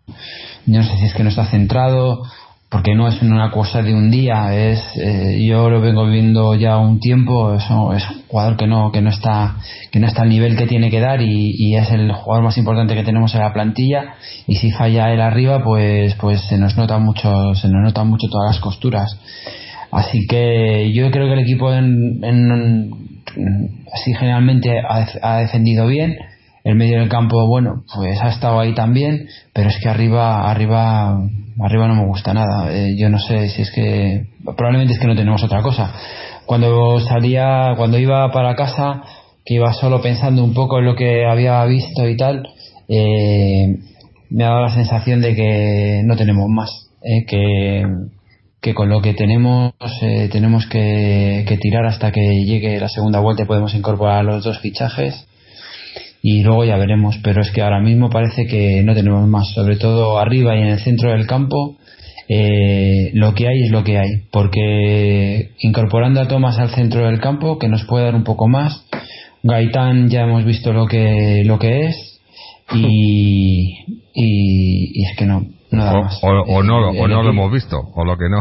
[0.65, 2.23] no sé si es que no está centrado
[2.71, 6.77] porque no es una cosa de un día es eh, yo lo vengo viendo ya
[6.77, 7.69] un tiempo es, es,
[8.09, 9.57] un jugador que no que no está
[9.91, 12.57] que no está al nivel que tiene que dar y, y, es el jugador más
[12.57, 14.13] importante que tenemos en la plantilla
[14.47, 18.27] y si falla él arriba pues pues se nos nota mucho se nos notan mucho
[18.29, 19.19] todas las costuras.
[19.91, 22.91] Así que yo creo que el equipo en, en,
[23.93, 26.15] así generalmente ha, ha defendido bien
[26.63, 31.19] el medio del campo bueno pues ha estado ahí también pero es que arriba arriba
[31.59, 32.71] arriba no me gusta nada.
[32.73, 35.93] Eh, yo no sé si es que probablemente es que no tenemos otra cosa.
[36.45, 39.03] Cuando salía, cuando iba para casa,
[39.45, 42.47] que iba solo pensando un poco en lo que había visto y tal,
[42.87, 43.77] eh,
[44.29, 47.83] me ha dado la sensación de que no tenemos más, eh, que,
[48.61, 53.19] que con lo que tenemos eh, tenemos que, que, tirar hasta que llegue la segunda
[53.19, 55.27] vuelta y podemos incorporar los dos fichajes
[56.21, 59.77] y luego ya veremos, pero es que ahora mismo parece que no tenemos más, sobre
[59.77, 61.77] todo arriba y en el centro del campo.
[62.27, 67.19] Eh, lo que hay es lo que hay, porque incorporando a Tomás al centro del
[67.19, 68.85] campo, que nos puede dar un poco más,
[69.43, 72.21] Gaitán ya hemos visto lo que, lo que es,
[72.73, 73.79] y,
[74.13, 76.23] y, es que no, no da o, más.
[76.23, 78.37] O, o no, o no lo hemos visto, o lo que no.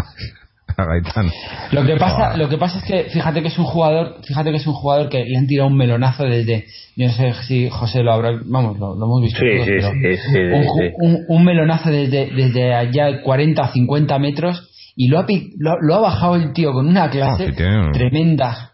[0.81, 1.31] A Gaitán.
[1.73, 4.57] Lo que pasa, lo que pasa es que fíjate que es un jugador, fíjate que
[4.57, 6.67] es un jugador que le han tirado un melonazo desde,
[6.97, 9.73] yo no sé si José lo habrá, vamos, lo, lo hemos visto Sí, todos, sí,
[9.73, 14.67] pero sí, sí, sí, un, un- un melonazo desde, desde allá 40 o 50 metros
[14.97, 17.93] y lo ha, pi- lo, lo ha bajado el tío con una clase Ah, tiene-
[17.93, 18.67] tremenda.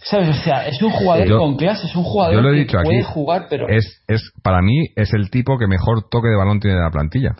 [0.00, 0.28] ¿Sabes?
[0.30, 2.76] O sea, es un jugador Yo- con clase, es un jugador Yo lo he que
[2.78, 2.84] aquí.
[2.88, 6.60] puede jugar, pero Es, es, para mí es el tipo que mejor toque de balón
[6.60, 7.34] tiene de la plantilla.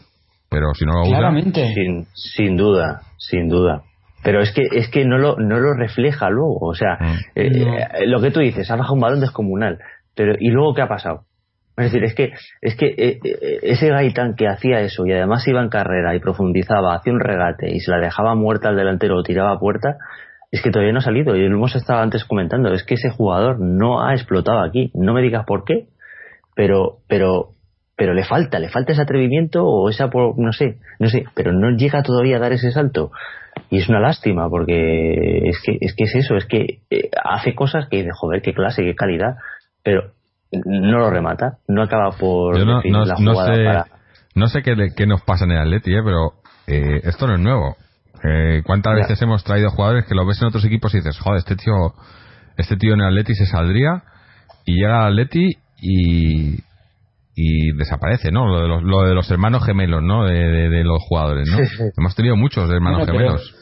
[0.51, 1.11] Pero si no lo usa.
[1.19, 1.73] claramente.
[1.75, 3.83] Sin, sin duda, sin duda.
[4.29, 6.59] Pero es que es que no lo, no lo refleja luego.
[6.61, 7.17] O sea, Mm.
[7.35, 7.75] eh, No.
[7.79, 9.79] eh, lo que tú dices, ha bajado un balón descomunal.
[10.15, 11.23] Pero ¿y luego qué ha pasado?
[11.79, 13.21] Es decir, es que es que eh,
[13.63, 17.71] ese Gaitán que hacía eso y además iba en carrera y profundizaba, hacía un regate
[17.75, 19.97] y se la dejaba muerta al delantero o tiraba a puerta,
[20.51, 21.35] es que todavía no ha salido.
[21.35, 22.71] Y lo hemos estado antes comentando.
[22.75, 24.91] Es que ese jugador no ha explotado aquí.
[24.95, 25.87] No me digas por qué,
[26.55, 27.51] pero pero
[27.97, 31.53] pero le falta, le falta ese atrevimiento o esa por- no sé, no sé, pero
[31.53, 33.11] no llega todavía a dar ese salto.
[33.71, 37.55] Y es una lástima porque es que es que es eso, es que eh, hace
[37.55, 39.37] cosas que dice, joder, qué clase, qué calidad,
[39.83, 40.13] pero
[40.53, 43.87] no lo remata, no acaba por no, no, la no jugada sé, para
[44.35, 46.33] no sé qué, qué nos pasa en el Atleti, eh, pero
[46.67, 47.77] eh, esto no es nuevo.
[48.23, 51.39] Eh, ¿Cuántas veces hemos traído jugadores que lo ves en otros equipos y dices, joder,
[51.39, 51.95] este tío,
[52.57, 54.03] este tío en el Atleti se saldría
[54.65, 56.59] y llega al Atleti y,
[57.41, 58.47] y desaparece, ¿no?
[58.49, 60.25] Lo de los, lo de los hermanos gemelos, ¿no?
[60.25, 61.59] De, de- de los jugadores, ¿no?
[61.97, 63.55] Hemos tenido muchos hermanos Bueno, gemelos.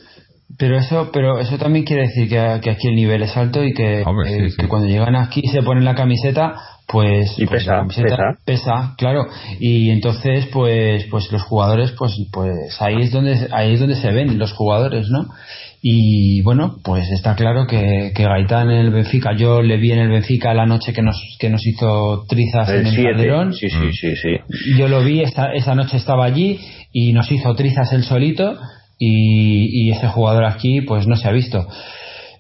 [0.58, 3.74] Pero eso, pero eso también quiere decir que, que aquí el nivel es alto y
[3.74, 4.56] que, Hombre, sí, eh, sí.
[4.56, 6.54] que cuando llegan aquí y se ponen la camiseta,
[6.86, 8.38] pues, Y pues pesa, la camiseta pesa.
[8.46, 9.26] pesa, claro.
[9.58, 14.10] Y entonces, pues, pues los jugadores, pues, pues ahí es donde, ahí es donde se
[14.12, 15.26] ven los jugadores, ¿no?
[15.88, 20.00] Y bueno, pues está claro que, que Gaitán en el Benfica, yo le vi en
[20.00, 23.10] el Benfica la noche que nos, que nos hizo trizas el en el 7.
[23.12, 23.54] Calderón.
[23.54, 24.76] Sí, sí, sí, sí.
[24.76, 26.58] Yo lo vi, esa, esa noche estaba allí
[26.90, 28.58] y nos hizo trizas él solito
[28.98, 31.68] y, y ese jugador aquí pues no se ha visto.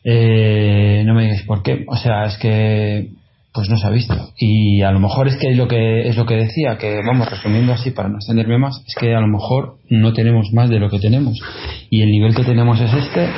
[0.02, 3.10] Eh, no me digáis por qué, o sea, es que
[3.56, 4.14] pues no se ha visto.
[4.36, 7.72] Y a lo mejor es que lo que es lo que decía, que vamos resumiendo
[7.72, 10.90] así para no extenderme más, es que a lo mejor no tenemos más de lo
[10.90, 11.40] que tenemos.
[11.88, 13.28] Y el nivel que tenemos es este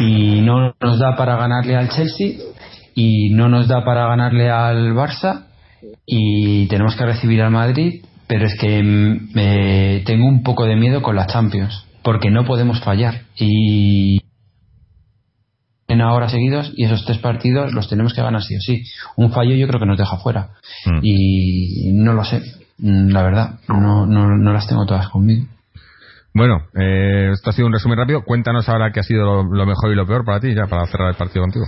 [0.00, 2.38] y no nos da para ganarle al Chelsea
[2.96, 5.44] y no nos da para ganarle al Barça
[6.04, 10.74] y tenemos que recibir al Madrid, pero es que mm, me tengo un poco de
[10.74, 14.21] miedo con la Champions, porque no podemos fallar y
[16.00, 18.84] ahora seguidos y esos tres partidos los tenemos que ganar sí o sí.
[19.16, 20.50] Un fallo yo creo que nos deja fuera
[20.86, 20.98] Mm.
[21.02, 22.42] y no lo sé,
[22.78, 25.46] mm, la verdad, no, no, no las tengo todas conmigo.
[26.34, 28.24] Bueno, eh, esto ha sido un resumen rápido.
[28.24, 30.86] Cuéntanos ahora qué ha sido lo, lo mejor y lo peor para ti, ya, para
[30.86, 31.66] cerrar el partido contigo.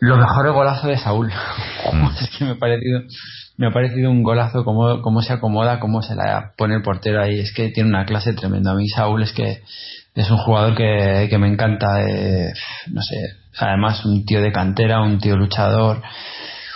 [0.00, 1.28] Lo mejor el golazo de Saúl.
[1.92, 2.06] Mm.
[2.20, 3.02] es que me ha parecido,
[3.58, 7.20] me ha parecido un golazo, cómo, cómo se acomoda, cómo se la pone el portero
[7.22, 7.38] ahí.
[7.40, 8.72] Es que tiene una clase tremenda.
[8.72, 9.62] A mí Saúl es que
[10.14, 11.86] es un jugador que, que me encanta.
[12.08, 12.52] eh,
[12.90, 13.16] no sé,
[13.58, 16.02] además un tío de cantera, un tío luchador,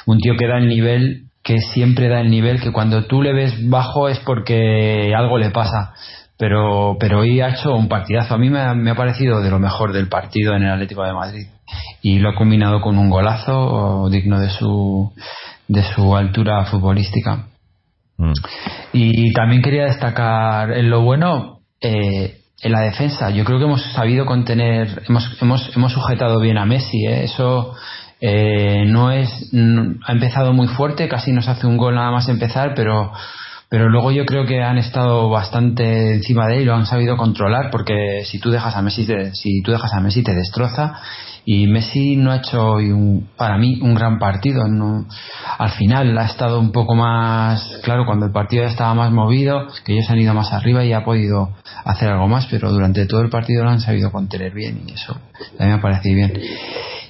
[0.06, 3.32] un tío que da el nivel, que siempre da el nivel, que cuando tú le
[3.32, 5.94] ves bajo es porque algo le pasa.
[6.38, 8.34] Pero, pero hoy ha hecho un partidazo.
[8.34, 11.02] A mí me ha, me ha parecido de lo mejor del partido en el Atlético
[11.02, 11.46] de Madrid.
[12.02, 15.12] Y lo ha combinado con un golazo digno de su,
[15.66, 17.46] de su altura futbolística.
[18.18, 18.32] Mm.
[18.92, 23.30] Y también quería destacar en lo bueno, eh, en la defensa.
[23.30, 27.06] Yo creo que hemos sabido contener, hemos, hemos, hemos sujetado bien a Messi.
[27.06, 27.24] ¿eh?
[27.24, 27.74] Eso
[28.20, 29.28] eh, no es,
[30.06, 33.12] ha empezado muy fuerte, casi nos hace un gol nada más empezar, pero
[33.76, 37.18] pero luego yo creo que han estado bastante encima de él y lo han sabido
[37.18, 40.94] controlar porque si tú dejas a Messi te, si tú dejas a Messi te destroza.
[41.44, 45.04] Y Messi no ha hecho hoy un, para mí un gran partido no,
[45.58, 49.66] al final ha estado un poco más claro cuando el partido ya estaba más movido
[49.84, 51.50] que ellos han ido más arriba y ha podido
[51.84, 55.20] hacer algo más pero durante todo el partido lo han sabido contener bien y eso
[55.60, 56.32] mí me ha parecido bien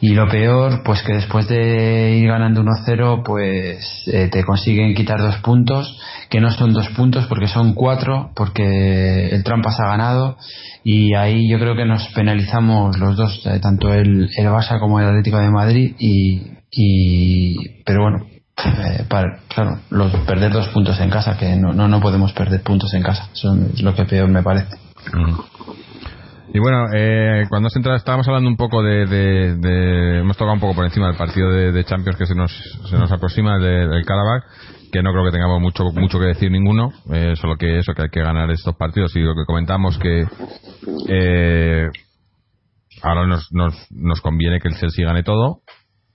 [0.01, 5.21] Y lo peor, pues que después de ir ganando 1-0, pues eh, te consiguen quitar
[5.21, 5.99] dos puntos,
[6.29, 10.37] que no son dos puntos porque son cuatro, porque el Trampas ha ganado.
[10.85, 15.01] Y ahí yo creo que nos penalizamos los dos, eh, tanto el, el Barça como
[15.01, 15.95] el Atlético de Madrid.
[15.99, 18.27] Y, y pero bueno,
[18.65, 22.63] eh, para, claro, los, perder dos puntos en casa, que no, no, no podemos perder
[22.63, 23.29] puntos en casa.
[23.33, 24.77] Eso es lo que peor me parece.
[26.53, 30.61] Y bueno, eh, cuando has entrado estábamos hablando un poco de, de, Hemos tocado un
[30.61, 32.53] poco por encima del partido de, Champions que se nos,
[32.89, 34.45] se nos aproxima, del Karabakh,
[34.93, 38.03] que no creo que tengamos mucho mucho que decir ninguno, eh, solo que eso, que
[38.03, 39.15] hay que ganar estos partidos.
[39.17, 40.27] Y lo que comentamos que...
[41.09, 41.89] Eh,
[43.03, 45.63] ahora nos, nos, nos conviene que el Chelsea gane todo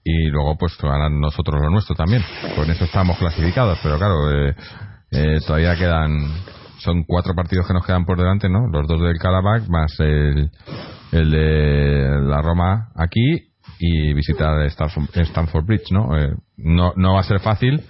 [0.04, 2.22] y luego pues ganan nosotros lo nuestro también.
[2.56, 4.54] Con eso estamos clasificados, pero claro, eh,
[5.12, 6.12] eh, todavía quedan
[6.82, 8.66] son cuatro partidos que nos quedan por delante, ¿no?
[8.66, 10.50] Los dos del Karabakh más el,
[11.12, 13.48] el de la Roma aquí
[13.78, 16.16] y visitar Stanford Bridge, ¿no?
[16.16, 17.82] Eh, no, no va a ser fácil,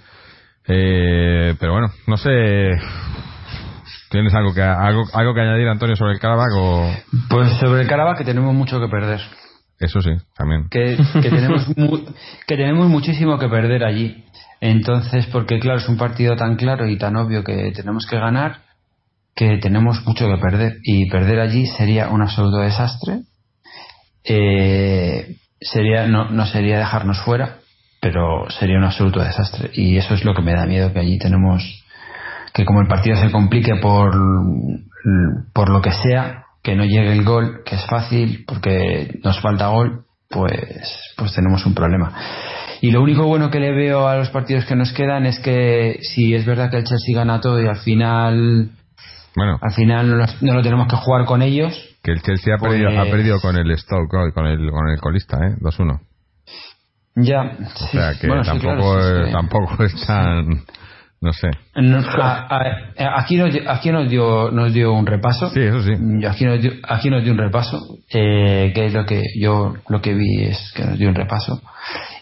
[0.67, 2.69] eh, pero bueno, no sé.
[4.09, 6.53] ¿Tienes algo que, algo, algo que añadir, Antonio, sobre el Karabakh?
[6.55, 6.91] O...
[7.29, 9.19] Pues sobre el Karabakh que tenemos mucho que perder.
[9.79, 10.67] Eso sí, también.
[10.69, 11.67] Que, que tenemos,
[12.47, 14.23] que tenemos muchísimo que perder allí.
[14.61, 18.61] Entonces, porque claro, es un partido tan claro y tan obvio que tenemos que ganar
[19.35, 23.21] que tenemos mucho que perder y perder allí sería un absoluto desastre.
[24.23, 27.57] Eh, sería no, no sería dejarnos fuera,
[27.99, 31.17] pero sería un absoluto desastre y eso es lo que me da miedo que allí
[31.17, 31.83] tenemos
[32.53, 34.13] que como el partido se complique por
[35.53, 39.67] por lo que sea, que no llegue el gol, que es fácil porque nos falta
[39.67, 42.13] gol, pues pues tenemos un problema.
[42.81, 45.99] Y lo único bueno que le veo a los partidos que nos quedan es que
[46.01, 48.71] si es verdad que el Chelsea gana todo y al final
[49.35, 49.57] bueno.
[49.61, 50.09] Al final
[50.41, 51.73] no lo, tenemos que jugar con ellos.
[52.03, 54.99] Que el Chelsea ha, perdido, ha pues perdido con el Stoke, con el, con el
[54.99, 55.55] colista, ¿eh?
[55.59, 55.99] 2-1.
[57.15, 57.57] Ya.
[57.59, 58.97] O sea que tampoco,
[59.31, 60.63] tampoco es tan
[61.23, 61.49] no sé.
[62.97, 65.49] aquí nos, aquí nos dio nos dio un repaso.
[65.51, 65.93] Sí, eso sí.
[66.27, 67.79] Aquí nos dio, aquí nos dio un repaso,
[68.09, 71.61] eh, que es lo que yo lo que vi es que nos dio un repaso.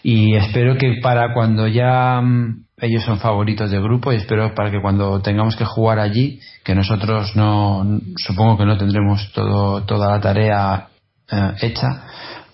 [0.04, 4.70] Y espero que para cuando ya mm, ellos son favoritos del grupo y espero para
[4.70, 7.84] que cuando tengamos que jugar allí, que nosotros no
[8.16, 10.88] supongo que no tendremos todo toda la tarea
[11.28, 12.04] eh, hecha,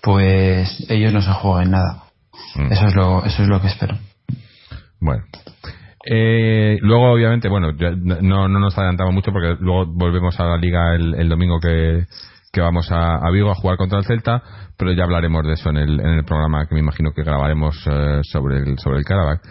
[0.00, 2.04] pues ellos no se jueguen nada.
[2.54, 2.72] Mm.
[2.72, 3.98] Eso es lo eso es lo que espero.
[4.98, 5.24] Bueno,
[6.10, 7.72] eh, luego, obviamente, bueno,
[8.22, 12.06] no, no nos adelantamos mucho porque luego volvemos a la liga el, domingo que,
[12.56, 14.42] vamos a, Vigo a jugar contra el Celta,
[14.78, 17.76] pero ya hablaremos de eso en el, en el programa que me imagino que grabaremos
[17.86, 19.42] eh, sobre el, sobre el Karabakh.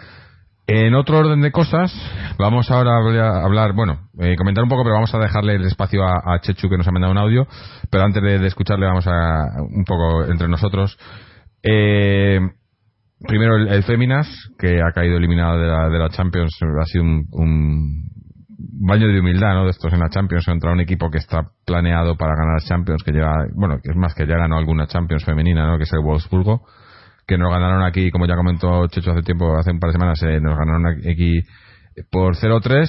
[0.66, 1.94] En otro orden de cosas,
[2.38, 6.02] vamos ahora a hablar, bueno, eh, comentar un poco, pero vamos a dejarle el espacio
[6.04, 7.46] a, Chechu que nos ha mandado un audio,
[7.88, 10.98] pero antes de, de escucharle vamos a un poco entre nosotros.
[11.62, 12.40] Eh,
[13.26, 14.28] primero el, Féminas,
[14.58, 18.08] que ha caído eliminado de la, de la Champions, ha sido un,
[18.80, 19.64] baño de humildad, ¿no?
[19.64, 23.12] De estos en la Champions contra un equipo que está planeado para ganar Champions, que
[23.12, 25.78] llega, bueno, que es más que ya ganó alguna Champions femenina, ¿no?
[25.78, 26.62] Que es el Wolfsburgo,
[27.26, 30.22] que nos ganaron aquí, como ya comentó Checho hace tiempo, hace un par de semanas,
[30.22, 31.40] eh, nos ganaron aquí
[32.10, 32.88] por 0-3,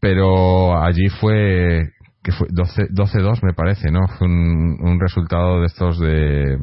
[0.00, 1.90] pero allí fue
[2.22, 4.06] que fue 12-2 me parece, ¿no?
[4.06, 6.56] Fue un, un resultado de estos de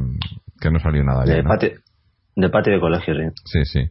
[0.60, 1.46] que no salió nada bien.
[2.40, 3.14] De patio de colegio,
[3.44, 3.60] sí.
[3.66, 3.90] Sí,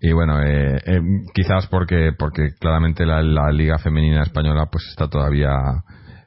[0.00, 1.00] Y bueno, eh, eh,
[1.34, 5.50] quizás porque porque claramente la, liga femenina española pues está todavía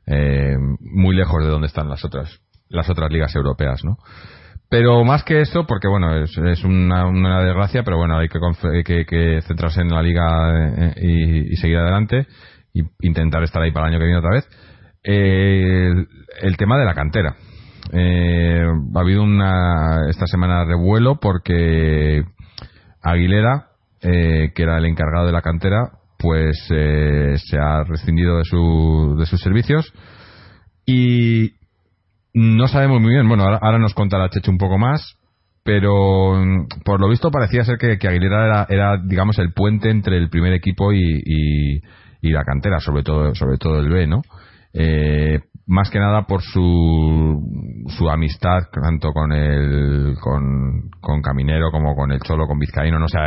[0.05, 3.97] eh, muy lejos de donde están las otras las otras ligas europeas, ¿no?
[4.69, 9.41] Pero más que eso, porque bueno, es, es una, desgracia, pero bueno, hay que, que,
[9.43, 12.27] centrarse en la liga y, seguir adelante
[12.73, 14.49] e intentar estar ahí para el año que viene otra vez.
[15.03, 17.37] el tema de la cantera
[17.91, 18.65] eh,
[18.95, 22.23] ha habido una esta semana revuelo porque
[23.01, 23.67] Aguilera,
[24.01, 29.15] eh, que era el encargado de la cantera, pues eh, se ha rescindido de, su,
[29.19, 29.93] de sus servicios
[30.85, 31.51] y
[32.33, 33.27] no sabemos muy bien.
[33.27, 35.17] Bueno, ahora, nos contará Checho un poco más,
[35.63, 40.17] pero mm, por lo visto parecía ser que, Aguilera era, era, digamos, el puente entre
[40.17, 41.81] el primer equipo y, y,
[42.21, 44.21] y, la cantera, sobre todo, sobre todo el B, ¿no?
[44.73, 47.41] Eh, más que nada por su,
[47.97, 53.07] su amistad tanto con el con, con Caminero como con el Cholo, con Vizcaíno, no
[53.07, 53.17] sé,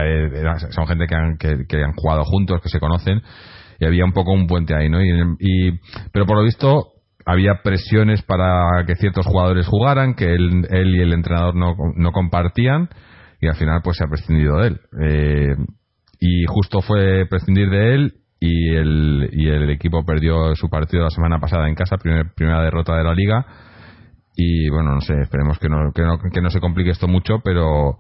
[0.70, 3.22] son gente que han, que, han jugado juntos, que se conocen
[3.78, 5.02] y había un poco un puente ahí, ¿no?
[5.02, 5.80] Y,
[6.12, 6.92] pero por lo visto
[7.24, 12.12] había presiones para que ciertos jugadores jugaran, que él, él y el entrenador no, no
[12.12, 12.88] compartían
[13.40, 14.80] y al final pues se ha prescindido de él.
[15.00, 15.56] Eh,
[16.20, 21.10] y justo fue prescindir de él y el, y el equipo perdió su partido la
[21.10, 23.46] semana pasada en casa, primera derrota de la liga.
[24.36, 27.40] y bueno, no sé, esperemos que no, que no, que no se complique esto mucho,
[27.42, 27.98] pero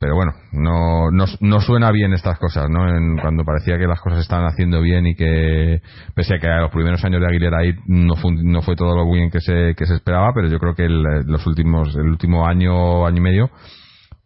[0.00, 2.88] pero bueno, no, no, no, suena bien estas cosas, ¿no?
[2.88, 5.82] En, cuando parecía que las cosas estaban haciendo bien y que,
[6.14, 8.96] pese a que a los primeros años de Aguilera ahí no fue, no fue todo
[8.96, 12.08] lo bien que se, que se esperaba, pero yo creo que el, los últimos, el
[12.08, 13.50] último año, año y medio,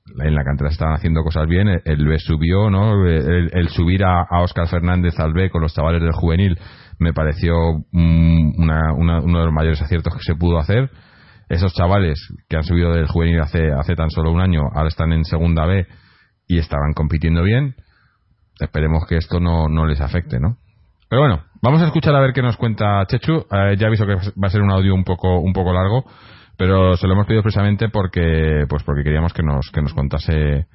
[0.07, 3.07] en la cantera estaban haciendo cosas bien, el B subió, ¿no?
[3.07, 6.59] El, subir a, a Oscar Fernández al B con los chavales del juvenil
[6.99, 7.55] me pareció
[7.93, 10.91] una, una, uno de los mayores aciertos que se pudo hacer
[11.49, 12.19] esos chavales
[12.49, 15.67] que han subido del juvenil hace, hace tan solo un año, ahora están en segunda
[15.67, 15.87] B
[16.47, 17.75] y estaban compitiendo bien,
[18.61, 20.59] esperemos que esto no, no les afecte, ¿no?
[21.09, 23.47] Pero bueno, vamos a escuchar a ver qué nos cuenta Chechu.
[23.51, 26.05] Eh, ya aviso que va a ser un audio un poco, un poco largo,
[26.57, 30.67] pero se lo hemos pedido precisamente porque, pues porque queríamos que nos, que nos contase,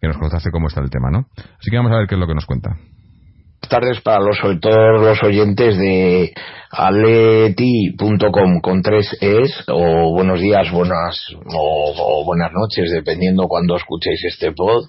[0.00, 1.26] que nos contase cómo está el tema, ¿no?
[1.36, 2.76] Así que vamos a ver qué es lo que nos cuenta
[3.68, 6.32] tardes para los, todos los oyentes de
[6.70, 14.52] aleti.com con tres es o buenos días, buenas o, buenas noches, dependiendo cuando escuchéis este
[14.52, 14.84] pod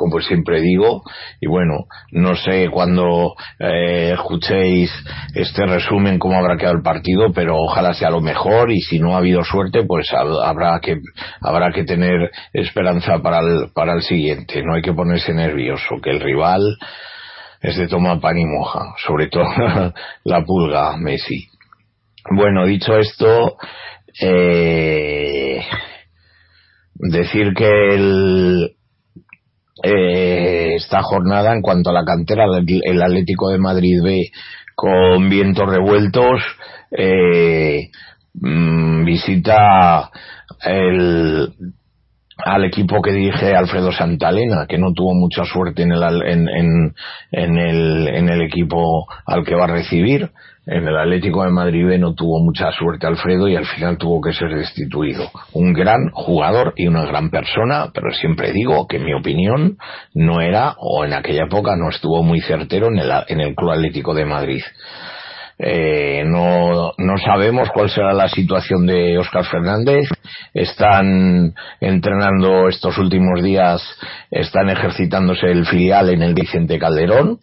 [0.00, 1.02] como siempre digo,
[1.42, 4.90] y bueno, no sé cuando eh, escuchéis
[5.34, 9.14] este resumen cómo habrá quedado el partido, pero ojalá sea lo mejor y si no
[9.14, 10.96] ha habido suerte, pues habrá que
[11.42, 16.08] habrá que tener esperanza para el, para el siguiente, no hay que ponerse nervioso, que
[16.08, 16.78] el rival
[17.60, 19.44] es de toma pan y moja, sobre todo
[20.24, 21.46] la pulga Messi.
[22.30, 23.58] Bueno, dicho esto,
[24.22, 25.62] eh,
[26.94, 28.76] decir que el,
[29.82, 34.30] eh, esta jornada en cuanto a la cantera, el Atlético de Madrid B
[34.74, 36.40] con vientos revueltos,
[36.90, 37.90] eh,
[38.34, 40.10] mm, visita
[40.64, 41.52] el
[42.44, 46.94] al equipo que dirige Alfredo Santalena, que no tuvo mucha suerte en el, en, en,
[47.32, 50.30] en, el, en el equipo al que va a recibir.
[50.66, 54.20] En el Atlético de Madrid B no tuvo mucha suerte Alfredo y al final tuvo
[54.20, 55.28] que ser destituido.
[55.54, 59.78] Un gran jugador y una gran persona, pero siempre digo que mi opinión
[60.14, 63.72] no era, o en aquella época no estuvo muy certero en el, en el Club
[63.72, 64.62] Atlético de Madrid.
[65.62, 70.08] Eh, no, no sabemos cuál será la situación de Óscar Fernández.
[70.54, 73.82] Están entrenando estos últimos días,
[74.30, 77.40] están ejercitándose el filial en el Vicente Calderón.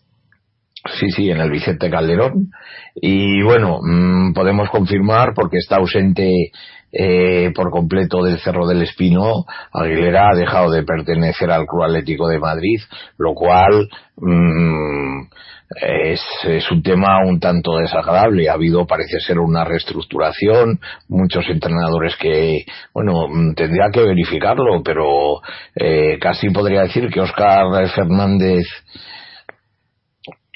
[1.00, 2.50] Sí, sí, en el Vicente Calderón.
[2.96, 6.52] Y bueno, mm, podemos confirmar porque está ausente
[6.92, 12.30] eh, por completo del Cerro del Espino, Aguilera ha dejado de pertenecer al Club Atlético
[12.30, 12.80] de Madrid,
[13.18, 15.28] lo cual mm,
[15.76, 18.50] es, un tema un tanto desagradable.
[18.50, 20.80] Ha habido, parece ser, una reestructuración,
[21.10, 25.42] muchos entrenadores que, bueno, mm, tendría que verificarlo, pero
[25.76, 28.66] eh, casi podría decir que Oscar Fernández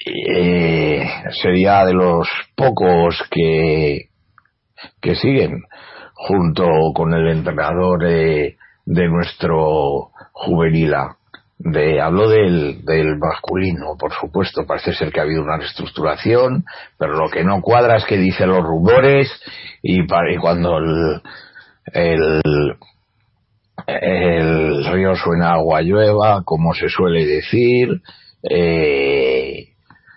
[0.06, 1.06] eh,
[1.42, 4.08] sería de los pocos que,
[5.00, 5.62] que siguen
[6.14, 6.64] junto
[6.94, 11.16] con el entrenador de, de nuestro juvenila.
[11.64, 16.64] De, hablo del, del masculino, por supuesto, parece ser que ha habido una reestructuración,
[16.98, 19.30] pero lo que no cuadra es que dice los rumores
[19.80, 22.42] y, y cuando el,
[23.86, 28.00] el, río suena agua llueva, como se suele decir,
[28.42, 29.68] eh,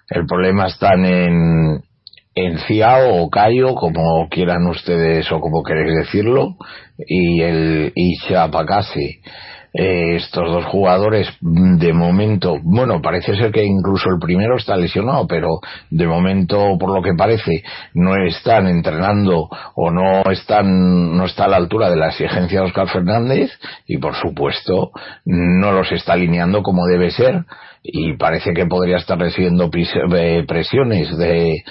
[0.09, 1.83] el problema está en,
[2.33, 6.57] en Ciao o Cayo, como quieran ustedes o como queréis decirlo,
[6.97, 9.21] y el Ishapakase.
[9.77, 15.27] Eh, estos dos jugadores de momento, bueno, parece ser que incluso el primero está lesionado,
[15.27, 17.61] pero de momento, por lo que parece,
[17.93, 22.67] no están entrenando o no están, no está a la altura de la exigencia de
[22.67, 23.51] Oscar Fernández
[23.85, 24.91] y por supuesto
[25.25, 27.43] no los está alineando como debe ser
[27.83, 31.63] y parece que podría estar recibiendo eh, presiones de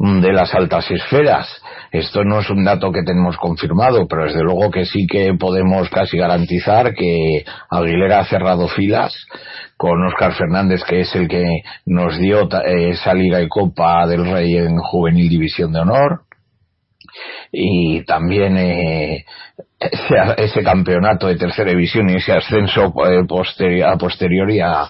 [0.00, 1.46] de las altas esferas.
[1.92, 5.88] Esto no es un dato que tenemos confirmado, pero desde luego que sí que podemos
[5.88, 9.12] casi garantizar que Aguilera ha cerrado filas
[9.76, 14.30] con Oscar Fernández, que es el que nos dio eh, esa Liga y Copa del
[14.30, 16.20] Rey en Juvenil División de Honor.
[17.50, 19.24] Y también eh,
[20.36, 24.88] ese, campeonato de tercera división y ese ascenso eh, a posteriori a,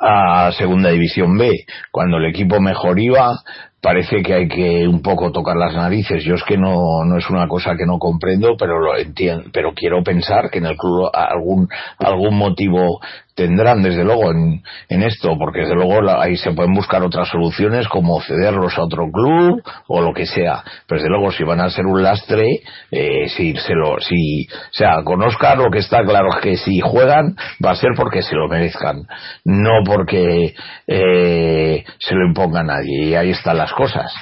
[0.00, 1.64] a segunda división B.
[1.90, 3.38] Cuando el equipo mejor iba,
[3.80, 6.24] parece que hay que un poco tocar las narices.
[6.24, 9.72] Yo es que no, no es una cosa que no comprendo, pero lo entiendo, pero
[9.74, 11.68] quiero pensar que en el club algún,
[11.98, 13.00] algún motivo
[13.38, 18.20] tendrán desde luego en, esto, porque desde luego ahí se pueden buscar otras soluciones como
[18.20, 20.64] cederlos a otro club o lo que sea.
[20.88, 24.72] Pero desde luego si van a ser un lastre, eh, si se lo, si, o
[24.72, 28.34] sea, conozca lo que está claro es que si juegan va a ser porque se
[28.34, 29.06] lo merezcan,
[29.44, 30.54] no porque
[30.88, 33.04] eh, se lo imponga nadie.
[33.04, 34.12] Y ahí están las cosas.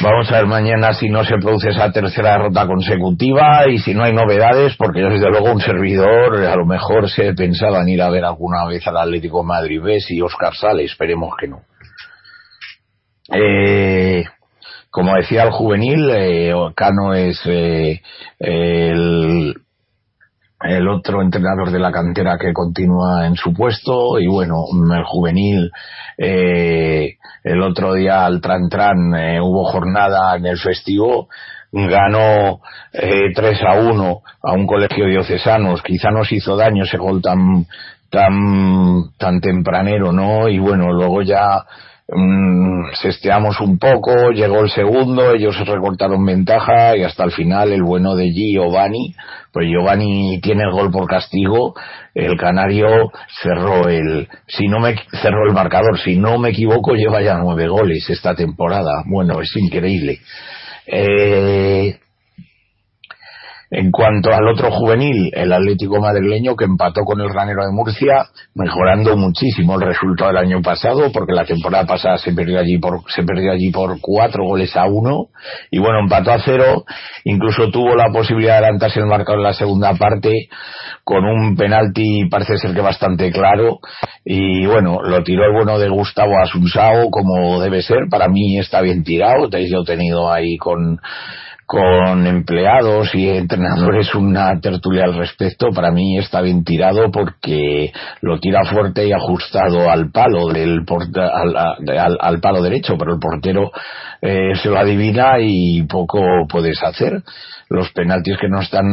[0.00, 4.04] Vamos a ver mañana si no se produce esa tercera derrota consecutiva y si no
[4.04, 8.02] hay novedades, porque yo desde luego un servidor a lo mejor se pensaba en ir
[8.02, 11.62] a ver alguna vez al Atlético Madrid B si Oscar sale, esperemos que no.
[13.32, 14.24] Eh,
[14.90, 18.02] como decía el juvenil, eh, Cano es eh,
[18.38, 19.54] el,
[20.64, 24.64] el otro entrenador de la cantera que continúa en su puesto y bueno,
[24.94, 25.70] el juvenil
[26.18, 31.28] eh, el otro día al Tran Tran eh, hubo jornada en el festivo
[31.72, 32.60] ganó
[32.92, 35.82] eh, 3 a 1 a un colegio diocesanos.
[35.82, 37.66] Quizá nos hizo daño ese gol tan
[38.10, 41.64] tan tan tempranero no y bueno luego ya
[42.14, 47.82] mm, sesteamos un poco, llegó el segundo, ellos recortaron ventaja y hasta el final el
[47.82, 49.14] bueno de Giovanni,
[49.52, 51.74] pues Giovanni tiene el gol por castigo,
[52.14, 53.10] el canario
[53.42, 57.68] cerró el, si no me, cerró el marcador, si no me equivoco lleva ya nueve
[57.68, 60.20] goles esta temporada, bueno, es increíble.
[60.86, 61.98] Eh,
[63.74, 68.26] en cuanto al otro juvenil, el Atlético madrileño que empató con el Ranero de Murcia,
[68.54, 73.00] mejorando muchísimo el resultado del año pasado, porque la temporada pasada se perdió allí por,
[73.10, 75.28] se perdió allí por cuatro goles a uno,
[75.70, 76.84] y bueno, empató a cero,
[77.24, 80.48] incluso tuvo la posibilidad de adelantarse el marcador en la segunda parte,
[81.02, 83.78] con un penalti parece ser que bastante claro,
[84.22, 88.82] y bueno, lo tiró el bueno de Gustavo Asunsao como debe ser, para mí está
[88.82, 91.00] bien tirado, yo he tenido ahí con,
[91.66, 98.38] con empleados y entrenadores una tertulia al respecto, para mí está bien tirado porque lo
[98.38, 100.84] tira fuerte y ajustado al palo del
[101.16, 103.70] al, al, al palo derecho, pero el portero
[104.20, 107.22] eh, se lo adivina y poco puedes hacer.
[107.68, 108.84] Los penaltis que no están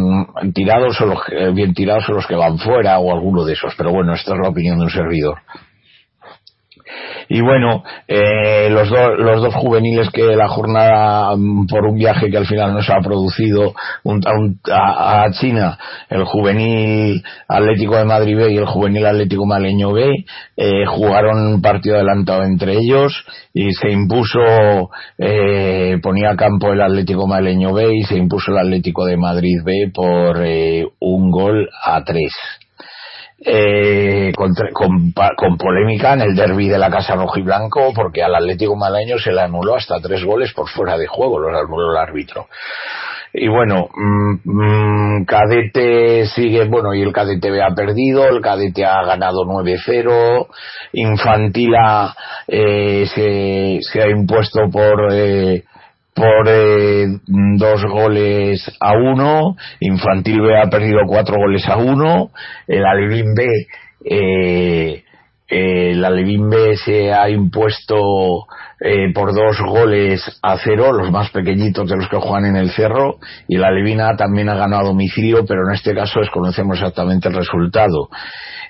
[0.53, 3.73] tirados son los que, bien tirados son los que van fuera o alguno de esos,
[3.77, 5.39] pero bueno, esta es la opinión de un servidor.
[7.31, 12.29] Y bueno, eh, los, dos los dos juveniles que la jornada, mm, por un viaje
[12.31, 13.73] que al final no se ha producido
[14.03, 14.21] un,
[14.71, 15.77] a, a, China,
[16.09, 20.11] el juvenil Atlético de Madrid B y el juvenil Atlético Maleño B,
[20.57, 23.13] eh, jugaron un partido adelantado entre ellos
[23.53, 29.05] y se impuso, eh, ponía campo el Atlético Maleño B y se impuso el Atlético
[29.05, 32.33] de Madrid B por eh, un gol a tres
[33.41, 38.75] eh, con, polémica en el derby de la Casa Rojo y Blanco porque al Atlético
[38.75, 42.47] Malaño se le anuló hasta tres goles por fuera de juego, los anuló el árbitro.
[43.31, 49.03] Y bueno, mmm, Cadete sigue, bueno, y el Cadete B ha perdido, el Cadete ha
[49.03, 50.47] ganado 9-0,
[50.93, 52.15] Infantila
[52.47, 55.63] eh, se, se ha impuesto por eh,
[56.13, 62.31] por eh, dos goles a uno, Infantil B ha perdido cuatro goles a uno,
[62.67, 63.47] el Alevín B,
[64.05, 65.03] eh,
[65.47, 68.45] el Alevín B se ha impuesto
[68.79, 72.69] eh, por dos goles a cero, los más pequeñitos de los que juegan en el
[72.71, 73.17] Cerro,
[73.47, 77.35] y la Alevina también ha ganado a domicilio, pero en este caso desconocemos exactamente el
[77.35, 78.09] resultado.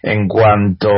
[0.01, 0.89] En cuanto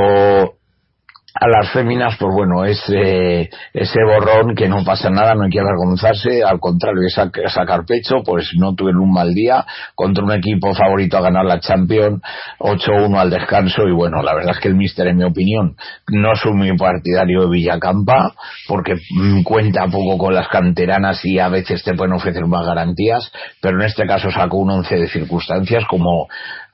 [1.34, 5.60] a las féminas, pues bueno, ese, ese borrón que no pasa nada, no hay que
[5.60, 9.66] avergonzarse, al contrario, es sacar pecho, pues no tuvieron un mal día.
[9.96, 12.22] Contra un equipo favorito a ganar la Champions,
[12.60, 15.76] 8-1 al descanso, y bueno, la verdad es que el míster, en mi opinión,
[16.10, 18.34] no soy muy partidario de Villacampa,
[18.68, 18.98] porque
[19.44, 23.32] cuenta poco con las canteranas y a veces te pueden ofrecer más garantías,
[23.62, 26.28] pero en este caso sacó un once de circunstancias como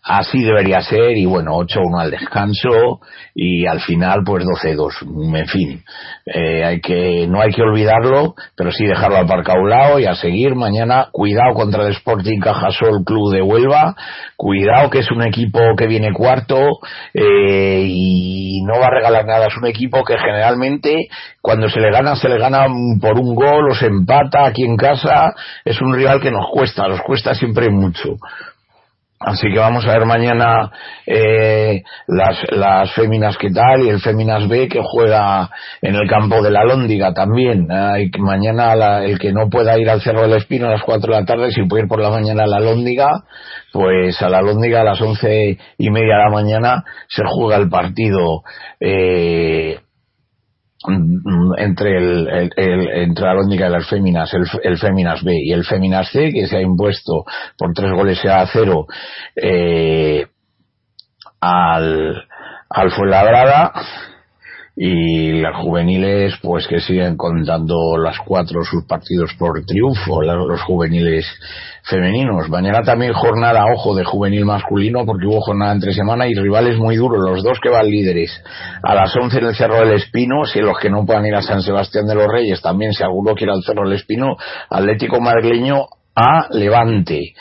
[0.07, 3.01] así debería ser y bueno 8-1 al descanso
[3.35, 5.83] y al final pues 12-2 en fin.
[6.25, 10.05] Eh, hay que no hay que olvidarlo pero sí dejarlo aparcado a un lado y
[10.05, 10.55] a seguir.
[10.55, 13.95] Mañana cuidado contra el Sporting Cajasol Club de Huelva.
[14.37, 16.57] Cuidado que es un equipo que viene cuarto
[17.13, 19.47] eh, y no va a regalar nada.
[19.47, 21.09] Es un equipo que generalmente
[21.41, 22.67] cuando se le gana se le gana
[23.01, 25.33] por un gol o se empata aquí en casa.
[25.65, 28.15] Es un rival que nos cuesta nos cuesta siempre mucho
[29.19, 30.71] Así que vamos a ver mañana
[31.07, 35.49] eh, las, las féminas que tal y el Féminas B que juega
[35.81, 37.67] en el campo de la Lóndiga también.
[37.71, 41.11] Eh, mañana la, el que no pueda ir al Cerro del Espino a las 4
[41.11, 43.23] de la tarde, si puede ir por la mañana a la Lóndiga,
[43.73, 47.69] pues a la Lóndiga a las once y media de la mañana se juega el
[47.69, 48.43] partido
[48.79, 49.79] eh,
[51.57, 55.51] entre el, el, el, entre la lóndiga y las féminas, el, el féminas B y
[55.51, 57.25] el féminas C, que se ha impuesto
[57.57, 58.85] por tres goles a cero
[59.35, 60.25] eh,
[61.41, 62.27] al,
[62.69, 63.73] al Fuenlabrada
[64.79, 71.25] y las juveniles pues que siguen contando las cuatro sus partidos por triunfo los juveniles
[71.89, 72.49] femeninos.
[72.49, 76.95] Mañana también jornada ojo de juvenil masculino porque hubo jornada entre semana y rivales muy
[76.95, 78.43] duros los dos que van líderes.
[78.83, 81.41] A las 11 en el Cerro del Espino si los que no puedan ir a
[81.41, 84.35] San Sebastián de los Reyes también si alguno quiere al Cerro del Espino
[84.69, 87.33] Atlético Madrileño a Levante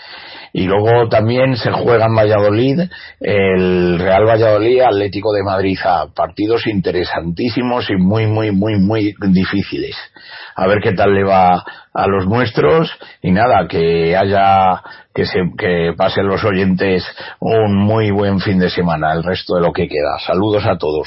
[0.57, 2.81] y luego también se juega en Valladolid
[3.21, 5.77] el Real Valladolid Atlético de Madrid.
[5.85, 9.95] A partidos interesantísimos y muy muy muy muy difíciles.
[10.55, 11.63] A ver qué tal le va
[11.93, 12.91] a los nuestros.
[13.21, 14.81] Y nada que haya
[15.15, 17.05] que se que pasen los oyentes
[17.39, 20.19] un muy buen fin de semana el resto de lo que queda.
[20.27, 21.07] Saludos a todos.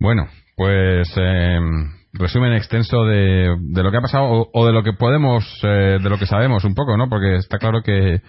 [0.00, 0.26] Bueno
[0.56, 5.44] pues eh resumen extenso de, de lo que ha pasado o, de lo que podemos,
[5.62, 7.08] eh, de lo que sabemos un poco, ¿no?
[7.08, 8.20] Porque está claro que,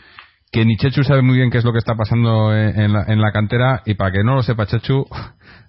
[0.52, 3.22] que ni Chechu sabe muy bien qué es lo que está pasando en, la, en
[3.22, 5.06] la, cantera y para que no lo sepa Chechu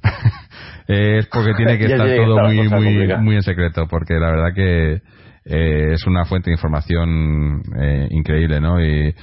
[0.88, 5.02] es porque tiene que estar todo muy, muy, muy en secreto, porque la verdad que
[5.44, 8.80] eh, es una fuente de información eh, increíble, ¿no?
[8.80, 9.14] Y,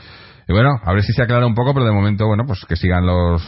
[0.50, 2.76] y bueno, a ver si se aclara un poco, pero de momento, bueno, pues que
[2.76, 3.40] sigan los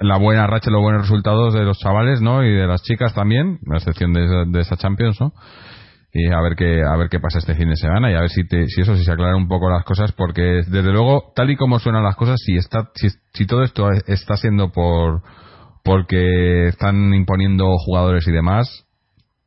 [0.00, 2.44] la, buena racha, los buenos resultados de los chavales, ¿no?
[2.44, 5.32] Y de las chicas también, a excepción de, de esa Champions, ¿no?
[6.12, 8.28] Y a ver qué a ver qué pasa este fin de semana y a ver
[8.28, 11.56] si si eso si se aclara un poco las cosas, porque desde luego, tal y
[11.56, 15.22] como suenan las cosas, si está si, si todo esto está siendo por
[15.84, 18.84] porque están imponiendo jugadores y demás,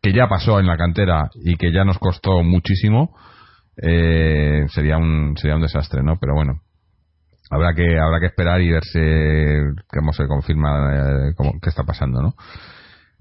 [0.02, 3.16] que ya pasó en la cantera y que ya nos costó muchísimo
[3.78, 6.18] eh, sería un sería un desastre, ¿no?
[6.20, 6.62] Pero bueno,
[7.50, 9.00] habrá que habrá que esperar y ver si
[9.88, 12.34] cómo se confirma eh, cómo, qué está pasando, ¿no?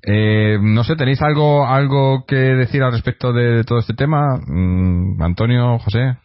[0.03, 4.39] Eh, no sé, ¿tenéis algo algo que decir al respecto de, todo este tema?
[4.47, 6.17] Mm, Antonio, José.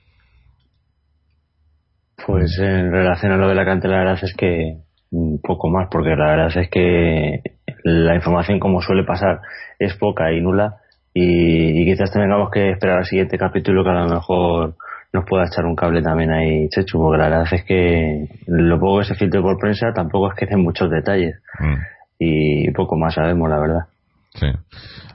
[2.25, 4.77] Pues en relación a lo de la cantera, la verdad es que
[5.43, 7.41] poco más, porque la verdad es que
[7.83, 9.41] la información, como suele pasar,
[9.77, 10.77] es poca y nula
[11.17, 14.75] y, quizás tengamos que esperar al siguiente capítulo que a lo mejor
[15.13, 18.99] nos pueda echar un cable también ahí, Chechu, porque la verdad es que lo poco
[18.99, 21.75] que se filtre por prensa tampoco es que den muchos detalles mm.
[22.19, 23.81] y poco más sabemos, la verdad.
[24.33, 24.47] Sí.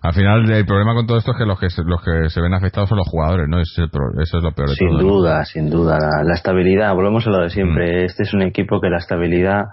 [0.01, 2.41] Al final, el problema con todo esto es que los que se, los que se
[2.41, 3.61] ven afectados son los jugadores, ¿no?
[3.61, 7.51] eso es lo peor de sin Duda, Sin duda, La, estabilidad, volvemos a lo de
[7.51, 8.01] siempre.
[8.01, 8.05] Mm.
[8.07, 9.67] Este es un equipo que la estabilidad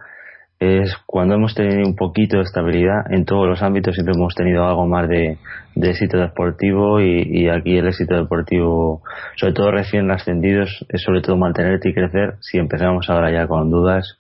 [0.60, 4.66] es cuando hemos tenido un poquito de estabilidad en todos los ámbitos siempre hemos tenido
[4.66, 5.38] algo más de,
[5.76, 9.04] éxito deportivo y, aquí el éxito deportivo
[9.36, 12.36] sobre todo recién ascendidos es sobre todo mantenerte y crecer.
[12.42, 14.20] Si empezamos ahora ya con dudas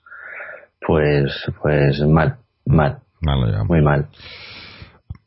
[0.85, 2.99] pues pues mal mal.
[3.67, 4.07] Muy mal.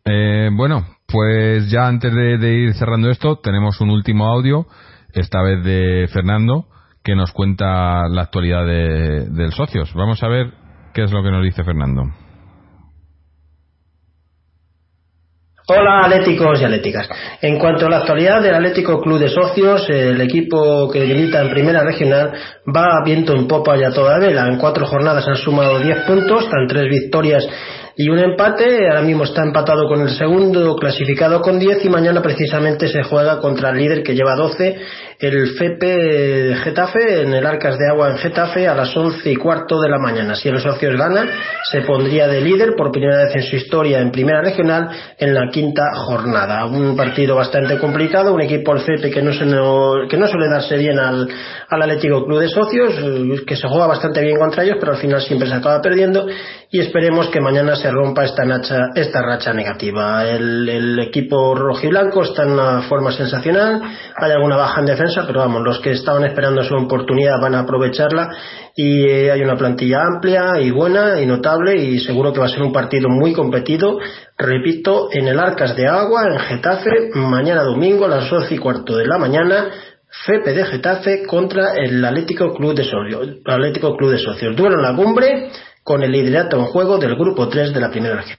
[0.05, 4.67] Eh, bueno pues ya antes de, ir cerrando esto tenemos un último audio
[5.13, 6.67] esta vez de Fernando
[7.03, 9.93] que nos cuenta la actualidad de, del socios.
[9.95, 10.60] Vamos a ver
[10.93, 12.03] ¿Qué es lo que nos dice Fernando?
[15.73, 17.09] Hola atléticos y atléticas.
[17.41, 21.51] En cuanto a la actualidad del Atlético Club de Socios, el equipo que milita en
[21.51, 22.33] Primera Regional
[22.67, 24.49] va viento en popa ya toda vela.
[24.49, 27.47] En cuatro jornadas han sumado 10 puntos, están tres victorias
[27.97, 28.89] y un empate.
[28.89, 33.39] Ahora mismo está empatado con el segundo clasificado con 10 y mañana precisamente se juega
[33.39, 34.77] contra el líder que lleva 12
[35.21, 39.79] el FEPE Getafe en el Arcas de Agua en Getafe a las once y cuarto
[39.79, 40.35] de la mañana.
[40.35, 41.29] Si los socios ganan,
[41.71, 44.89] se pondría de líder por primera vez en su historia en primera regional
[45.19, 46.65] en la quinta jornada.
[46.65, 49.45] Un partido bastante complicado, un equipo el FEPE que no, se
[50.09, 51.29] que no suele darse bien al,
[51.69, 55.21] al Atlético Club de Socios, que se juega bastante bien contra ellos, pero al final
[55.21, 56.27] siempre se acaba perdiendo
[56.71, 58.43] y esperemos que mañana se rompa esta,
[58.95, 60.27] esta racha negativa.
[60.27, 63.83] El, el equipo rojiblanco está en una forma sensacional,
[64.17, 67.61] hay alguna baja en defensa pero vamos, los que estaban esperando su oportunidad van a
[67.61, 68.31] aprovecharla
[68.75, 72.51] y eh, hay una plantilla amplia y buena y notable y seguro que va a
[72.51, 73.99] ser un partido muy competido.
[74.39, 78.97] Repito, en el Arcas de Agua, en Getafe, mañana domingo a las 12 y cuarto
[78.97, 79.71] de la mañana.
[80.27, 83.39] FEPE de Getafe contra el Atlético Club de Socios.
[83.47, 84.57] Atlético Club de Socios.
[84.57, 85.51] Duelo en la cumbre
[85.85, 88.39] con el liderato en juego del grupo 3 de la primera región.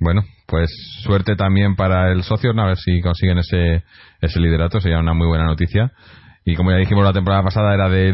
[0.00, 0.70] Bueno, pues
[1.02, 3.84] suerte también para el socio, a ver si consiguen ese,
[4.20, 5.92] ese liderato, sería una muy buena noticia.
[6.44, 8.12] Y como ya dijimos la temporada pasada era de,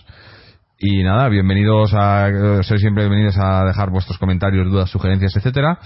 [0.80, 5.78] Y nada, bienvenidos a, sois siempre bienvenidos a dejar vuestros comentarios, dudas, sugerencias, etcétera.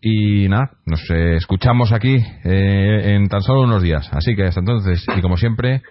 [0.00, 4.08] Y nada, nos escuchamos aquí eh, en tan solo unos días.
[4.10, 5.82] Así que hasta entonces, y como siempre,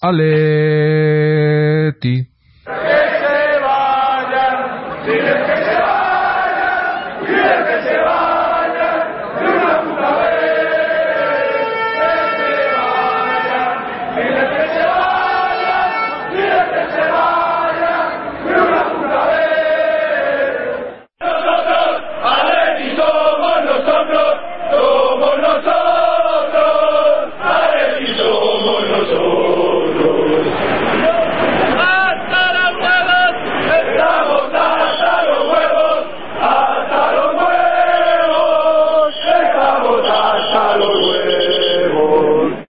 [0.00, 2.33] Aleti.